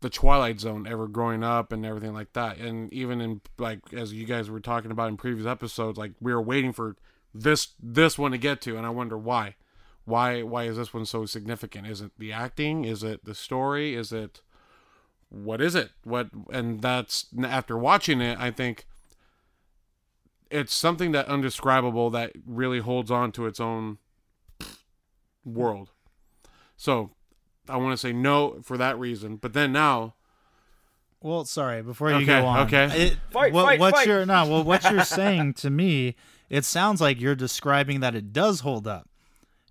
the 0.00 0.10
Twilight 0.10 0.60
Zone 0.60 0.86
ever 0.86 1.06
growing 1.06 1.44
up 1.44 1.72
and 1.72 1.84
everything 1.84 2.14
like 2.14 2.32
that. 2.32 2.58
And 2.58 2.92
even 2.92 3.20
in 3.20 3.40
like 3.58 3.80
as 3.92 4.12
you 4.12 4.26
guys 4.26 4.50
were 4.50 4.60
talking 4.60 4.90
about 4.90 5.08
in 5.08 5.16
previous 5.16 5.46
episodes, 5.46 5.98
like 5.98 6.12
we 6.20 6.32
were 6.32 6.42
waiting 6.42 6.72
for 6.72 6.96
this 7.32 7.68
this 7.82 8.18
one 8.18 8.32
to 8.32 8.38
get 8.38 8.60
to 8.62 8.76
and 8.76 8.86
I 8.86 8.90
wonder 8.90 9.16
why. 9.16 9.56
Why 10.04 10.42
why 10.42 10.64
is 10.64 10.76
this 10.76 10.92
one 10.92 11.06
so 11.06 11.24
significant? 11.26 11.86
Is 11.86 12.00
it 12.00 12.12
the 12.18 12.32
acting? 12.32 12.84
Is 12.84 13.02
it 13.02 13.24
the 13.24 13.34
story? 13.34 13.94
Is 13.94 14.12
it 14.12 14.42
what 15.30 15.60
is 15.60 15.74
it? 15.74 15.90
What 16.04 16.28
and 16.50 16.80
that's 16.82 17.26
after 17.42 17.76
watching 17.78 18.20
it, 18.20 18.38
I 18.38 18.50
think 18.50 18.86
it's 20.50 20.74
something 20.74 21.12
that 21.12 21.26
undescribable 21.26 22.10
that 22.10 22.32
really 22.46 22.80
holds 22.80 23.10
on 23.10 23.32
to 23.32 23.46
its 23.46 23.58
own 23.58 23.98
world. 25.44 25.90
So 26.76 27.10
I 27.68 27.76
want 27.76 27.92
to 27.92 27.96
say 27.96 28.12
no 28.12 28.60
for 28.62 28.76
that 28.76 28.98
reason, 28.98 29.36
but 29.36 29.52
then 29.52 29.72
now. 29.72 30.14
Well, 31.20 31.46
sorry. 31.46 31.82
Before 31.82 32.10
you 32.10 32.16
Okay, 32.16 32.26
go 32.26 32.44
on, 32.46 32.66
okay. 32.66 33.06
it- 33.06 33.16
Fight, 33.30 33.52
what, 33.54 33.64
fight, 33.64 33.80
what's 33.80 33.98
fight. 34.00 34.06
your 34.06 34.26
no? 34.26 34.46
Well, 34.46 34.62
what 34.64 34.84
you're 34.90 35.04
saying 35.06 35.54
to 35.54 35.70
me, 35.70 36.16
it 36.50 36.66
sounds 36.66 37.00
like 37.00 37.18
you're 37.18 37.34
describing 37.34 38.00
that 38.00 38.14
it 38.14 38.32
does 38.32 38.60
hold 38.60 38.86
up. 38.86 39.08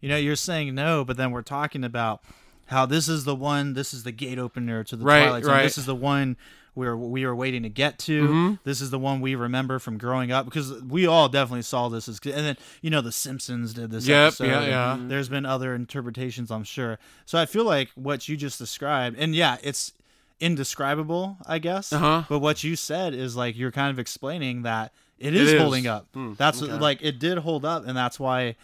You 0.04 0.10
know, 0.10 0.18
you're 0.18 0.36
saying 0.36 0.76
no, 0.76 1.06
but 1.06 1.16
then 1.16 1.32
we're 1.32 1.42
talking 1.44 1.84
about 1.86 2.22
how 2.68 2.86
this 2.86 3.08
is 3.08 3.24
the 3.24 3.34
one. 3.36 3.74
This 3.74 3.94
is 3.94 4.04
the 4.04 4.12
gate 4.12 4.38
opener 4.38 4.84
to 4.84 4.96
the 4.98 5.06
Right, 5.06 5.24
Twilight 5.24 5.44
Zone. 5.46 5.54
right. 5.54 5.64
This 5.64 5.78
is 5.78 5.86
the 5.86 5.96
one 5.96 6.36
where 6.74 6.98
we 6.98 7.26
were 7.26 7.36
waiting 7.36 7.64
to 7.64 7.70
get 7.70 8.00
to. 8.00 8.28
Mhm. 8.28 8.60
This 8.66 8.82
is 8.82 8.90
the 8.90 9.00
one 9.00 9.22
we 9.22 9.36
remember 9.36 9.80
from 9.80 9.98
growing 9.98 10.32
up 10.32 10.44
because 10.44 10.74
we 10.82 11.06
all 11.08 11.30
definitely 11.30 11.62
saw 11.62 11.88
this 11.88 12.10
as. 12.10 12.20
And 12.26 12.34
then 12.46 12.58
you 12.82 12.90
know, 12.90 13.00
The 13.00 13.12
Simpsons 13.14 13.74
did 13.74 13.92
this. 13.92 14.06
Yep, 14.08 14.28
episode, 14.28 14.46
yeah, 14.48 14.66
yeah. 14.66 14.98
There's 15.08 15.30
been 15.30 15.46
other 15.46 15.74
interpretations, 15.74 16.52
I'm 16.52 16.64
sure. 16.66 17.00
So 17.26 17.38
I 17.40 17.46
feel 17.46 17.64
like 17.64 17.90
what 17.96 18.28
you 18.28 18.36
just 18.36 18.60
described, 18.60 19.16
and 19.18 19.34
yeah, 19.34 19.56
it's 19.64 19.94
indescribable, 20.40 21.38
I 21.46 21.60
guess. 21.60 21.94
Uh-huh. 21.94 22.24
But 22.28 22.40
what 22.40 22.64
you 22.64 22.76
said 22.76 23.14
is 23.14 23.36
like 23.36 23.58
you're 23.58 23.72
kind 23.72 23.90
of 23.92 24.00
explaining 24.00 24.64
that 24.64 24.92
it 25.20 25.28
It 25.28 25.36
is, 25.42 25.54
is. 25.54 25.62
holding 25.62 25.88
up. 25.88 26.08
Hmm, 26.14 26.34
that's 26.38 26.62
okay. 26.62 26.74
like 26.74 27.00
it 27.02 27.20
did 27.20 27.38
hold 27.40 27.66
up, 27.66 27.88
and 27.88 27.96
that's 27.96 28.20
why 28.20 28.56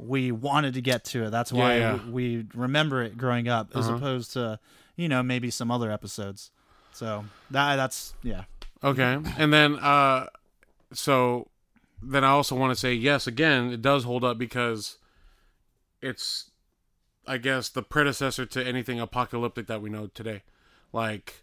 we 0.00 0.32
wanted 0.32 0.74
to 0.74 0.80
get 0.80 1.04
to 1.04 1.24
it. 1.24 1.30
That's 1.30 1.52
why 1.52 1.76
Yeah, 1.78 1.94
yeah. 1.96 2.10
we 2.10 2.46
remember 2.54 3.02
it 3.02 3.16
growing 3.18 3.48
up, 3.48 3.70
as 3.74 3.86
Uh-huh. 3.86 3.96
opposed 3.96 4.32
to 4.34 4.58
you 4.96 5.08
know 5.08 5.22
maybe 5.22 5.50
some 5.50 5.70
other 5.70 5.90
episodes. 5.90 6.50
So 6.92 7.24
that 7.50 7.76
that's 7.76 8.14
yeah. 8.22 8.44
Okay. 8.82 9.18
And 9.38 9.52
then 9.52 9.78
uh 9.78 10.26
so 10.92 11.48
then 12.02 12.24
I 12.24 12.28
also 12.30 12.56
want 12.56 12.72
to 12.72 12.80
say 12.80 12.94
yes 12.94 13.26
again, 13.26 13.70
it 13.72 13.82
does 13.82 14.04
hold 14.04 14.24
up 14.24 14.38
because 14.38 14.96
it's 16.00 16.50
I 17.26 17.36
guess 17.36 17.68
the 17.68 17.82
predecessor 17.82 18.46
to 18.46 18.66
anything 18.66 18.98
apocalyptic 18.98 19.66
that 19.66 19.82
we 19.82 19.90
know 19.90 20.06
today. 20.08 20.42
Like 20.92 21.42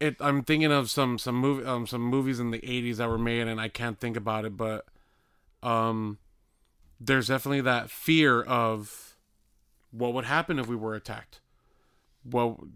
it 0.00 0.16
I'm 0.20 0.42
thinking 0.44 0.70
of 0.72 0.90
some 0.90 1.18
some 1.18 1.34
movie 1.36 1.64
um 1.64 1.86
some 1.86 2.02
movies 2.02 2.38
in 2.38 2.50
the 2.50 2.60
80s 2.60 2.96
that 2.98 3.08
were 3.08 3.18
made 3.18 3.48
and 3.48 3.60
I 3.60 3.68
can't 3.68 3.98
think 3.98 4.16
about 4.16 4.44
it 4.44 4.56
but 4.56 4.86
um 5.62 6.18
there's 7.00 7.28
definitely 7.28 7.60
that 7.60 7.90
fear 7.90 8.42
of 8.42 9.16
what 9.90 10.12
would 10.12 10.24
happen 10.24 10.58
if 10.58 10.66
we 10.66 10.76
were 10.76 10.94
attacked. 10.94 11.40
Well, 12.24 12.68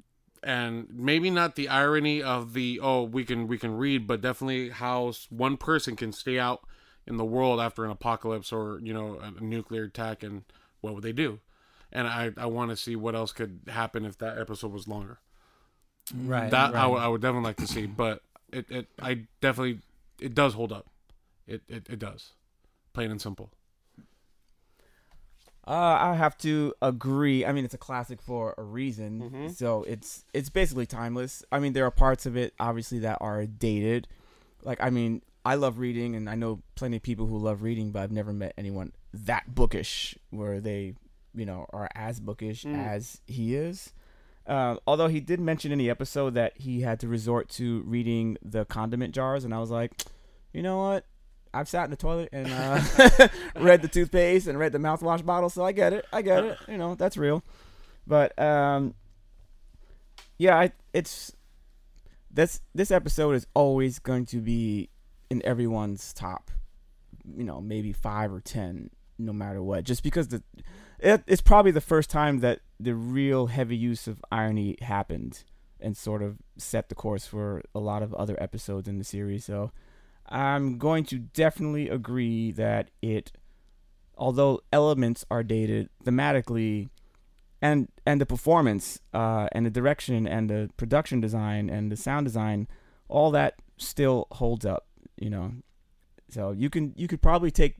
and 0.42 0.88
maybe 0.90 1.30
not 1.30 1.56
the 1.56 1.68
irony 1.68 2.22
of 2.22 2.52
the 2.52 2.80
oh 2.80 3.02
we 3.02 3.24
can 3.24 3.46
we 3.46 3.58
can 3.58 3.76
read, 3.76 4.06
but 4.06 4.20
definitely 4.20 4.70
how 4.70 5.12
one 5.30 5.56
person 5.56 5.96
can 5.96 6.12
stay 6.12 6.38
out 6.38 6.62
in 7.06 7.16
the 7.16 7.24
world 7.24 7.60
after 7.60 7.84
an 7.84 7.90
apocalypse 7.90 8.52
or 8.52 8.80
you 8.82 8.92
know 8.92 9.18
a, 9.20 9.42
nuclear 9.42 9.84
attack, 9.84 10.22
and 10.22 10.44
what 10.80 10.94
would 10.94 11.04
they 11.04 11.12
do? 11.12 11.40
And 11.92 12.06
I 12.08 12.30
I 12.36 12.46
want 12.46 12.70
to 12.70 12.76
see 12.76 12.96
what 12.96 13.14
else 13.14 13.32
could 13.32 13.60
happen 13.68 14.04
if 14.04 14.18
that 14.18 14.38
episode 14.38 14.72
was 14.72 14.88
longer. 14.88 15.18
Right. 16.14 16.50
That 16.50 16.74
I 16.74 16.78
right. 16.78 16.86
would 16.86 16.98
I 16.98 17.08
would 17.08 17.20
definitely 17.20 17.48
like 17.48 17.56
to 17.56 17.66
see, 17.66 17.86
but 17.86 18.22
it, 18.52 18.70
it 18.70 18.88
I 19.00 19.26
definitely 19.40 19.80
it 20.20 20.34
does 20.34 20.54
hold 20.54 20.72
up. 20.72 20.86
It 21.46 21.62
it, 21.68 21.86
it 21.88 21.98
does, 21.98 22.32
plain 22.92 23.10
and 23.10 23.20
simple. 23.20 23.50
Uh, 25.66 25.70
I 26.00 26.14
have 26.16 26.36
to 26.38 26.74
agree. 26.82 27.46
I 27.46 27.52
mean, 27.52 27.64
it's 27.64 27.74
a 27.74 27.78
classic 27.78 28.20
for 28.20 28.54
a 28.58 28.64
reason. 28.64 29.30
Mhm. 29.30 29.54
So 29.54 29.84
it's 29.84 30.24
it's 30.34 30.50
basically 30.50 30.86
timeless. 30.86 31.44
I 31.52 31.60
mean, 31.60 31.72
there 31.72 31.86
are 31.86 31.90
parts 31.92 32.26
of 32.26 32.36
it 32.36 32.52
obviously 32.58 32.98
that 33.00 33.18
are 33.20 33.46
dated. 33.46 34.08
Like, 34.64 34.82
I 34.82 34.90
mean, 34.90 35.22
I 35.44 35.54
love 35.54 35.78
reading, 35.78 36.14
and 36.16 36.28
I 36.28 36.34
know 36.34 36.62
plenty 36.74 36.96
of 36.96 37.02
people 37.02 37.26
who 37.26 37.38
love 37.38 37.62
reading, 37.62 37.92
but 37.92 38.02
I've 38.02 38.12
never 38.12 38.32
met 38.32 38.54
anyone 38.58 38.92
that 39.14 39.54
bookish 39.54 40.16
where 40.30 40.60
they, 40.60 40.94
you 41.34 41.46
know, 41.46 41.66
are 41.72 41.88
as 41.94 42.18
bookish 42.20 42.64
Mm. 42.64 42.76
as 42.76 43.20
he 43.26 43.54
is. 43.54 43.92
Uh, 44.46 44.76
although 44.86 45.06
he 45.08 45.20
did 45.20 45.38
mention 45.38 45.70
in 45.70 45.78
the 45.78 45.90
episode 45.90 46.34
that 46.34 46.56
he 46.58 46.80
had 46.80 46.98
to 47.00 47.06
resort 47.08 47.48
to 47.50 47.82
reading 47.82 48.36
the 48.42 48.64
condiment 48.64 49.14
jars, 49.14 49.44
and 49.44 49.54
I 49.54 49.58
was 49.60 49.70
like, 49.70 50.02
you 50.52 50.62
know 50.62 50.78
what? 50.78 51.06
I've 51.54 51.68
sat 51.68 51.84
in 51.84 51.90
the 51.90 51.96
toilet 51.96 52.30
and 52.32 52.48
uh, 52.50 53.28
read 53.56 53.82
the 53.82 53.88
toothpaste 53.88 54.46
and 54.46 54.58
read 54.58 54.72
the 54.72 54.78
mouthwash 54.78 55.24
bottle, 55.24 55.50
so 55.50 55.64
I 55.64 55.72
get 55.72 55.92
it. 55.92 56.06
I 56.12 56.22
get 56.22 56.44
it. 56.44 56.58
You 56.68 56.78
know, 56.78 56.94
that's 56.94 57.16
real. 57.16 57.42
But 58.06 58.38
um, 58.38 58.94
yeah, 60.38 60.58
I, 60.58 60.72
it's 60.92 61.32
this 62.30 62.60
this 62.74 62.90
episode 62.90 63.32
is 63.32 63.46
always 63.54 63.98
going 63.98 64.26
to 64.26 64.38
be 64.38 64.88
in 65.30 65.44
everyone's 65.44 66.12
top. 66.12 66.50
You 67.36 67.44
know, 67.44 67.60
maybe 67.60 67.92
five 67.92 68.32
or 68.32 68.40
ten, 68.40 68.90
no 69.18 69.32
matter 69.32 69.62
what. 69.62 69.84
Just 69.84 70.02
because 70.02 70.28
the 70.28 70.42
it, 70.98 71.22
it's 71.26 71.42
probably 71.42 71.72
the 71.72 71.80
first 71.80 72.10
time 72.10 72.40
that 72.40 72.60
the 72.80 72.94
real 72.94 73.46
heavy 73.46 73.76
use 73.76 74.06
of 74.06 74.24
irony 74.32 74.76
happened 74.80 75.44
and 75.80 75.96
sort 75.96 76.22
of 76.22 76.38
set 76.56 76.88
the 76.88 76.94
course 76.94 77.26
for 77.26 77.62
a 77.74 77.80
lot 77.80 78.02
of 78.02 78.14
other 78.14 78.40
episodes 78.40 78.88
in 78.88 78.98
the 78.98 79.04
series. 79.04 79.44
So 79.44 79.72
I'm 80.32 80.78
going 80.78 81.04
to 81.04 81.18
definitely 81.18 81.90
agree 81.90 82.52
that 82.52 82.90
it, 83.02 83.32
although 84.16 84.62
elements 84.72 85.26
are 85.30 85.42
dated 85.42 85.90
thematically, 86.04 86.88
and 87.60 87.88
and 88.06 88.20
the 88.20 88.26
performance, 88.26 88.98
uh, 89.12 89.48
and 89.52 89.66
the 89.66 89.70
direction, 89.70 90.26
and 90.26 90.48
the 90.48 90.70
production 90.78 91.20
design, 91.20 91.68
and 91.68 91.92
the 91.92 91.96
sound 91.96 92.26
design, 92.26 92.66
all 93.08 93.30
that 93.32 93.56
still 93.76 94.26
holds 94.32 94.64
up. 94.64 94.86
You 95.16 95.28
know, 95.30 95.52
so 96.30 96.52
you 96.52 96.70
can 96.70 96.94
you 96.96 97.06
could 97.06 97.20
probably 97.20 97.50
take 97.50 97.76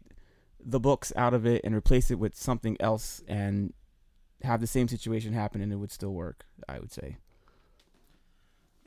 the 0.65 0.79
books 0.79 1.13
out 1.17 1.35
of 1.35 1.47
it 1.47 1.63
and 1.65 1.75
replace 1.75 2.11
it 2.11 2.19
with 2.19 2.37
something 2.37 2.77
else, 2.79 3.23
and 3.27 3.73
have 4.43 4.61
the 4.61 4.67
same 4.67 4.89
situation 4.89 5.33
happen, 5.33 5.63
and 5.63 5.73
it 5.73 5.77
would 5.77 5.91
still 5.91 6.13
work. 6.13 6.45
I 6.69 6.79
would 6.79 6.93
say. 6.93 7.17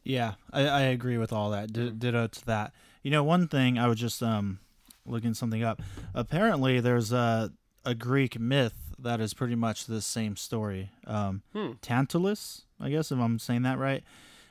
Yeah, 0.04 0.36
I, 0.54 0.68
I 0.68 0.82
agree 0.82 1.18
with 1.18 1.34
all 1.34 1.50
that. 1.50 1.74
D- 1.74 1.90
ditto 1.90 2.28
to 2.28 2.46
that. 2.46 2.74
You 3.06 3.12
know, 3.12 3.24
one 3.24 3.48
thing 3.48 3.78
I 3.78 3.86
was 3.88 4.00
just 4.00 4.24
um 4.24 4.58
looking 5.06 5.36
something 5.36 5.64
up. 5.64 5.80
Apparently, 6.16 6.80
there's 6.80 7.12
a 7.12 7.52
a 7.86 7.94
Greek 7.94 8.40
myth 8.40 8.96
that 8.98 9.22
is 9.22 9.36
pretty 9.36 9.54
much 9.54 9.86
the 9.86 10.02
same 10.02 10.36
story. 10.36 10.90
Um, 11.06 11.44
Hmm. 11.54 11.74
Tantalus, 11.84 12.64
I 12.80 12.90
guess 12.90 13.12
if 13.12 13.20
I'm 13.20 13.38
saying 13.38 13.62
that 13.62 13.78
right, 13.78 14.04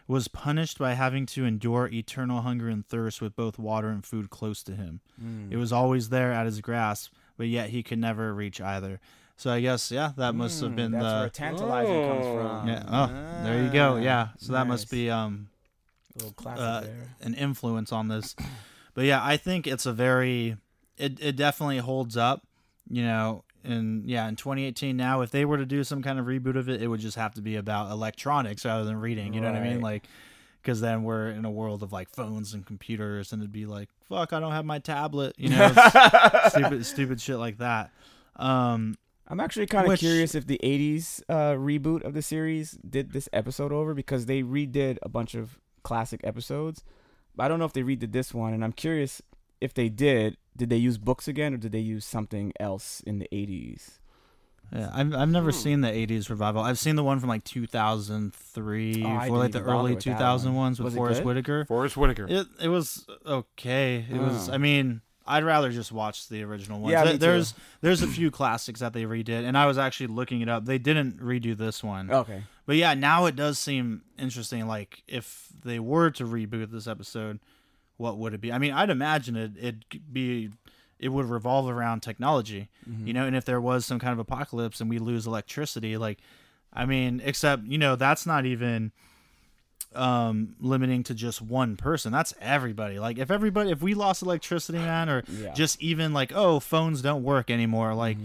was 0.07 0.29
punished 0.29 0.79
by 0.79 0.95
having 0.95 1.27
to 1.35 1.45
endure 1.45 1.89
eternal 1.93 2.43
hunger 2.43 2.69
and 2.69 2.87
thirst 2.87 3.21
with 3.21 3.35
both 3.35 3.59
water 3.59 3.89
and 3.89 4.07
food 4.07 4.31
close 4.31 4.63
to 4.63 4.77
him. 4.77 5.01
It 5.51 5.57
was 5.57 5.73
always 5.73 6.11
there 6.11 6.31
at 6.33 6.47
his 6.47 6.61
grasp, 6.61 7.13
but 7.37 7.49
yet 7.49 7.71
he 7.71 7.83
could 7.83 7.99
never 7.99 8.33
reach 8.33 8.61
either. 8.61 9.01
So 9.37 9.51
I 9.51 9.61
guess 9.63 9.91
yeah, 9.91 10.13
that 10.17 10.37
must 10.37 10.61
have 10.61 10.71
Mm, 10.73 10.77
been 10.77 10.93
that's 10.93 11.13
the 11.13 11.19
where 11.19 11.29
tantalizing 11.31 12.03
comes 12.07 12.27
Oh. 12.29 12.35
from. 12.35 12.69
yeah. 12.69 12.83
Oh, 12.87 13.11
there 13.43 13.61
you 13.61 13.71
go. 13.71 13.97
Yeah. 13.97 14.29
So 14.39 14.53
that 14.53 14.69
must 14.69 14.89
be 14.93 15.11
um 15.11 15.25
A 15.25 15.33
little 15.33 15.41
classic 15.41 15.54
uh, 16.47 16.81
there. 16.81 17.17
an 17.21 17.35
influence 17.35 17.93
on 17.93 18.09
this. 18.09 18.35
But 18.95 19.05
yeah, 19.05 19.25
I 19.25 19.37
think 19.37 19.67
it's 19.67 19.87
a 19.87 19.93
very 19.93 20.57
it 20.97 21.19
it 21.21 21.37
definitely 21.37 21.79
holds 21.79 22.17
up, 22.17 22.47
you 22.89 23.03
know, 23.03 23.45
and 23.65 24.09
yeah, 24.09 24.29
in 24.29 24.37
2018 24.37 24.97
now 24.97 25.23
if 25.23 25.31
they 25.31 25.45
were 25.45 25.57
to 25.57 25.67
do 25.67 25.83
some 25.85 26.03
kind 26.03 26.19
of 26.19 26.27
reboot 26.27 26.57
of 26.57 26.69
it, 26.69 26.83
it 26.83 26.87
would 26.87 27.01
just 27.01 27.17
have 27.17 27.35
to 27.35 27.43
be 27.43 27.57
about 27.57 27.91
electronics 27.91 28.65
rather 28.65 28.85
than 28.85 28.97
reading, 28.97 29.35
you 29.35 29.41
know 29.41 29.51
what 29.51 29.61
I 29.61 29.65
mean? 29.65 29.81
Like 29.81 30.07
cuz 30.63 30.81
then 30.81 31.03
we're 31.03 31.29
in 31.29 31.45
a 31.45 31.51
world 31.51 31.83
of 31.83 31.93
like 31.93 32.09
phones 32.09 32.55
and 32.55 32.65
computers 32.65 33.33
and 33.33 33.43
it'd 33.43 33.53
be 33.53 33.67
like, 33.67 33.91
fuck, 34.09 34.33
I 34.33 34.41
don't 34.41 34.53
have 34.53 34.65
my 34.65 34.79
tablet, 34.79 35.35
you 35.37 35.49
know, 35.51 35.69
stupid 36.49 36.87
stupid 36.87 37.21
shit 37.21 37.39
like 37.39 37.59
that. 37.59 37.91
Um 38.37 38.97
I'm 39.27 39.41
actually 39.41 39.67
kind 39.67 39.91
of 39.91 39.99
curious 39.99 40.35
if 40.35 40.47
the 40.47 40.61
80s 40.63 41.23
uh, 41.31 41.55
reboot 41.55 42.05
of 42.05 42.13
the 42.13 42.21
series 42.21 42.73
did 42.89 43.13
this 43.13 43.27
episode 43.33 43.73
over 43.73 43.95
because 43.95 44.27
they 44.27 44.43
redid 44.43 44.99
a 45.03 45.09
bunch 45.09 45.35
of 45.35 45.59
classic 45.85 46.21
episodes. 46.25 46.83
But 47.37 47.45
I 47.45 47.49
don't 47.49 47.59
know 47.61 47.65
if 47.65 47.73
they 47.73 47.83
redid 47.83 48.11
this 48.13 48.35
one, 48.35 48.53
and 48.53 48.65
I'm 48.65 48.73
curious 48.73 49.23
if 49.61 49.73
they 49.75 49.89
did. 49.89 50.37
Did 50.57 50.71
they 50.71 50.77
use 50.77 50.99
books 50.99 51.27
again, 51.29 51.55
or 51.55 51.57
did 51.57 51.73
they 51.73 51.81
use 51.81 52.05
something 52.05 52.53
else 52.61 53.01
in 53.07 53.19
the 53.19 53.29
80s? 53.33 53.99
Yeah, 54.73 54.91
I've 54.95 55.15
I've 55.15 55.29
never 55.29 55.53
seen 55.53 55.83
the 55.83 55.89
'80s 55.89 56.31
revival. 56.31 56.63
I've 56.63 56.79
seen 56.79 56.97
the 56.97 57.05
one 57.05 57.21
from 57.21 57.29
like 57.29 57.45
2003, 57.45 59.05
Oh, 59.05 59.09
I 59.09 59.29
for 59.29 59.37
like 59.39 59.53
the 59.53 59.63
early 59.63 59.95
with 59.95 60.03
2000 60.03 60.53
one. 60.55 60.65
ones 60.65 60.79
with 60.79 60.87
Was 60.87 60.95
Forest? 60.95 61.25
Whitaker. 61.25 61.65
Forest 61.67 61.97
Whitaker. 61.97 62.27
It 62.29 62.47
it 62.63 62.69
was 62.69 63.07
okay. 63.27 64.05
It 64.11 64.19
was. 64.19 64.49
Oh. 64.49 64.55
I 64.55 64.59
mean, 64.59 65.03
I'd 65.27 65.45
rather 65.45 65.71
just 65.71 65.91
watch 65.91 66.29
the 66.29 66.43
original 66.43 66.81
ones. 66.81 66.93
Yeah, 66.93 67.05
There- 67.05 67.13
me 67.13 67.19
too. 67.19 67.27
there's 67.27 67.55
there's 67.81 68.03
a 68.03 68.07
few 68.07 68.31
classics 68.31 68.81
that 68.81 68.93
they 68.93 69.05
redid, 69.05 69.45
and 69.45 69.57
I 69.57 69.67
was 69.67 69.79
actually 69.79 70.09
looking 70.09 70.41
it 70.41 70.49
up. 70.49 70.67
They 70.67 70.79
didn't 70.79 71.19
redo 71.19 71.57
this 71.57 71.83
one. 71.83 72.11
Okay. 72.11 72.43
But 72.67 72.77
yeah, 72.77 72.95
now 72.95 73.27
it 73.27 73.37
does 73.37 73.59
seem 73.59 74.03
interesting. 74.19 74.67
Like 74.67 75.03
if 75.07 75.49
they 75.65 75.79
were 75.79 76.11
to 76.13 76.25
reboot 76.25 76.71
this 76.71 76.87
episode, 76.87 77.41
what 77.97 78.19
would 78.19 78.35
it 78.35 78.41
be? 78.41 78.53
I 78.53 78.59
mean, 78.59 78.73
I'd 78.73 78.91
imagine 78.91 79.37
it 79.37 79.53
it'd 79.59 79.85
be 80.13 80.51
it 80.99 81.09
would 81.09 81.27
revolve 81.27 81.69
around 81.69 82.01
technology, 82.01 82.69
mm-hmm. 82.89 83.07
you 83.07 83.13
know. 83.13 83.27
And 83.27 83.37
if 83.37 83.45
there 83.45 83.61
was 83.61 83.85
some 83.87 83.99
kind 83.99 84.13
of 84.13 84.19
apocalypse 84.19 84.81
and 84.81 84.91
we 84.91 84.99
lose 84.99 85.27
electricity, 85.27 85.97
like, 85.97 86.19
I 86.73 86.87
mean, 86.87 87.23
except 87.25 87.65
you 87.65 87.79
know 87.79 87.97
that's 87.97 88.27
not 88.27 88.45
even 88.47 88.93
um 89.97 90.57
limiting 90.61 91.03
to 91.05 91.15
just 91.15 91.41
one 91.43 91.77
person 91.77 92.11
that's 92.13 92.35
everybody 92.41 92.99
like 92.99 93.19
if 93.19 93.31
everybody 93.31 93.71
if 93.71 93.81
we 93.83 93.95
lost 93.95 94.23
electricity 94.23 94.79
man 94.79 95.09
or 95.09 95.23
Yeah. 95.29 95.53
just 95.53 95.81
even 95.83 96.13
like 96.13 96.33
oh 96.35 96.61
phones 96.61 97.01
don't 97.03 97.23
work 97.23 97.51
anymore 97.51 97.95
like 97.95 98.17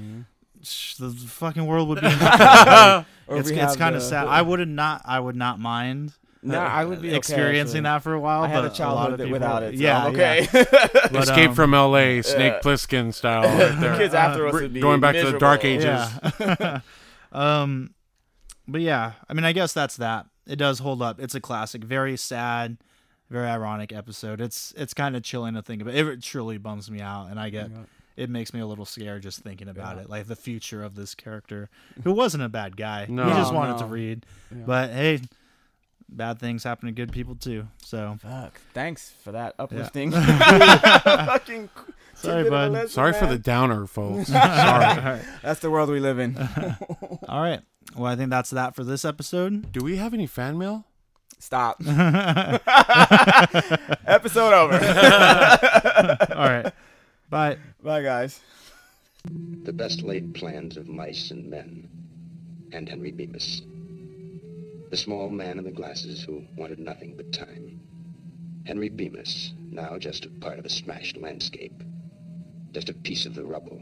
sh- 0.63 0.95
the 0.95 1.09
fucking 1.11 1.65
world 1.65 1.87
would 1.89 2.01
be 2.01 2.07
Or 3.29 3.37
it's, 3.37 3.49
it's 3.49 3.75
kind 3.75 3.95
of 3.95 4.01
the- 4.01 4.07
sad. 4.07 4.25
I 4.27 4.41
would 4.41 4.67
not. 4.67 5.03
I 5.05 5.19
would 5.19 5.35
not 5.35 5.59
mind. 5.59 6.13
No, 6.41 6.57
uh, 6.59 6.63
I 6.63 6.83
would 6.83 6.99
be 7.01 7.13
experiencing 7.13 7.85
actually. 7.85 7.95
that 7.97 8.01
for 8.01 8.13
a 8.13 8.19
while. 8.19 8.41
I 8.41 8.47
had 8.47 8.65
a 8.65 8.69
childhood 8.71 8.95
lot 8.97 9.11
of 9.11 9.17
that- 9.19 9.25
people, 9.25 9.33
without 9.39 9.61
it. 9.61 9.77
So 9.77 9.83
yeah, 9.83 10.07
okay. 10.07 10.47
yeah. 10.51 10.63
But, 11.11 11.23
Escape 11.23 11.49
um, 11.49 11.55
from 11.55 11.73
L.A. 11.75 12.23
Snake 12.23 12.53
yeah. 12.53 12.59
Plissken 12.61 13.13
style. 13.13 13.43
Right 13.43 13.79
there. 13.79 13.97
Kids 13.97 14.15
after 14.15 14.47
us 14.47 14.53
would 14.53 14.73
be 14.73 14.79
going 14.81 14.99
back 14.99 15.13
to 15.15 15.31
the 15.31 15.37
Dark 15.37 15.63
miserable. 15.63 16.01
Ages. 16.39 16.49
Yeah. 16.59 16.79
um, 17.31 17.93
but 18.67 18.81
yeah, 18.81 19.11
I 19.29 19.33
mean, 19.33 19.43
I 19.45 19.51
guess 19.51 19.73
that's 19.73 19.97
that. 19.97 20.25
It 20.47 20.55
does 20.57 20.79
hold 20.79 21.01
up. 21.01 21.19
It's 21.19 21.35
a 21.35 21.41
classic. 21.41 21.83
Very 21.83 22.17
sad, 22.17 22.77
very 23.29 23.47
ironic 23.47 23.91
episode. 23.93 24.41
It's 24.41 24.73
it's 24.77 24.93
kind 24.93 25.15
of 25.15 25.23
chilling 25.23 25.53
to 25.55 25.61
think 25.61 25.81
about. 25.81 25.93
It 25.95 26.21
truly 26.23 26.57
bums 26.57 26.89
me 26.89 27.01
out, 27.01 27.27
and 27.29 27.39
I 27.39 27.49
get. 27.49 27.69
It 28.17 28.29
makes 28.29 28.53
me 28.53 28.59
a 28.59 28.65
little 28.67 28.83
scared 28.83 29.21
just 29.23 29.39
thinking 29.39 29.69
about 29.69 29.97
it, 29.97 30.09
like 30.09 30.27
the 30.27 30.35
future 30.35 30.83
of 30.83 30.95
this 30.95 31.15
character, 31.15 31.69
who 32.03 32.11
wasn't 32.11 32.43
a 32.43 32.49
bad 32.49 32.75
guy. 32.75 33.05
No. 33.07 33.23
he 33.23 33.29
just 33.31 33.53
No, 33.53 33.57
wanted 33.59 33.77
to 33.77 33.85
no. 33.85 33.89
read, 33.91 34.25
but 34.51 34.89
hey, 34.89 35.21
bad 36.09 36.37
things 36.37 36.65
happen 36.65 36.87
to 36.87 36.91
good 36.91 37.13
people 37.13 37.35
too. 37.35 37.67
So 37.81 38.17
Fuck. 38.21 38.59
Thanks 38.73 39.11
for 39.23 39.31
that 39.31 39.55
uplifting. 39.57 40.11
Fucking 40.11 41.69
Sorry, 42.15 42.43
tidbit 42.43 42.47
of 42.47 42.47
a 42.47 42.49
bud. 42.49 42.71
lesson, 42.73 42.89
Sorry 42.89 43.13
for 43.13 43.27
the 43.27 43.37
downer, 43.37 43.85
folks. 43.87 44.27
Sorry. 44.27 45.21
That's 45.41 45.61
the 45.61 45.69
world 45.71 45.89
we 45.89 46.01
live 46.01 46.19
in. 46.19 46.35
All 47.29 47.41
right. 47.41 47.61
Well, 47.95 48.05
I 48.05 48.15
think 48.15 48.29
that's 48.29 48.51
that 48.51 48.75
for 48.75 48.83
this 48.83 49.03
episode. 49.03 49.71
Do 49.71 49.83
we 49.83 49.97
have 49.97 50.13
any 50.13 50.27
fan 50.27 50.57
mail? 50.57 50.85
Stop. 51.39 51.81
Episode 54.05 54.53
over. 54.53 54.75
All 56.35 56.49
right. 56.49 56.71
Bye. 57.29 57.57
Bye, 57.81 58.01
guys. 58.01 58.41
The 59.63 59.73
best 59.73 60.01
laid 60.01 60.33
plans 60.33 60.77
of 60.77 60.87
mice 60.87 61.31
and 61.31 61.49
men, 61.49 61.89
and 62.71 62.87
Henry 62.87 63.11
Bemis. 63.11 63.61
The 64.89 64.97
small 64.97 65.29
man 65.29 65.57
in 65.59 65.65
the 65.65 65.71
glasses 65.71 66.23
who 66.23 66.43
wanted 66.57 66.79
nothing 66.79 67.15
but 67.15 67.31
time. 67.33 67.79
Henry 68.65 68.89
Bemis, 68.89 69.53
now 69.71 69.97
just 69.97 70.25
a 70.25 70.29
part 70.29 70.59
of 70.59 70.65
a 70.65 70.69
smashed 70.69 71.17
landscape. 71.17 71.83
Just 72.71 72.89
a 72.89 72.93
piece 72.93 73.25
of 73.25 73.35
the 73.35 73.45
rubble. 73.45 73.81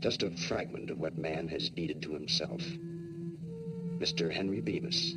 Just 0.00 0.22
a 0.22 0.30
fragment 0.30 0.90
of 0.90 0.98
what 0.98 1.18
man 1.18 1.48
has 1.48 1.70
deeded 1.70 2.02
to 2.02 2.12
himself. 2.12 2.62
Mr. 3.98 4.32
Henry 4.32 4.60
Bemis, 4.60 5.14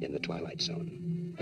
in 0.00 0.12
the 0.12 0.18
Twilight 0.18 0.60
Zone. 0.60 1.34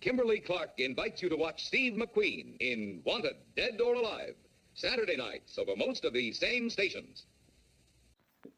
Kimberly 0.00 0.40
Clark 0.40 0.70
invites 0.78 1.20
you 1.22 1.28
to 1.28 1.36
watch 1.36 1.66
Steve 1.66 1.94
McQueen 1.94 2.56
in 2.60 3.02
Wanted, 3.04 3.34
Dead 3.56 3.80
or 3.80 3.94
Alive, 3.94 4.34
Saturday 4.74 5.16
nights 5.16 5.58
over 5.58 5.72
most 5.76 6.04
of 6.04 6.12
these 6.12 6.38
same 6.38 6.70
stations. 6.70 7.26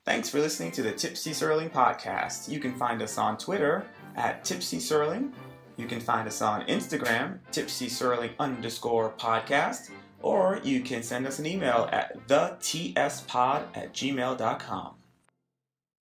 Thanks 0.05 0.29
for 0.29 0.41
listening 0.41 0.73
to 0.73 0.83
the 0.83 0.93
Tipsy 0.93 1.31
Serling 1.31 1.71
podcast. 1.71 2.49
You 2.51 2.61
can 2.61 2.75
find 2.75 3.01
us 3.03 3.19
on 3.19 3.39
Twitter 3.39 3.87
at 4.17 4.45
Tipsy 4.45 4.79
Serling. 4.79 5.33
You 5.77 5.87
can 5.87 6.01
find 6.01 6.27
us 6.27 6.43
on 6.43 6.67
Instagram, 6.67 7.39
Tipsy 7.53 7.87
Serling 7.87 8.33
underscore 8.39 9.13
podcast, 9.19 9.91
or 10.21 10.61
you 10.65 10.81
can 10.81 11.03
send 11.03 11.27
us 11.27 11.39
an 11.39 11.47
email 11.47 11.89
at 11.93 12.17
the 12.29 12.57
tspod 12.61 13.65
at 13.75 13.93
gmail.com. 13.93 14.98